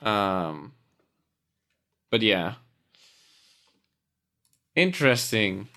[0.06, 0.74] Um,
[2.12, 2.56] but yeah,
[4.76, 5.68] interesting.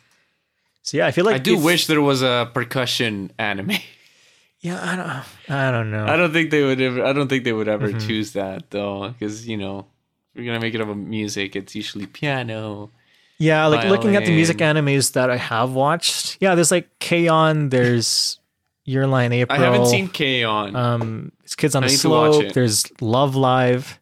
[0.82, 3.72] so yeah i feel like I do wish there was a percussion anime.
[4.60, 7.04] yeah i don't i don't know I don't think they would ever.
[7.04, 8.06] I don't think they would ever Mm-hmm.
[8.06, 9.86] choose that though, because you know,
[10.34, 11.54] if you're gonna make it of a music.
[11.56, 12.90] It's usually piano.
[13.38, 16.38] Yeah, like looking at the music animes that I have watched.
[16.40, 18.40] Yeah, there's like K-On!, there's
[18.84, 19.60] Your Lie in April.
[19.60, 20.74] I haven't seen K-On.
[20.74, 24.00] um it's Kids on I the need to watch Slope, there's Love Live,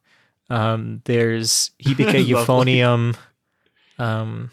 [0.51, 3.17] um, there's Hibike Euphonium.
[3.99, 4.51] Um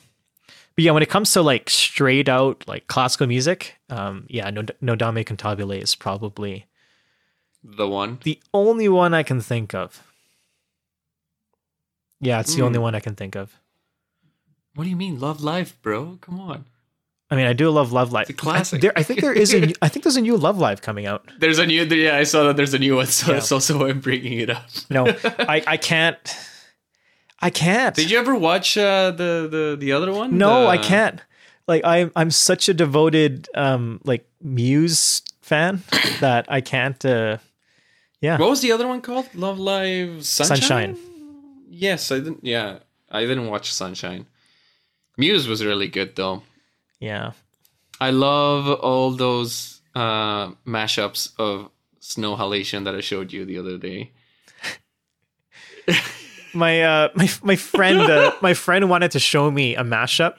[0.76, 5.26] but yeah, when it comes to like straight out like classical music, um, yeah, Nodame
[5.26, 6.66] Cantabile is probably
[7.64, 8.20] the one.
[8.24, 10.02] the only one I can think of.
[12.20, 12.68] Yeah, it's the Hmm.
[12.68, 13.60] only one I can think of.
[14.76, 16.17] What do you mean, Love Live, bro?
[16.22, 16.65] Come on.
[17.30, 18.24] I mean, I do love Love Live.
[18.30, 18.80] It's a classic.
[18.80, 19.61] I, there, I think there is a.
[19.65, 21.30] new- think there's a new Love Live coming out.
[21.39, 21.84] There's a new.
[21.86, 22.57] Yeah, I saw that.
[22.57, 23.34] There's a new one, so Yeah.
[23.39, 24.65] that's also why I'm bringing it up.
[24.89, 26.17] No, I, I can't.
[27.41, 27.95] I can't.
[27.95, 30.38] Did you ever watch uh, the the the other one?
[30.38, 31.22] No, The- I can't.
[31.67, 35.84] Like I'm, I'm such a devoted, um, like Muse fan
[36.19, 37.03] that I can't.
[37.05, 37.38] Uh,
[38.19, 39.34] yeah, What was the other one called?
[39.36, 40.57] Love Live Sunshine.
[40.95, 40.97] Sunshine.
[41.69, 42.43] Yes, I didn't.
[42.43, 44.26] Yeah, I didn't watch Sunshine.
[45.22, 46.41] Muse was really good though.
[46.99, 47.32] yeah.
[48.01, 51.69] I love all those uh, mashups of
[51.99, 54.09] Snow Halation that I showed you the other day.
[56.53, 60.34] my uh my my friend uh, my friend wanted to show me a mashup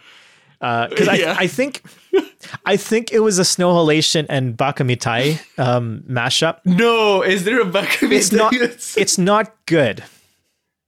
[0.61, 1.37] because I, Yeah.
[1.39, 1.83] I think
[2.67, 6.59] I think it was a Snow Halation and Bakamitai um mashup.
[6.65, 8.53] No, is there a of It's not
[8.97, 10.03] it's not good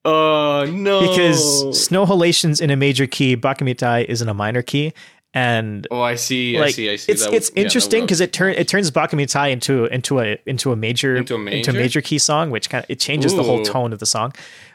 [0.04, 1.00] Oh no!
[1.00, 4.92] because Snow Halation's in a major key, Bakamitai is in a minor key,
[5.32, 6.58] and oh, I see.
[6.60, 6.90] I see.
[6.90, 7.12] I see.
[7.12, 10.72] it's That it's would- interesting because it turn it turns Bakamitai into into a into
[10.72, 11.72] a major Into a major?
[11.72, 14.34] major key song, which kind of it changes the whole tone of the song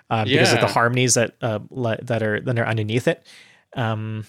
[0.10, 3.24] uh, because of the harmonies that uh, li- that are that are underneath it.
[3.76, 4.26] Um,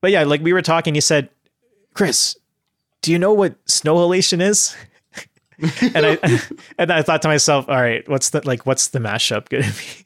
[0.00, 1.30] but yeah, like we were talking, you said,
[1.94, 2.36] Chris,
[3.02, 4.76] do you know what snow halation is?
[5.94, 6.18] And I
[6.78, 10.04] and I thought to myself, all right, what's the like what's the mashup gonna be?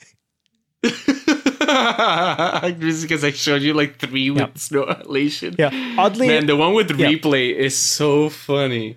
[2.80, 4.48] Just because I showed you like three with Yeah.
[4.54, 5.56] snow halation.
[5.58, 7.08] Yeah, oddly Man, the one with Yeah.
[7.08, 8.96] replay is so funny.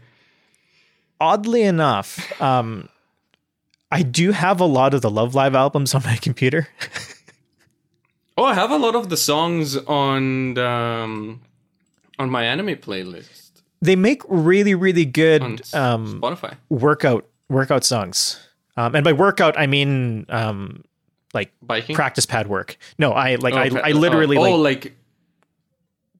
[1.19, 2.89] oddly enough, um,
[3.91, 6.67] I do have a lot of the Love Live albums on my computer.
[8.37, 11.41] Oh, I have a lot of the songs on um,
[12.17, 13.42] on my anime playlist
[13.83, 16.55] they make really, really good um, Spotify.
[16.69, 18.39] workout workout songs.
[18.77, 20.83] Um, and by workout, I mean um,
[21.33, 21.95] like Biking.
[21.95, 22.77] practice pad work.
[22.97, 24.97] No, I like Oh, I, I literally oh, like oh, like.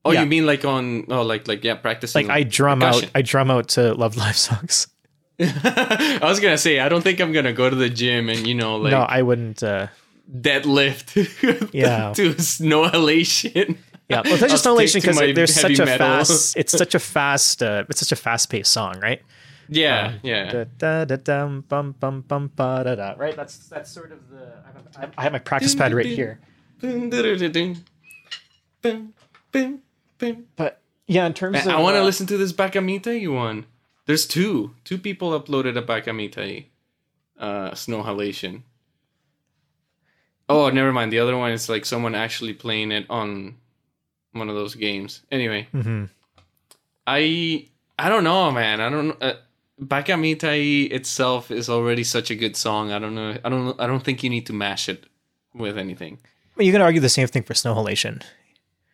[0.06, 0.22] Oh, Yeah.
[0.24, 1.06] you mean like on?
[1.10, 2.28] Oh, like like yeah, practicing.
[2.28, 3.10] like I drum out.
[3.16, 4.88] I drum out to Love Live songs.
[5.40, 8.54] I was gonna say I don't think I'm gonna go to the gym and you
[8.54, 9.64] know like no, I wouldn't.
[9.64, 9.88] Uh,
[10.30, 11.16] deadlift.
[11.74, 12.14] Yeah.
[12.14, 13.78] to snow halation.
[14.10, 15.98] Yeah, well, that's just I'll elation stick to because there's such a metal.
[15.98, 16.58] fast.
[16.58, 17.64] It's such a fast.
[17.64, 19.22] Uh, it's such a fast paced song, right?
[19.70, 20.52] Yeah, yeah.
[20.52, 23.36] Da, da, da, dum, bum, bum, bum, ba, da, da, right?
[23.36, 24.54] That's that's sort of the.
[24.96, 26.40] I have, I have my practice pad right here.
[30.56, 33.66] But yeah, in terms of I want to uh, listen to this Bakamite one.
[34.06, 34.76] There's two.
[34.84, 36.66] Two people uploaded a Bakamite
[37.40, 38.64] uh, snow halation.
[40.50, 41.14] Oh, never mind.
[41.14, 43.56] The other one is like someone actually playing it on
[44.34, 45.22] one of those games.
[45.32, 46.10] Anyway, mhm.
[47.08, 47.68] I
[47.98, 48.82] I don't know, man.
[48.82, 49.22] I don't.
[49.24, 49.34] Uh,
[49.82, 52.92] Bakamite itself is already such a good song.
[52.92, 53.38] I don't know.
[53.44, 53.80] I don't.
[53.80, 55.06] I don't think you need to mash it
[55.54, 56.20] with anything.
[56.56, 58.22] Well, you can argue the same thing for Snow Halation.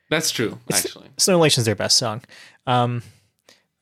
[0.09, 1.09] That's true, actually.
[1.17, 2.23] Snow Halation's their best song.
[2.65, 3.03] Um,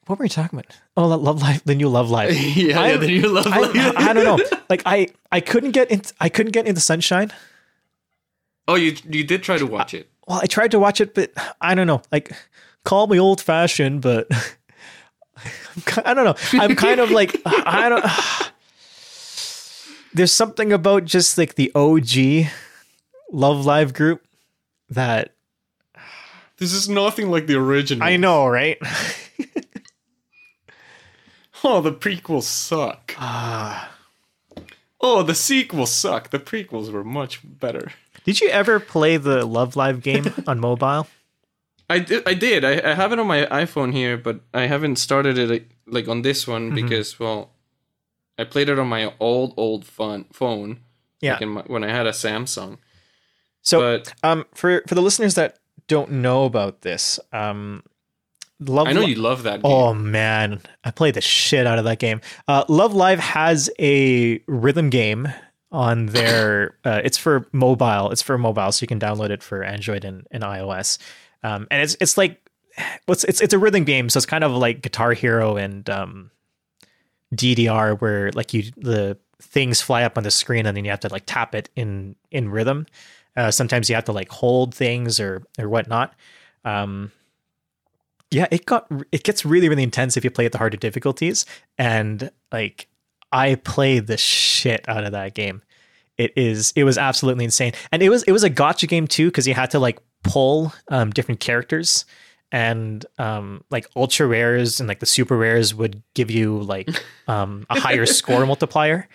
[0.08, 0.72] what were we talking about?
[0.98, 2.34] Oh, Love Live, the new Love Live.
[2.58, 3.48] yeah, I- yeah, the new love.
[3.48, 4.60] I, I don't know.
[4.70, 6.02] Like I, I couldn't get in.
[6.20, 7.32] I couldn't get into Sunshine.
[8.68, 10.10] oh, you you did try to watch it.
[10.28, 12.02] Well, I tried to watch it, but I don't know.
[12.12, 12.32] Like,
[12.84, 14.28] call me old fashioned, but
[16.06, 16.36] I don't know.
[16.62, 18.06] I'm kind of like I don't.
[20.14, 22.52] There's something about just like the OG
[23.32, 24.26] Love Live group
[24.90, 25.34] that
[26.58, 28.06] This is nothing like the original.
[28.08, 28.78] I know, right?
[31.64, 33.16] Oh, the prequels suck.
[33.18, 33.92] Ah.
[35.02, 36.30] Oh, the sequels suck.
[36.30, 37.92] The prequels were much better.
[38.28, 41.08] Did you ever play the Love Live game on mobile?
[41.90, 42.28] I did.
[42.28, 42.66] I did.
[42.66, 46.22] I, I have it on my iPhone here, but I haven't started it like on
[46.22, 46.76] this one Mm-hmm.
[46.76, 47.52] because, well,
[48.38, 50.26] I played it on my old old phone.
[50.34, 50.82] Phone.
[51.22, 51.34] Yeah.
[51.34, 52.78] Like in my, when I had a Samsung.
[53.62, 57.82] So, But um, for for the listeners that don't know about this, um,
[58.60, 59.72] Love I know Li- you love that game.
[59.72, 62.20] Oh man, I played the shit out of that game.
[62.48, 65.32] Uh, Love Live has a rhythm game
[65.72, 66.78] on their.
[66.84, 68.12] Uh, it's for mobile.
[68.12, 70.98] It's for mobile, so you can download it for Android and, and iOS.
[71.44, 72.50] Um, and it's it's like
[73.08, 76.32] it's it's a rhythm game, so it's kind of like Guitar Hero and um,
[77.36, 81.00] DDR, where like you the things fly up on the screen and then you have
[81.02, 82.86] to like tap it in in rhythm.
[83.36, 86.14] Uh, sometimes you have to like hold things or or whatnot.
[86.66, 87.12] Um,
[88.32, 91.46] yeah, it got it gets really really intense if you play at the harder difficulties,
[91.78, 92.88] and like
[93.38, 95.62] I played the shit out of that game.
[96.18, 99.28] It is it was absolutely insane, and it was it was a gacha game too
[99.28, 102.06] because you had to like pull um, different characters,
[102.52, 106.90] and um, like ultra rares and like the super rares would give you like
[107.28, 109.08] um, a higher score multiplier.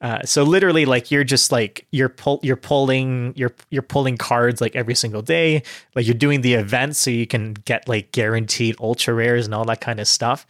[0.00, 4.62] Uh, so literally, like you're just like you're pull you're pulling you're you're pulling cards
[4.62, 5.62] like every single day.
[5.94, 9.66] Like you're doing the events so you can get like guaranteed ultra rares and all
[9.66, 10.46] that kind of stuff.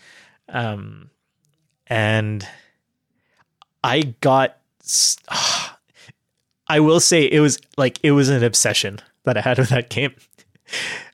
[0.48, 1.10] Um,
[1.88, 2.46] and
[3.86, 4.58] I got.
[6.68, 9.88] I will say it was like it was an obsession that I had with that
[9.88, 10.14] game.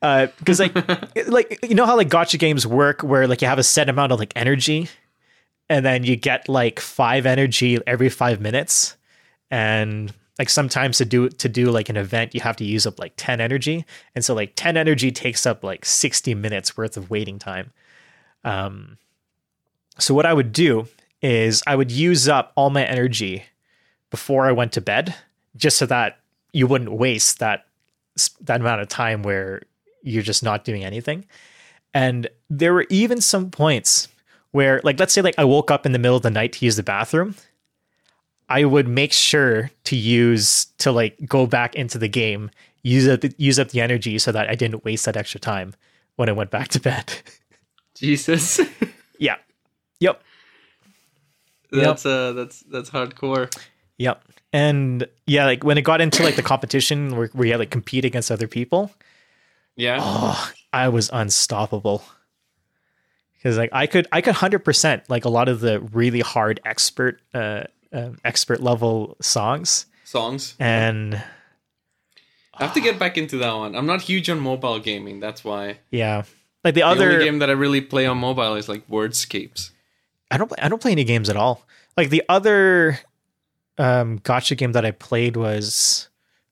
[0.01, 0.75] Uh, because like,
[1.29, 4.13] like you know how like gacha games work, where like you have a set amount
[4.13, 4.89] of like energy,
[5.69, 8.97] and then you get like five energy every five minutes
[9.51, 12.99] and like sometimes to do to do like an event you have to use up
[12.99, 13.85] like 10 energy
[14.15, 17.71] and so like 10 energy takes up like 60 minutes worth of waiting time
[18.45, 18.97] um
[19.99, 20.89] so what i would do
[21.23, 23.45] is i would use up all my energy
[24.11, 25.15] before i went to bed
[25.57, 26.19] just so that
[26.53, 27.67] you wouldn't waste that
[28.41, 29.63] that amount of time where
[30.03, 31.25] you're just not doing anything.
[31.95, 34.09] And there were even some points
[34.51, 36.65] where, like, let's say, like I woke up in the middle of the night to
[36.65, 37.35] use the bathroom.
[38.49, 42.51] I would make sure to use to like go back into the game,
[42.83, 45.75] use up the, use up the energy so that I didn't waste that extra time
[46.17, 47.15] when I went back to bed.
[47.95, 48.61] Jesus.
[49.19, 49.37] yeah.
[50.01, 50.23] Yep.
[51.81, 53.53] That's uh that's that's hardcore.
[53.99, 54.23] Yep.
[54.53, 57.71] And yeah, like when it got into like the competition where, where you had like
[57.71, 58.91] compete against other people,
[59.77, 59.99] Yeah.
[60.01, 62.05] oh, I was unstoppable.
[63.37, 66.61] Because like I could I could hundred percent like a lot of the really hard
[66.65, 70.55] expert uh, um expert level songs Songs.
[70.61, 71.15] and
[72.55, 73.75] I have to get back into that one.
[73.75, 75.19] I'm not huge on mobile gaming.
[75.21, 75.79] That's why.
[75.91, 76.23] yeah
[76.65, 79.71] like the The other only game that I really play on mobile is like Wordscapes.
[80.33, 81.67] I don't I don't play any games at all.
[81.97, 82.99] Like the other
[83.79, 86.09] um gacha game that I played was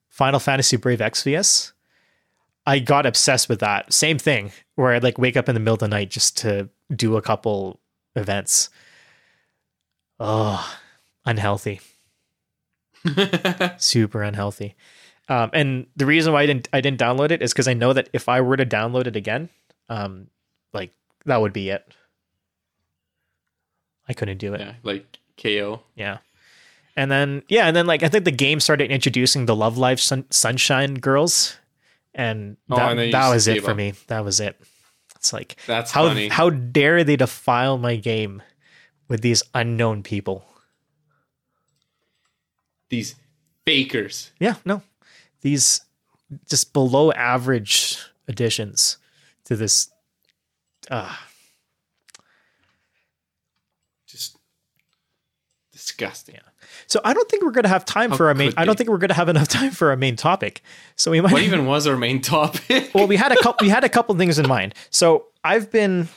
[0.09, 1.73] Final Fantasy Brave Exvius.
[2.67, 3.93] I got obsessed with that.
[3.93, 6.69] Same thing where I'd like wake up in the middle of the night just to
[6.95, 7.81] do a couple
[8.15, 8.69] events.
[10.21, 10.79] Oh,
[11.25, 11.81] unhealthy.
[13.79, 14.77] Super unhealthy.
[15.31, 17.95] Um, and the reason why I didn't I didn't download it is because I know
[17.95, 19.49] that if I were to download it again,
[19.89, 20.27] um,
[20.75, 20.93] like
[21.25, 21.95] that would be it.
[24.11, 24.61] I couldn't do it.
[24.61, 25.83] yeah, like KO.
[25.95, 26.19] Yeah.
[26.97, 30.01] And then yeah, and then like I think the game started introducing the Love Live
[30.01, 31.57] sun- Sunshine girls,
[32.13, 33.77] and Oh, that, and that was it for up.
[33.77, 33.95] me.
[34.09, 34.61] That was it.
[35.15, 36.27] It's like That's how funny.
[36.29, 38.43] how dare they defile my game
[39.09, 40.45] with these unknown people?
[42.89, 43.15] These
[43.65, 44.33] fakers.
[44.41, 44.83] Yeah, no,
[45.43, 45.83] these
[46.49, 48.99] just below average additions
[49.45, 49.91] to this.
[50.91, 51.15] Uh,
[54.07, 54.37] Just
[55.91, 56.37] disgusting.
[56.87, 58.53] so I don't think we're gonna have time How for our main.
[58.57, 60.63] I don't think we're gonna have enough time for our main topic.
[60.97, 62.91] So we might What even was our main topic?
[62.95, 63.65] well, we had a couple.
[63.65, 64.75] We had a couple things in mind.
[64.91, 66.09] So I've been.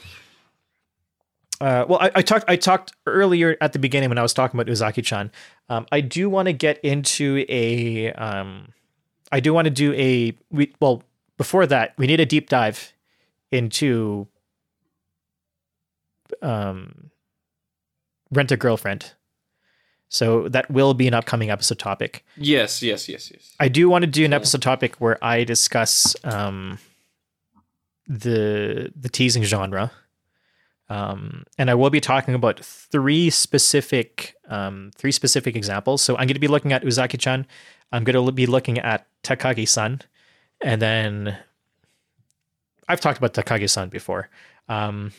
[1.62, 2.46] Uh, well, I, I talked.
[2.48, 5.32] I talked earlier at the beginning when I was talking about Uzaki-chan.
[5.70, 8.12] Um, I do want to get into a.
[8.14, 8.70] Um,
[9.32, 10.36] I do want to do a.
[10.52, 11.04] We well
[11.38, 12.94] before that we need a deep dive
[13.52, 14.28] into.
[16.42, 17.12] Um,
[18.32, 19.14] rent a girlfriend.
[20.14, 22.24] So that will be an upcoming episode topic.
[22.38, 23.56] yes, yes, yes, yes.
[23.60, 26.78] I do want to do an episode topic where I discuss um,
[28.08, 29.92] the the teasing genre,
[30.88, 36.04] um, and I will be talking about three specific um, three specific examples.
[36.04, 37.48] So I'm going to be looking at Uzaki-chan.
[37.92, 40.02] I'm going to be looking at Takagi-san,
[40.62, 41.40] and then
[42.88, 44.30] I've talked about Takagi-san before.
[44.70, 45.12] Um,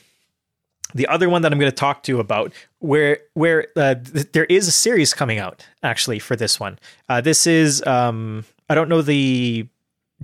[0.95, 4.33] the other one that I'm going to talk to you about, where where uh, th-
[4.33, 6.79] there is a series coming out actually for this one.
[7.09, 9.67] Uh, this is um, I don't know the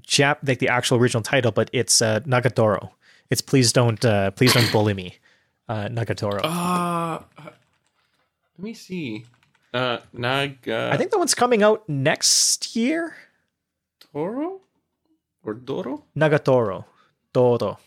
[0.07, 2.91] Jap like the actual original title, but it's uh, Nagatoro.
[3.29, 5.17] It's please don't uh, please don't bully me,
[5.69, 6.41] uh, Nagatoro.
[6.43, 9.25] Uh, let me see.
[9.75, 13.15] Uh, Nagatoro I think that one's coming out next year.
[14.13, 14.61] Toro
[15.45, 16.05] or Doro.
[16.17, 16.85] Nagatoro,
[17.33, 17.79] Todo.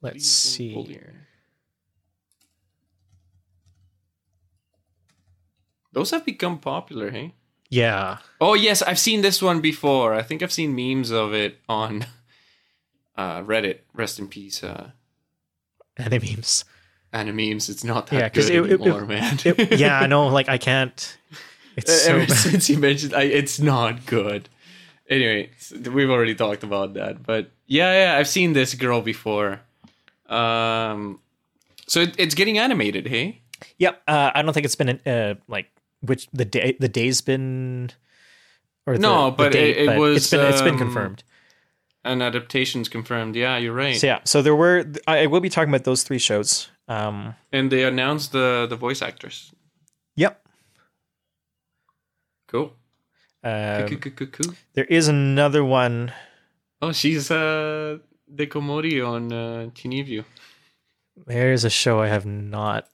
[0.00, 1.26] Let's see here.
[5.92, 7.34] Those have become popular, hey?
[7.70, 10.14] Yeah, Oh yes, I've seen this one before.
[10.14, 12.06] I think I've seen memes of it on
[13.16, 13.80] uh, Reddit.
[13.92, 14.90] Rest in peace, uh,
[15.98, 16.64] anime memes.
[17.12, 17.68] anime memes.
[17.68, 19.38] It's not that Yeah, good it- it- anymore, man.
[19.44, 20.28] It- yeah, I know.
[20.28, 21.18] Like I can't.
[21.76, 22.36] It's so Ever bad.
[22.36, 24.48] since you mentioned, I, it's not good.
[25.10, 25.50] Anyway,
[25.92, 29.60] we've already talked about that, but yeah, yeah, I've seen this girl before.
[30.28, 31.20] Um,
[31.86, 33.42] so it, it's getting animated, hey?
[33.78, 34.02] Yep.
[34.06, 37.90] Uh, I don't think it's been uh, like which the day the day's been.
[38.86, 41.24] Or the, No, the but it- it it's was, been it's been um, confirmed.
[42.04, 43.34] And adaptations confirmed.
[43.36, 43.96] Yeah, you're right.
[43.96, 44.84] So yeah, so there were.
[45.06, 46.70] I I will be talking about those three shows.
[46.88, 47.34] Um.
[47.52, 49.52] And they announced the the voice actors.
[50.16, 50.40] Yep.
[52.48, 52.72] Cool.
[53.44, 54.54] Um, cool, cool, cool.
[54.74, 56.12] there is another one.
[56.82, 57.98] Oh, she's uh
[58.34, 60.24] Dekomori on uh, Chunibyo.
[61.26, 62.88] There's a show I have not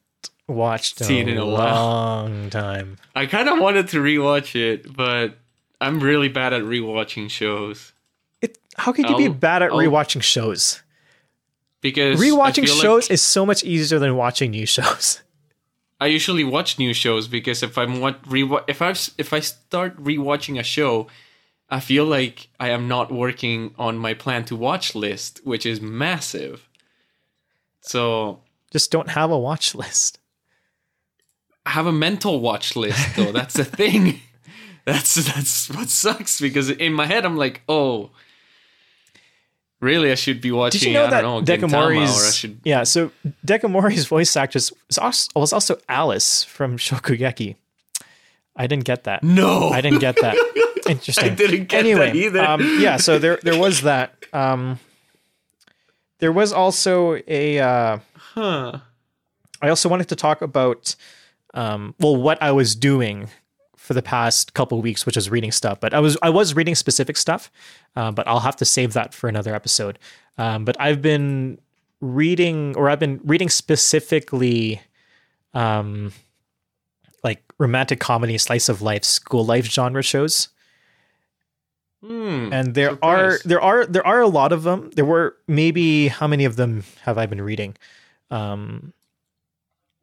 [0.48, 1.74] watched in, Seen a, in a while.
[1.74, 2.96] long time.
[3.14, 5.38] I kind of wanted to rewatch it, but
[5.80, 7.92] I'm really bad at rewatching shows
[8.40, 8.58] It.
[8.76, 10.80] How could you be I'll- bad at I'll- rewatching shows?
[11.80, 15.20] because Rewatching feel like shows is so much easier than watching new shows.
[16.00, 19.96] I usually watch new shows because if I'm what rewa- if I if I start
[20.02, 21.06] rewatching a show,
[21.70, 25.80] I feel like I am not working on my plan to watch list, which is
[25.80, 26.68] massive.
[27.80, 30.18] So Just don't have a watch list.
[31.66, 33.32] I have a mental watch list though.
[33.38, 34.20] That's the thing.
[34.84, 38.10] That's that's what sucks because in my head I'm like, oh,
[39.80, 40.12] really?
[40.12, 40.80] I should be watching.
[40.80, 42.60] Did you know I that don't know, Dekomori's should.
[42.64, 42.82] yeah?
[42.82, 43.10] So
[43.46, 44.72] Dekomori's voice actress
[45.34, 47.56] was also Alice from Shokugeki.
[48.56, 49.22] I didn't get that.
[49.22, 50.36] No, I didn't get that.
[50.88, 51.32] Interesting.
[51.32, 52.42] I didn't get anyway, that either.
[52.42, 54.14] Um, yeah, so there there was that.
[54.32, 54.78] Um,
[56.18, 57.58] there was also a.
[57.58, 57.98] Uh,
[58.34, 58.80] Huh.
[59.62, 60.96] I also wanted to talk about,
[61.54, 63.28] um, well, what I was doing
[63.76, 65.78] for the past couple weeks, which was reading stuff.
[65.78, 67.48] But I was I was reading specific stuff,
[67.94, 70.00] uh, but I'll have to save that for another episode.
[70.36, 71.60] Um, but I've been
[72.00, 74.80] reading, or I've been reading specifically,
[75.52, 76.12] um,
[77.22, 80.48] like romantic comedy, slice of life, school life genre shows
[82.04, 82.52] Hmm.
[82.52, 86.26] and there are there are there are a lot of them there were maybe how
[86.26, 87.76] many of them have i been reading
[88.30, 88.92] um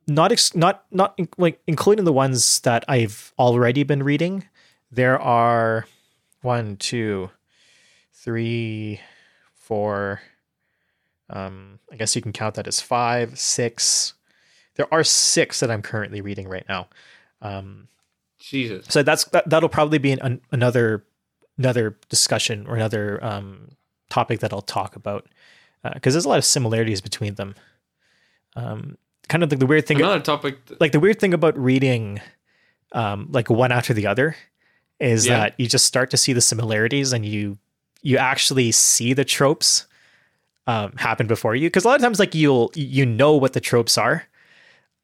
[0.08, 4.46] not ex- not not in- like including the ones that i've already been reading
[4.92, 5.86] there are
[6.42, 7.30] one two
[8.14, 9.00] three
[9.54, 10.22] four
[11.30, 14.16] um i guess you can count that as five six
[14.76, 16.88] there are six that i'm currently reading right now
[17.44, 17.88] um
[18.40, 18.88] Jesus.
[18.90, 21.04] so that's that, that'll probably be an, another
[21.62, 23.70] another discussion or another um,
[24.10, 25.28] topic that I'll talk about
[25.94, 27.56] because there's a lot of similarities between them.
[28.56, 28.98] Um,
[29.30, 30.66] kind of like the weird thing, Another topic.
[30.66, 32.20] th- like the weird thing about reading
[32.94, 34.36] um, like one after the other
[35.00, 35.38] is Yeah.
[35.38, 37.58] that you just start to see the similarities and you
[38.04, 39.86] you actually see the tropes
[40.68, 43.60] um, happen before you because a lot of times like you'll you know what the
[43.62, 44.26] tropes are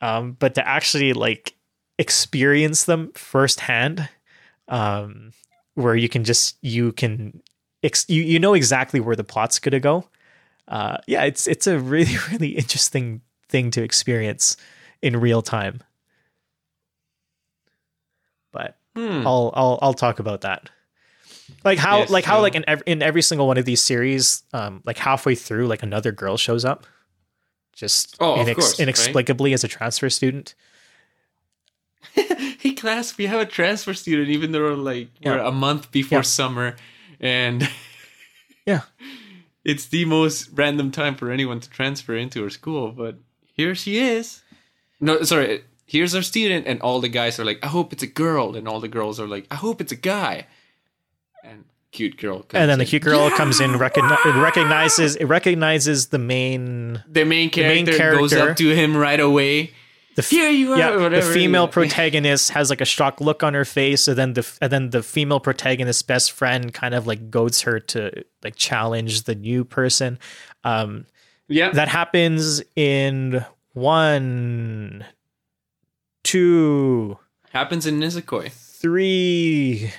[0.01, 1.55] um, but to actually like
[1.97, 4.09] experience them firsthand
[4.67, 5.31] um,
[5.77, 7.41] where you can just you can
[7.83, 10.03] ex- you, you know exactly where the plot's gonna go
[10.67, 14.57] uh, yeah it's it's a really really interesting thing to experience
[15.01, 15.81] in real time
[18.51, 19.27] but Hmm.
[19.27, 20.71] I'll I'll I'll talk about that.
[21.63, 24.41] Like how Yes, like how like in every, in every single one of these series,
[24.53, 26.87] um, like halfway through, like another girl shows up,
[27.73, 28.81] just Oh, inex- course, right?
[28.81, 30.55] inexplicably as a transfer student.
[32.13, 36.23] hey class, we have a transfer student, even though like we're a month before Yeah.
[36.23, 36.75] summer,
[37.19, 37.69] and
[38.65, 38.81] Yeah,
[39.63, 42.91] it's the most random time for anyone to transfer into her school.
[42.91, 43.15] But
[43.53, 44.41] here she is.
[44.99, 45.63] No, sorry.
[45.85, 48.67] Here's our student, and all the guys are like, "I hope it's a girl," and
[48.67, 50.47] all the girls are like, "I hope it's a guy."
[51.43, 51.63] And
[51.93, 53.37] cute girl, comes and then the cute girl Yeah!
[53.37, 58.57] comes in, recogni- it recognizes it recognizes the main The main main character, goes up
[58.57, 59.71] to him right away.
[60.17, 60.77] The f- Here you are.
[60.77, 64.45] yeah, the female protagonist has like a shocked look on her face, and then the
[64.59, 69.23] and then the female protagonist's best friend kind of like goads her to like challenge
[69.23, 70.17] the new person.
[70.63, 71.05] Um,
[71.47, 75.05] Yeah, that happens in one,
[76.23, 77.17] two,
[77.51, 78.51] happens in Nisekoi.
[78.51, 79.91] three,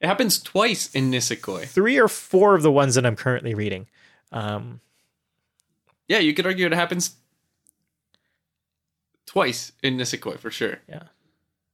[0.00, 1.66] It happens twice in Nisekoi.
[1.66, 3.86] three or four of the ones that I'm currently reading.
[4.32, 4.80] Um,
[6.08, 7.16] Yeah, you could argue it happens
[9.38, 10.78] twice in Nisekoi for sure.
[10.88, 11.02] yeah.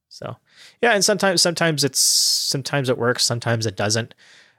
[0.09, 0.37] So
[0.81, 4.13] yeah, and sometimes sometimes it's sometimes it works, sometimes it doesn't.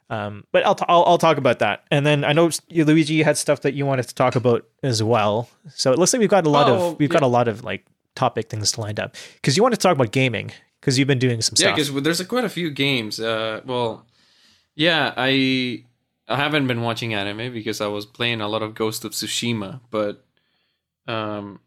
[0.08, 1.84] Um, but I'll, t- I'll I'll talk about that.
[1.90, 4.66] And then I know you, Luigi you had stuff that you wanted to talk about
[4.82, 5.48] as well.
[5.74, 7.64] So it looks like we've got a lot Oh, of we've got a lot of
[7.64, 7.84] like
[8.14, 11.18] topic things to lined up because you want to talk about gaming because you've been
[11.18, 11.76] doing some Yeah, stuff.
[11.76, 13.18] because there's a, quite a few games.
[13.18, 14.04] Uh, well,
[14.74, 15.84] yeah, I
[16.28, 19.80] I haven't been watching anime because I was playing a lot of Ghost of Tsushima,
[19.90, 20.24] but
[21.08, 21.60] um,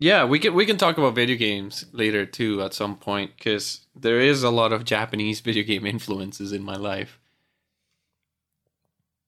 [0.00, 3.86] yeah, we can we can talk about video games later too at some point because
[3.94, 7.18] there is a lot of Japanese video game influences in my life.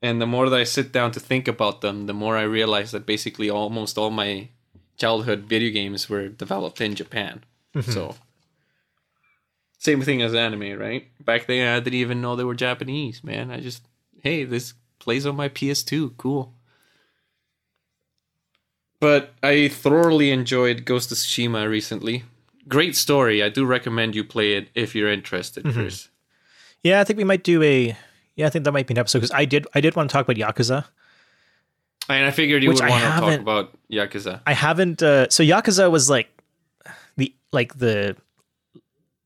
[0.00, 2.90] And the more that I sit down to think about them, the more I realize
[2.90, 4.48] that basically almost all my
[4.96, 7.44] childhood video games were developed in Japan.
[7.74, 7.92] Mm-hmm.
[7.92, 8.16] So
[9.78, 11.06] same thing as anime, right?
[11.22, 13.50] Back then I didn't even know they were Japanese, man.
[13.50, 13.86] I just
[14.22, 16.54] hey, this plays on my PS2, cool.
[19.02, 22.22] But I thoroughly enjoyed Ghost of Tsushima recently.
[22.68, 23.42] Great story.
[23.42, 26.08] I do recommend you play it if you're interested, Chris.
[26.84, 27.96] Yeah, I think we might do a.
[28.36, 29.66] Yeah, I think that might be an episode because I did.
[29.74, 30.84] I did want to talk about Yakuza.
[32.08, 34.40] And I figured you would I want to talk about Yakuza.
[34.46, 35.02] I haven't.
[35.02, 36.28] Uh, so Yakuza was like
[37.16, 38.16] the like the.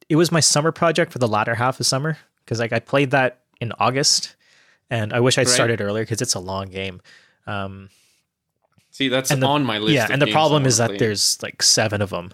[0.08, 2.16] It was my summer project for the latter half of summer
[2.46, 4.36] because like I played that in August,
[4.88, 5.54] and I wish I'd Right.
[5.54, 7.02] started earlier because it's a long game.
[7.46, 7.90] Um,
[8.96, 9.92] See, that's and the- on my list.
[9.92, 12.32] yeah, and the problem is that there's like seven of them.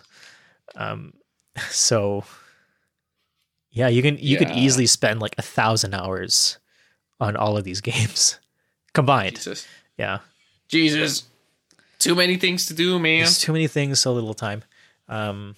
[0.77, 1.13] Um,
[1.71, 2.23] so
[3.73, 6.59] yeah, you can you could easily spend like a thousand hours
[7.19, 8.39] on all of these games
[8.93, 9.35] combined.
[9.35, 9.67] Jesus.
[9.99, 10.21] Yeah.
[10.69, 11.25] Jesus.
[11.99, 13.19] too many things to do, man.
[13.25, 14.63] There's too many things, so little time.
[15.09, 15.57] Um,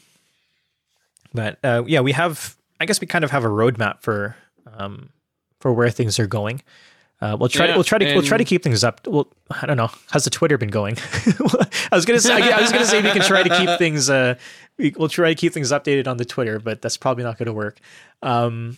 [1.35, 2.57] but uh, yeah, we have.
[2.81, 4.37] I guess we kind of have a roadmap for
[4.73, 5.11] um,
[5.61, 6.63] for where things are going.
[7.25, 7.65] Uh, we'll try.
[7.65, 8.13] Yeah, to, we'll try to.
[8.13, 9.07] We'll try to keep things up.
[9.07, 9.91] Well, I don't know.
[10.11, 10.99] How's the Twitter been going?
[11.91, 12.21] I was gonna.
[12.21, 14.11] Say, I was gonna say we can try to keep things.
[14.11, 14.35] Uh,
[14.77, 17.47] we, we'll try to keep things updated on the Twitter, but that's probably not going
[17.47, 17.79] to work.
[18.23, 18.77] Um,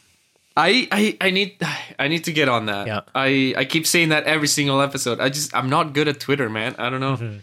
[0.56, 1.60] I, I I need
[1.98, 2.86] I need to get on that.
[2.86, 3.00] Yeah.
[3.16, 5.18] I I keep saying that every single episode.
[5.18, 6.76] I just I'm not good at Twitter, man.
[6.78, 7.16] I don't know.
[7.16, 7.38] Mm-hmm.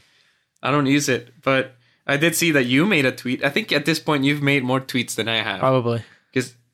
[0.64, 1.76] I don't use it, but
[2.08, 3.44] I did see that you made a tweet.
[3.44, 6.02] I think at this point you've made more tweets than I have probably.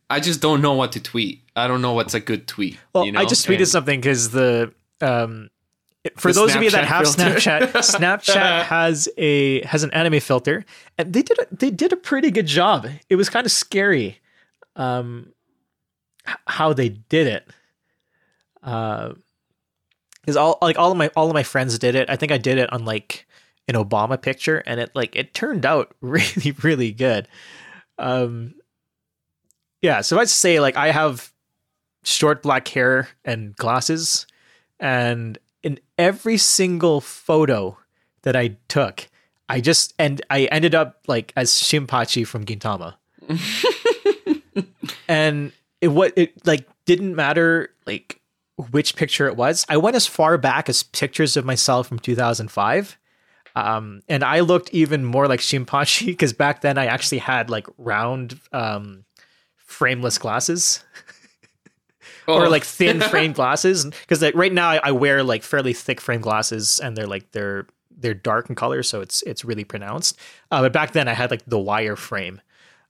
[0.09, 1.41] I just don't know what to tweet.
[1.55, 2.77] I don't know what's a good tweet.
[2.93, 3.19] Well, you know?
[3.19, 5.49] I just tweeted And- something because the um,
[6.17, 7.35] for The those of you that have filter.
[7.39, 10.65] Snapchat, Snapchat has a has an anime filter,
[10.97, 12.87] and they did a, they did a pretty good job.
[13.09, 14.19] It was kind of scary,
[14.75, 15.33] um,
[16.47, 17.47] how they did it.
[18.63, 19.13] Uh,
[20.21, 22.09] because all like all of my all of my friends did it.
[22.09, 23.25] I think I did it on like
[23.67, 27.27] an Obama picture, and it like it turned out really really good.
[27.97, 28.53] Um,
[29.81, 30.01] yeah.
[30.01, 31.31] So I'd say like I have
[32.03, 34.25] short black hair and glasses,
[34.79, 37.77] and in every single photo
[38.23, 39.07] that I took,
[39.47, 42.95] I just and I ended up like as Shinpachi from Gintama.
[45.07, 45.51] and
[45.81, 48.19] it what it like didn't matter like
[48.71, 49.65] which picture it was.
[49.69, 52.97] I went as far back as pictures of myself from 2005.
[53.55, 57.67] Um, and I looked even more like Shinpachi because back then I actually had like
[57.77, 59.05] round um,
[59.69, 60.83] frameless glasses.
[62.27, 62.49] Or Oh.
[62.49, 63.85] like thin frame glasses.
[63.85, 67.31] Because like, right now I, I wear like fairly thick frame glasses and they're like
[67.31, 67.65] they're
[68.01, 70.17] they're dark in color so it's it's really pronounced.
[70.51, 72.41] Uh, but back then i had like the wire frame.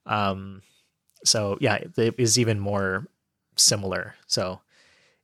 [0.06, 0.61] Um
[1.26, 3.07] so yeah it, it even more
[3.56, 4.15] similar.
[4.27, 4.61] So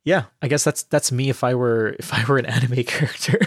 [0.04, 3.40] yeah i guess that's that's me if i were if i were an anime character.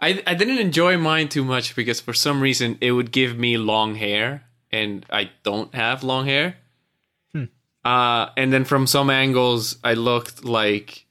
[0.00, 3.56] I I didn't enjoy mine too much because for some reason it would give me
[3.56, 4.44] long hair
[4.74, 6.56] and I don't have long hair.
[7.32, 7.44] Hmm.
[7.84, 11.06] Uh, and then from some angles I looked like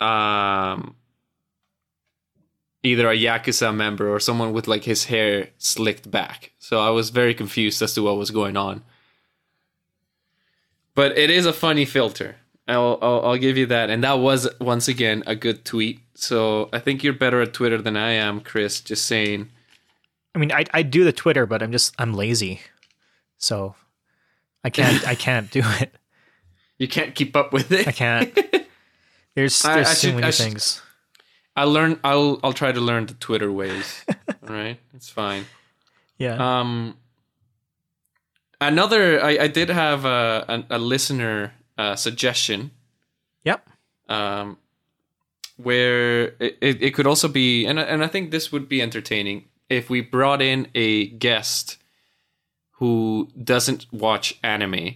[0.00, 0.94] um
[2.82, 6.52] either a yakuza member or someone with like his hair slicked back.
[6.58, 8.82] So I was very confused as to what was going on.
[10.94, 12.36] But it is a funny filter.
[12.66, 16.00] I'll, I'll I'll give you that, and that was once again a good tweet.
[16.14, 18.80] So I think you're better at Twitter than I am, Chris.
[18.80, 19.50] Just saying.
[20.34, 22.60] I mean i i do the twitter but i'm just i'm lazy
[23.38, 23.74] so
[24.64, 25.94] i can't i can't do it
[26.78, 27.88] You can't keep up with it.
[27.88, 28.32] i can't
[29.34, 30.82] there's I- there's I so should- many I should- things
[31.58, 31.98] I'll learn.
[32.04, 34.04] I'll I'll try to learn the Twitter ways.
[34.46, 35.44] All right, it's fine.
[36.16, 36.94] yeah Um,
[38.60, 39.22] another.
[39.22, 42.70] I I did have a a, a listener uh, suggestion.
[43.44, 43.68] yep
[44.08, 44.56] um,
[45.56, 49.44] where it, it, it could also be, and and I think this would be entertaining
[49.68, 51.76] if we brought in a guest
[52.72, 54.94] who doesn't watch anime,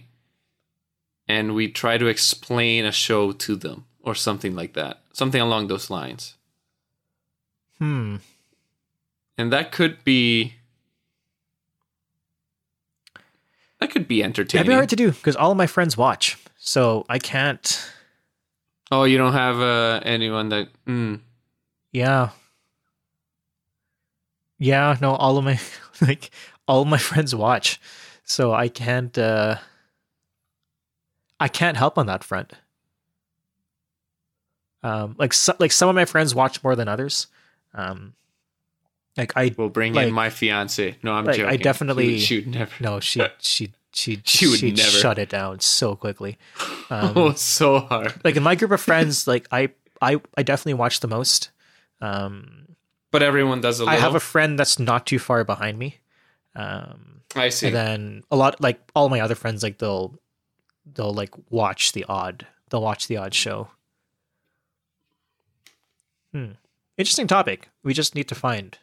[1.27, 5.67] and we try to explain a show to them or something like that, something along
[5.67, 6.35] those lines,
[7.79, 8.17] hmm
[9.37, 10.53] and that could be.
[13.79, 14.59] That could be entertaining.
[14.65, 17.91] That'd be hard to do because all of my friends watch, so I can't.
[18.91, 20.69] oh, you don't have uh, anyone that.
[20.87, 21.19] Mm,
[21.91, 22.29] Yeah,
[24.59, 24.97] yeah.
[25.01, 25.59] No, all of my
[26.01, 26.31] like
[26.67, 27.79] all my friends watch,
[28.23, 29.17] so I can't.
[29.17, 29.57] uh
[31.39, 32.53] I can't help on that front.
[34.81, 37.27] Um, like so, like some of my friends watch more than others.
[37.73, 38.13] Um,
[39.17, 40.97] like I we'll bring Like- in my fiance.
[41.03, 42.71] No, I'm like, I definitely- She would, she would never.
[42.81, 44.89] no, she she she She would she'd never.
[44.89, 46.37] shut it down so quickly.
[46.89, 48.13] Um, oh, so hard.
[48.23, 49.69] like in my group of friends, like I
[50.01, 51.49] I I definitely watch the most.
[52.01, 52.62] Um,
[53.13, 53.97] But everyone does a little.
[53.97, 55.99] I have a friend that's not too far behind me.
[56.55, 57.67] Um, I see.
[57.67, 60.19] and then a lot like all my other friends like they'll
[60.95, 63.69] they'll like watch the odd they'll watch the odd show.
[66.31, 66.51] Hmm.
[66.97, 67.69] Interesting topic.
[67.83, 68.77] We just need to find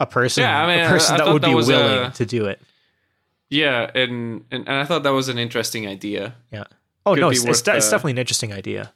[0.00, 2.10] a person Yeah, I mean, a person I- I that would that be willing a-
[2.10, 2.60] to do it.
[3.50, 6.64] yeah, and, and and I thought that was an interesting idea, Yeah.
[7.06, 8.92] Oh Could no, it's, it's, de- it's definitely an interesting idea.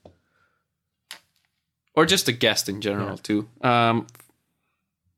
[1.94, 3.48] Or just a guest in general too.
[3.62, 4.06] Um,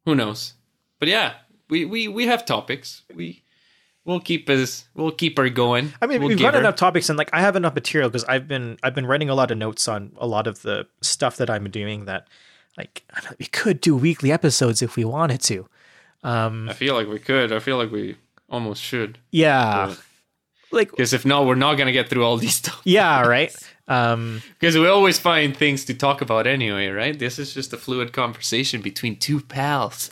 [0.05, 0.55] who knows?
[0.99, 1.35] But yeah,
[1.69, 3.03] we we we have topics.
[3.15, 3.43] We
[4.05, 5.93] we'll keep us we'll keep her going.
[6.03, 8.25] I mean, we'll we've got her- enough topics, and like I have enough material because
[8.25, 11.37] I've been I've been writing a lot of notes on a lot of the stuff
[11.39, 12.05] that I'm doing.
[12.07, 12.29] That
[12.77, 13.05] like
[13.39, 15.69] we could do weekly episodes if we wanted to.
[16.23, 17.53] Um, I feel like we could.
[17.53, 18.17] I feel like we
[18.49, 19.19] almost should.
[19.31, 19.95] yeah,
[20.71, 22.81] like Because if not, we're not gonna get through all these stuff.
[22.85, 23.55] yeah, right.
[23.87, 27.19] Um, Because we always find things to talk about anyway, right?
[27.19, 30.11] This is just a fluid conversation between two pals.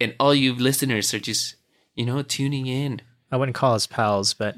[0.00, 1.54] And all you listeners are just,
[1.94, 3.02] you know, tuning in.
[3.30, 4.56] I wouldn't call us pals, but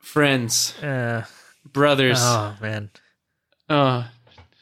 [0.00, 1.24] Friends, uh,
[1.72, 2.18] brothers.
[2.20, 2.90] oh man,
[3.70, 4.06] Oh,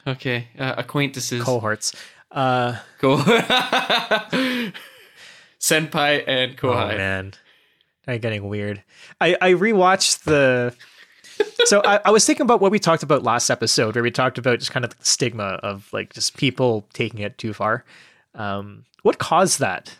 [0.06, 0.48] okay.
[0.58, 1.42] Uh, acquaintances.
[1.42, 1.94] cohorts.
[2.30, 3.16] Uh, Ko-
[5.60, 6.96] Senpai and oh Kohai.
[6.96, 7.32] man,
[8.06, 8.82] I'm getting weird.
[9.20, 10.74] I I rewatched the.
[11.64, 14.38] so I, I was thinking about what we talked about last episode, where we talked
[14.38, 17.84] about just kind of the stigma of like just people taking it too far.
[18.34, 19.96] Um, what caused that?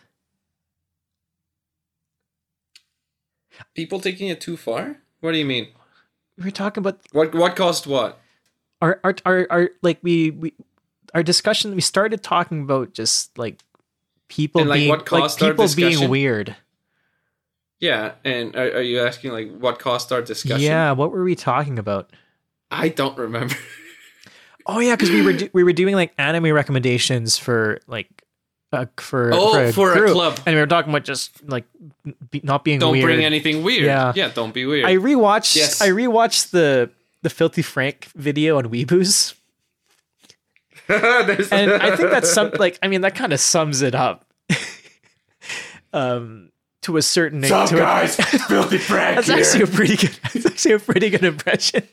[3.75, 4.97] People taking it too far?
[5.21, 5.69] What do you mean?
[6.37, 8.19] We were talking about What what caused what?
[8.81, 10.53] our our our, our like we we
[11.15, 11.73] our discussion.
[11.73, 13.63] We started talking about just like
[14.27, 16.55] people And, like, being what caused our people being weird.
[17.79, 20.61] Yeah, and are, are you asking like what caused our discussion?
[20.61, 22.09] Yeah, what were we talking about?
[22.71, 23.55] I don't remember.
[24.69, 28.09] Oh yeah, because we were do- we were doing like anime recommendations for like
[28.73, 30.39] uh, for Oh, for a group, club.
[30.45, 31.63] and we were talking about just like
[32.31, 33.05] be, not being don't weird.
[33.05, 33.85] bring anything weird.
[33.85, 34.11] Yeah.
[34.13, 34.83] Yeah, don't be weird.
[34.85, 35.79] I rewatched Yes.
[35.79, 36.89] I rewatched the
[37.21, 39.35] the Filthy Frank video on Weeboos,
[40.89, 44.25] and I think that's some like I mean that kind of sums it up.
[45.93, 46.51] um,
[46.81, 48.07] to a certain to a-
[48.47, 50.19] filthy Frank That's actually a pretty good.
[50.33, 51.87] That's actually a pretty good impression.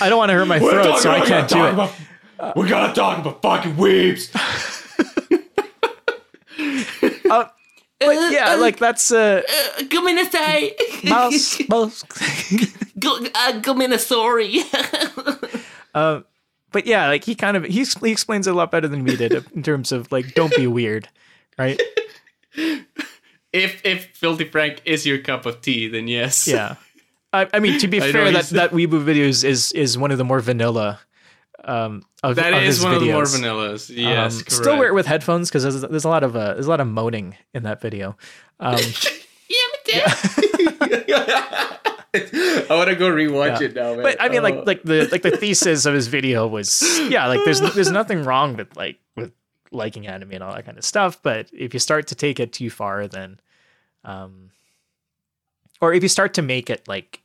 [0.00, 2.56] I don't want to hurt my throat, so I can't do it.
[2.56, 4.34] we gotta talk about fucking weebs.
[7.30, 7.44] Uh,
[8.00, 9.42] but yeah, like that's uh,
[9.90, 10.74] Come in say.
[11.04, 12.02] mouse, mouse.
[12.98, 14.60] Go, uh, come in sorry.
[15.94, 16.24] um,
[16.72, 19.16] but yeah, like he kind of he, he explains it a lot better than we
[19.16, 21.08] did in terms of like don't be weird,
[21.58, 21.80] right?
[23.52, 26.46] If if filthy Frank is your cup of tea, then yes.
[26.46, 26.76] Yeah.
[27.32, 30.24] I, I mean, to be fair, that that Weebu videos is is one of the
[30.24, 31.00] more vanilla.
[31.64, 33.40] Um, of, That of is one of the more videos.
[33.90, 33.94] vanillas.
[33.94, 36.66] Yes, Um, still wear it with headphones because there's, there's a lot of uh, there's
[36.66, 38.16] a lot of moaning in that video.
[38.60, 38.76] Um,
[39.88, 40.04] yeah,
[42.14, 43.66] I want to go rewatch Yeah.
[43.66, 44.02] it now, man.
[44.02, 44.42] but I mean, Oh.
[44.42, 48.24] like like the like the thesis of his video was yeah, like there's there's nothing
[48.24, 49.32] wrong with like with
[49.70, 51.22] liking anime and all that kind of stuff.
[51.22, 53.40] But if you start to take it too far, then,
[54.04, 54.50] um,
[55.80, 57.22] or if you start to make it like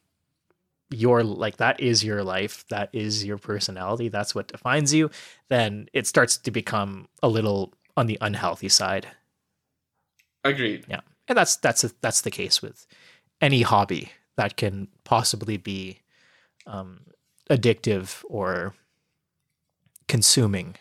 [0.89, 5.09] your like that is your life, that is your personality, that's what defines you,
[5.49, 9.07] then it starts to become a little on the unhealthy side.
[10.43, 10.85] agreed.
[10.87, 12.85] Yeah, and that's that's a, that's the case with
[13.41, 15.99] any hobby that can possibly be
[16.65, 17.01] um,
[17.49, 18.73] addictive or
[20.07, 20.75] consuming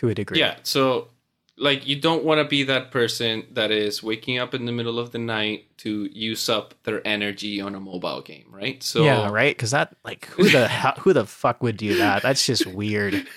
[0.00, 0.38] to a degree.
[0.38, 1.08] Yeah, so
[1.56, 4.98] like you don't want to be that person that is waking up in the middle
[4.98, 8.82] of the night to use up their energy on a mobile game, right?
[8.82, 9.54] So yeah, right.
[9.54, 12.22] Because that like who the hell, who the fuck would do that?
[12.22, 13.26] That's just weird.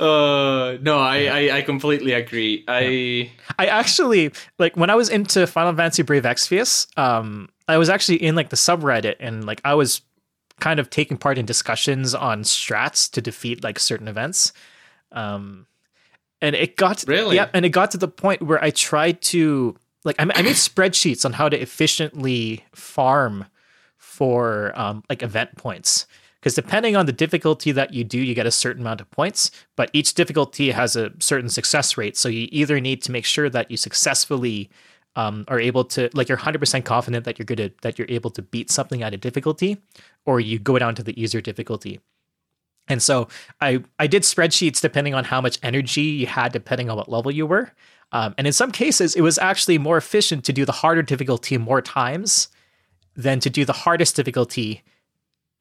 [0.00, 2.64] Uh, no, I, I I completely agree.
[2.66, 7.88] I I actually like when I was into Final Fantasy Brave Exvius, um, I was
[7.88, 10.02] actually in like the subreddit and like I was
[10.60, 14.52] kind of taking part in discussions on strats to defeat like certain events.
[15.10, 15.66] Um,
[16.40, 17.36] and it got Really?
[17.36, 20.56] yeah, and it got to the point where I tried to like I, I made
[20.56, 23.46] spreadsheets on how to efficiently farm
[23.96, 26.06] for um, like event points
[26.40, 29.50] because depending on the difficulty that you do you get a certain amount of points
[29.76, 33.48] but each difficulty has a certain success rate so you either need to make sure
[33.48, 34.68] that you successfully
[35.16, 38.30] um, are able to like you're 100% confident that you're good at that you're able
[38.30, 39.78] to beat something at a difficulty
[40.24, 42.00] or you go down to the easier difficulty
[42.88, 43.28] and so
[43.60, 47.30] I I did spreadsheets depending on how much energy you had, depending on what level
[47.30, 47.72] you were.
[48.10, 51.56] Um, and in some cases, it was actually more efficient to do the harder difficulty
[51.58, 52.48] more times
[53.14, 54.82] than to do the hardest difficulty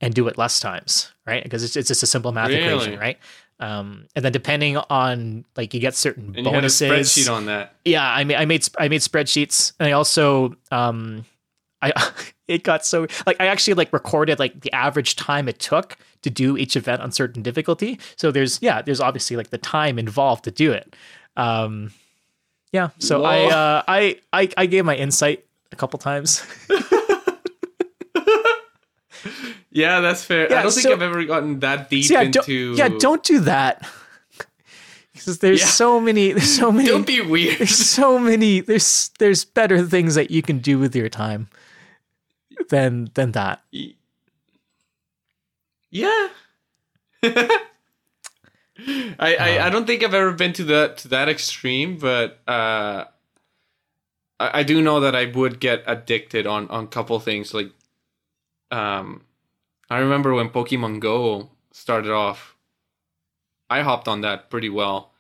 [0.02, 1.44] and do it less times, right?
[1.44, 2.64] Because it's, it's just a simple math Really?
[2.64, 3.20] equation, right?
[3.62, 6.90] Um, and then depending on like you get certain and you had a bonuses.
[6.90, 7.76] spreadsheet on that.
[7.86, 11.24] Yeah, I made I made I made spreadsheets, and I also um,
[11.82, 11.94] I
[12.48, 16.32] it got so like I actually like recorded like the average time it took to
[16.32, 18.00] do each event on certain difficulty.
[18.16, 20.96] So there's yeah, there's obviously like the time involved to do it.
[21.38, 21.92] Um,
[22.72, 26.44] yeah, so I uh, I I I gave my insight a couple times.
[29.72, 30.50] Yeah, that's fair.
[30.52, 32.76] Yeah, I don't think I've ever gotten that deep So yeah, into.
[32.76, 33.88] don't, yeah, don't do that.
[35.14, 35.68] Because there's Yeah.
[35.68, 37.60] so many, there's so many, don't be weird.
[37.60, 41.48] there's so many, there's there's better things that you can do with your time
[42.70, 43.62] than than that.
[45.92, 46.30] Yeah.
[47.24, 47.60] I,
[49.20, 53.06] I I don't think I've ever been to that to that extreme, but uh,
[54.40, 57.70] I, I do know that I would get addicted on on a couple things like
[58.72, 59.24] um,
[59.92, 62.56] I remember when Pokemon Go started off,
[63.70, 65.12] I hopped on that pretty well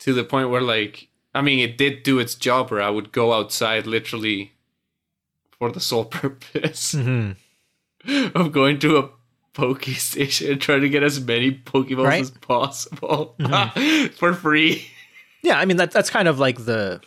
[0.00, 3.10] to the point where, like, I mean, it did do its job where I would
[3.10, 4.52] go outside literally
[5.58, 7.36] for the sole purpose Mhm.
[8.34, 9.08] of going to a
[9.54, 12.20] Poke Station and trying to get as many Pokeballs Right.
[12.22, 13.34] as possible
[14.16, 14.86] for free.
[15.42, 17.00] Yeah, I mean that that's kind of like the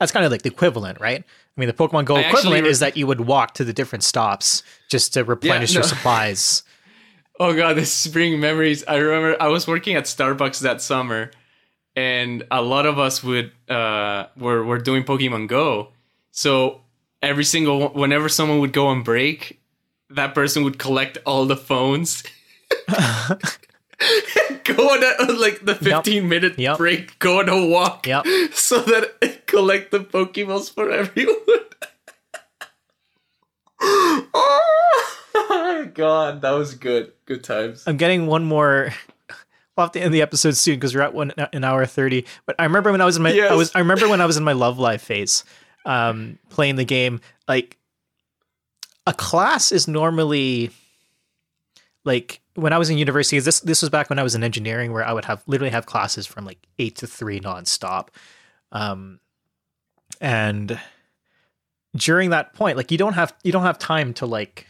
[0.00, 1.22] that's kind of like the equivalent, right?
[1.22, 3.72] I mean, the Pokemon Go I equivalent re- is that you would walk to the
[3.72, 5.88] different stops just to replenish your no.
[5.88, 6.64] supplies.
[7.42, 8.84] Oh god, this is bringing memories.
[8.86, 11.30] I remember I was working at Starbucks that summer,
[11.96, 15.88] and a lot of us would uh were were doing Pokemon Go.
[16.32, 16.82] So
[17.22, 19.58] every single whenever someone would go on break,
[20.10, 22.22] that person would collect all the phones.
[24.64, 26.78] go on a, like the 15 minute Yep.
[26.78, 28.26] break, go on a walk Yep.
[28.52, 31.36] so that it collect the Pokeballs for everyone.
[35.44, 37.12] oh god, that was good.
[37.26, 37.84] Good times.
[37.86, 38.92] I'm getting one more.
[39.76, 42.26] We'll have to end the episode soon because we're at one an hour thirty.
[42.46, 44.36] But I remember when I was in my I was I remember when I was
[44.36, 45.44] in my Love Live phase,
[45.86, 47.20] um, playing the game.
[47.48, 47.78] Like
[49.06, 50.70] a class is normally
[52.04, 53.38] like when I was in university.
[53.38, 55.86] This this was back when I was in engineering, where I would have literally have
[55.86, 58.08] classes from like eight to three nonstop,
[58.72, 59.20] um,
[60.20, 60.78] and
[61.96, 64.66] during that point, like you don't have you don't have time to like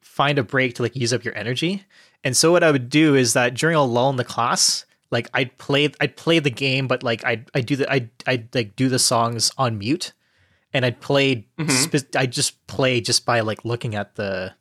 [0.00, 1.84] find a break to like use up your energy.
[2.22, 5.28] And so what I would do is that during a lull in the class, like
[5.34, 8.76] I'd play I'd play the game, but like I'd I do the I I'd like
[8.76, 10.12] do the songs on mute,
[10.72, 14.54] and I'd play spe- I just play just by like looking at the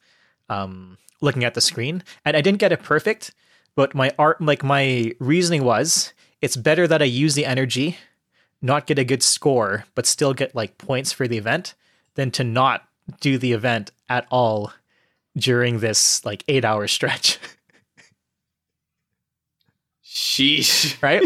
[0.49, 3.33] um looking at the screen, and I didn't get it perfect,
[3.75, 7.97] but my art like my reasoning was it's better that I use the energy,
[8.61, 11.73] not get a good score, but still get like points for the event,
[12.15, 12.87] than to not
[13.19, 14.73] do the event at all
[15.35, 17.39] during this like eight hour stretch,
[20.05, 21.01] Sheesh.
[21.01, 21.23] right?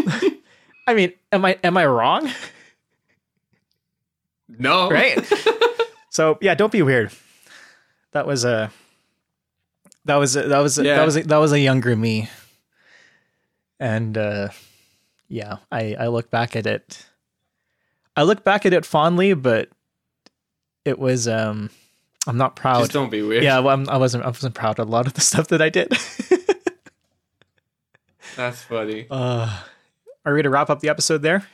[0.86, 2.30] I mean, am I am I wrong?
[4.48, 4.90] No.
[4.90, 5.24] Right?
[6.10, 7.12] so yeah, don't be weird.
[8.12, 8.72] That was a
[10.08, 10.96] that was a, that was a, Yeah.
[10.96, 12.28] that was a, that was a younger me,
[13.78, 14.48] and uh,
[15.28, 17.06] yeah, I I look back at it.
[18.16, 19.68] I look back at it fondly, but
[20.84, 21.70] it was um,
[22.26, 22.80] I'm not proud.
[22.80, 23.44] Just don't be weird.
[23.44, 25.62] yeah, well, I'm, I wasn't I wasn't proud of a lot of the stuff that
[25.62, 25.92] I did.
[28.36, 29.06] That's funny.
[29.10, 29.60] uh,
[30.24, 31.46] are we to wrap up the episode there?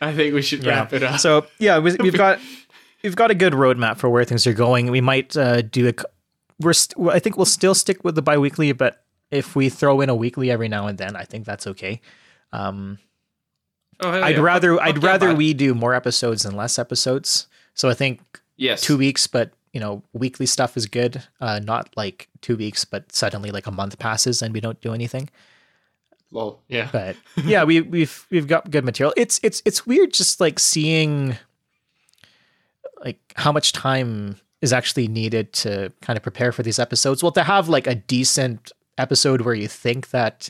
[0.00, 1.20] I think we should wrap it up.
[1.20, 2.38] So yeah, we, we've got
[3.02, 4.90] we've got a good roadmap for where things are going.
[4.90, 5.92] We might uh, do a.
[6.52, 10.00] c- We're st- I think we'll still stick with the biweekly, but if we throw
[10.00, 12.00] in a weekly every now and then, I think that's okay.
[12.52, 12.98] Um,
[14.00, 14.42] oh, hell I'd yeah.
[14.42, 17.46] rather Fuck- I'd fuck yeah, rather we do more episodes than less episodes.
[17.74, 18.20] So I think
[18.56, 21.22] yes two weeks, but you know, weekly stuff is good.
[21.40, 24.92] Uh, not like two weeks, but suddenly like a month passes and we don't do
[24.92, 25.30] anything.
[26.30, 26.60] Lol.
[26.68, 26.88] Yeah.
[26.92, 29.14] but yeah, we we've we've got good material.
[29.16, 31.36] It's it's it's weird just like seeing
[33.04, 37.22] like how much time is actually needed to kind of prepare for these episodes.
[37.22, 40.48] Well, to have like a decent episode where you think that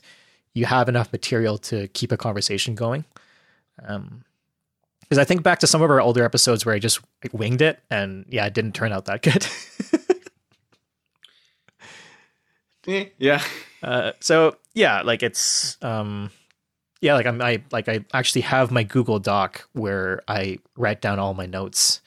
[0.54, 3.04] you have enough material to keep a conversation going.
[3.84, 4.24] Um
[5.00, 7.60] because I think back to some of our older episodes where I just like, winged
[7.60, 9.46] it and yeah, it didn't turn out that good.
[12.86, 13.42] Eh, yeah.
[13.82, 16.30] Uh, so yeah, like it's um,
[17.00, 21.18] yeah, like I'm I like I actually have my Google Doc where I write down
[21.18, 22.00] all my notes,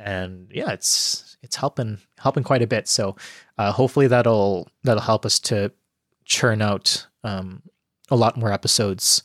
[0.00, 2.88] and yeah, it's it's helping helping quite a bit.
[2.88, 3.16] So
[3.58, 5.72] uh, hopefully that'll that'll help us to
[6.24, 7.62] churn out um,
[8.10, 9.22] a lot more episodes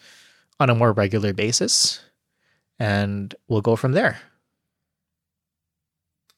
[0.60, 2.02] on a more regular basis,
[2.80, 4.19] and we'll go from there.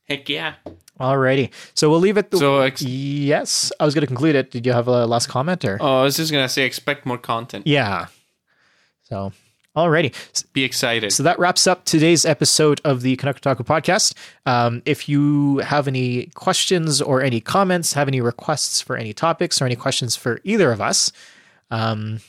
[0.07, 0.55] Heck yeah.
[0.99, 2.31] Alrighty, so we'll leave it.
[2.31, 4.49] The- So, ex- yes, I was going to conclude it.
[4.49, 5.77] Did you have a last comment or?
[5.79, 7.67] oh, I was just gonna say, expect more content.
[7.67, 8.07] Yeah.
[9.03, 9.31] So,
[9.77, 10.13] alrighty.
[10.53, 11.11] Be excited.
[11.11, 14.13] So that wraps up today's episode of the Canuck Otaku podcast.
[14.45, 19.61] Um, if you have any questions or any comments, have any requests for any topics
[19.61, 21.11] or any questions for either of us,
[21.71, 22.19] um,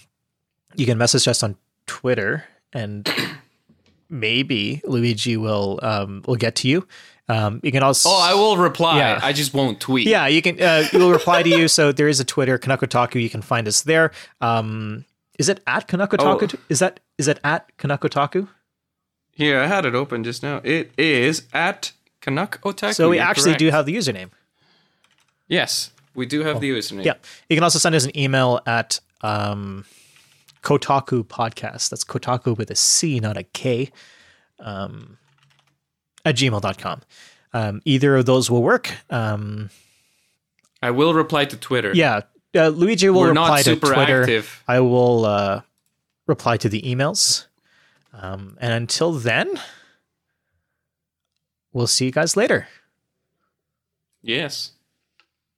[0.74, 1.56] you can message us on
[1.86, 3.08] Twitter and
[4.10, 6.86] maybe Luigi will um, will get to you.
[7.30, 8.98] Um, you can also oh, I will reply.
[8.98, 9.20] Yeah.
[9.22, 10.06] I just won't tweet.
[10.06, 10.60] yeah, you can.
[10.60, 11.68] Uh, we'll reply to you.
[11.68, 13.20] So there is a Twitter, Otaku.
[13.20, 14.12] You can find us there.
[14.40, 15.04] Um,
[15.39, 16.55] is it at Kanakotaku?
[16.55, 16.60] Oh.
[16.69, 18.09] Is that is it at Kanakotaku?
[18.09, 18.48] Otaku?
[19.39, 20.60] Here, I had it open just now.
[20.65, 22.94] It is at Canuck Otaku.
[22.94, 23.60] So we actually correct.
[23.60, 24.31] do have the username.
[25.47, 27.05] Yes, we do have the username.
[27.05, 27.15] Yeah.
[27.48, 29.85] You can also send us an email at um,
[30.62, 31.90] Kotaku Podcast.
[31.90, 33.93] That's Kotaku with a C, not a K.
[34.59, 35.19] Um,
[36.24, 37.02] at gmail.com.
[37.52, 38.90] Um, either of those will work.
[39.09, 39.70] Um,
[40.82, 41.93] I will reply to Twitter.
[41.94, 42.23] yeah,
[42.54, 44.22] uh, Luigi will We're reply to Twitter.
[44.22, 44.62] active.
[44.66, 45.62] I will uh,
[46.26, 47.46] reply to the emails.
[48.12, 49.60] Um, and until then,
[51.72, 52.68] we'll see you guys later.
[54.22, 54.72] Yes.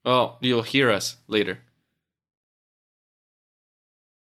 [0.05, 1.61] Well, you'll hear us later.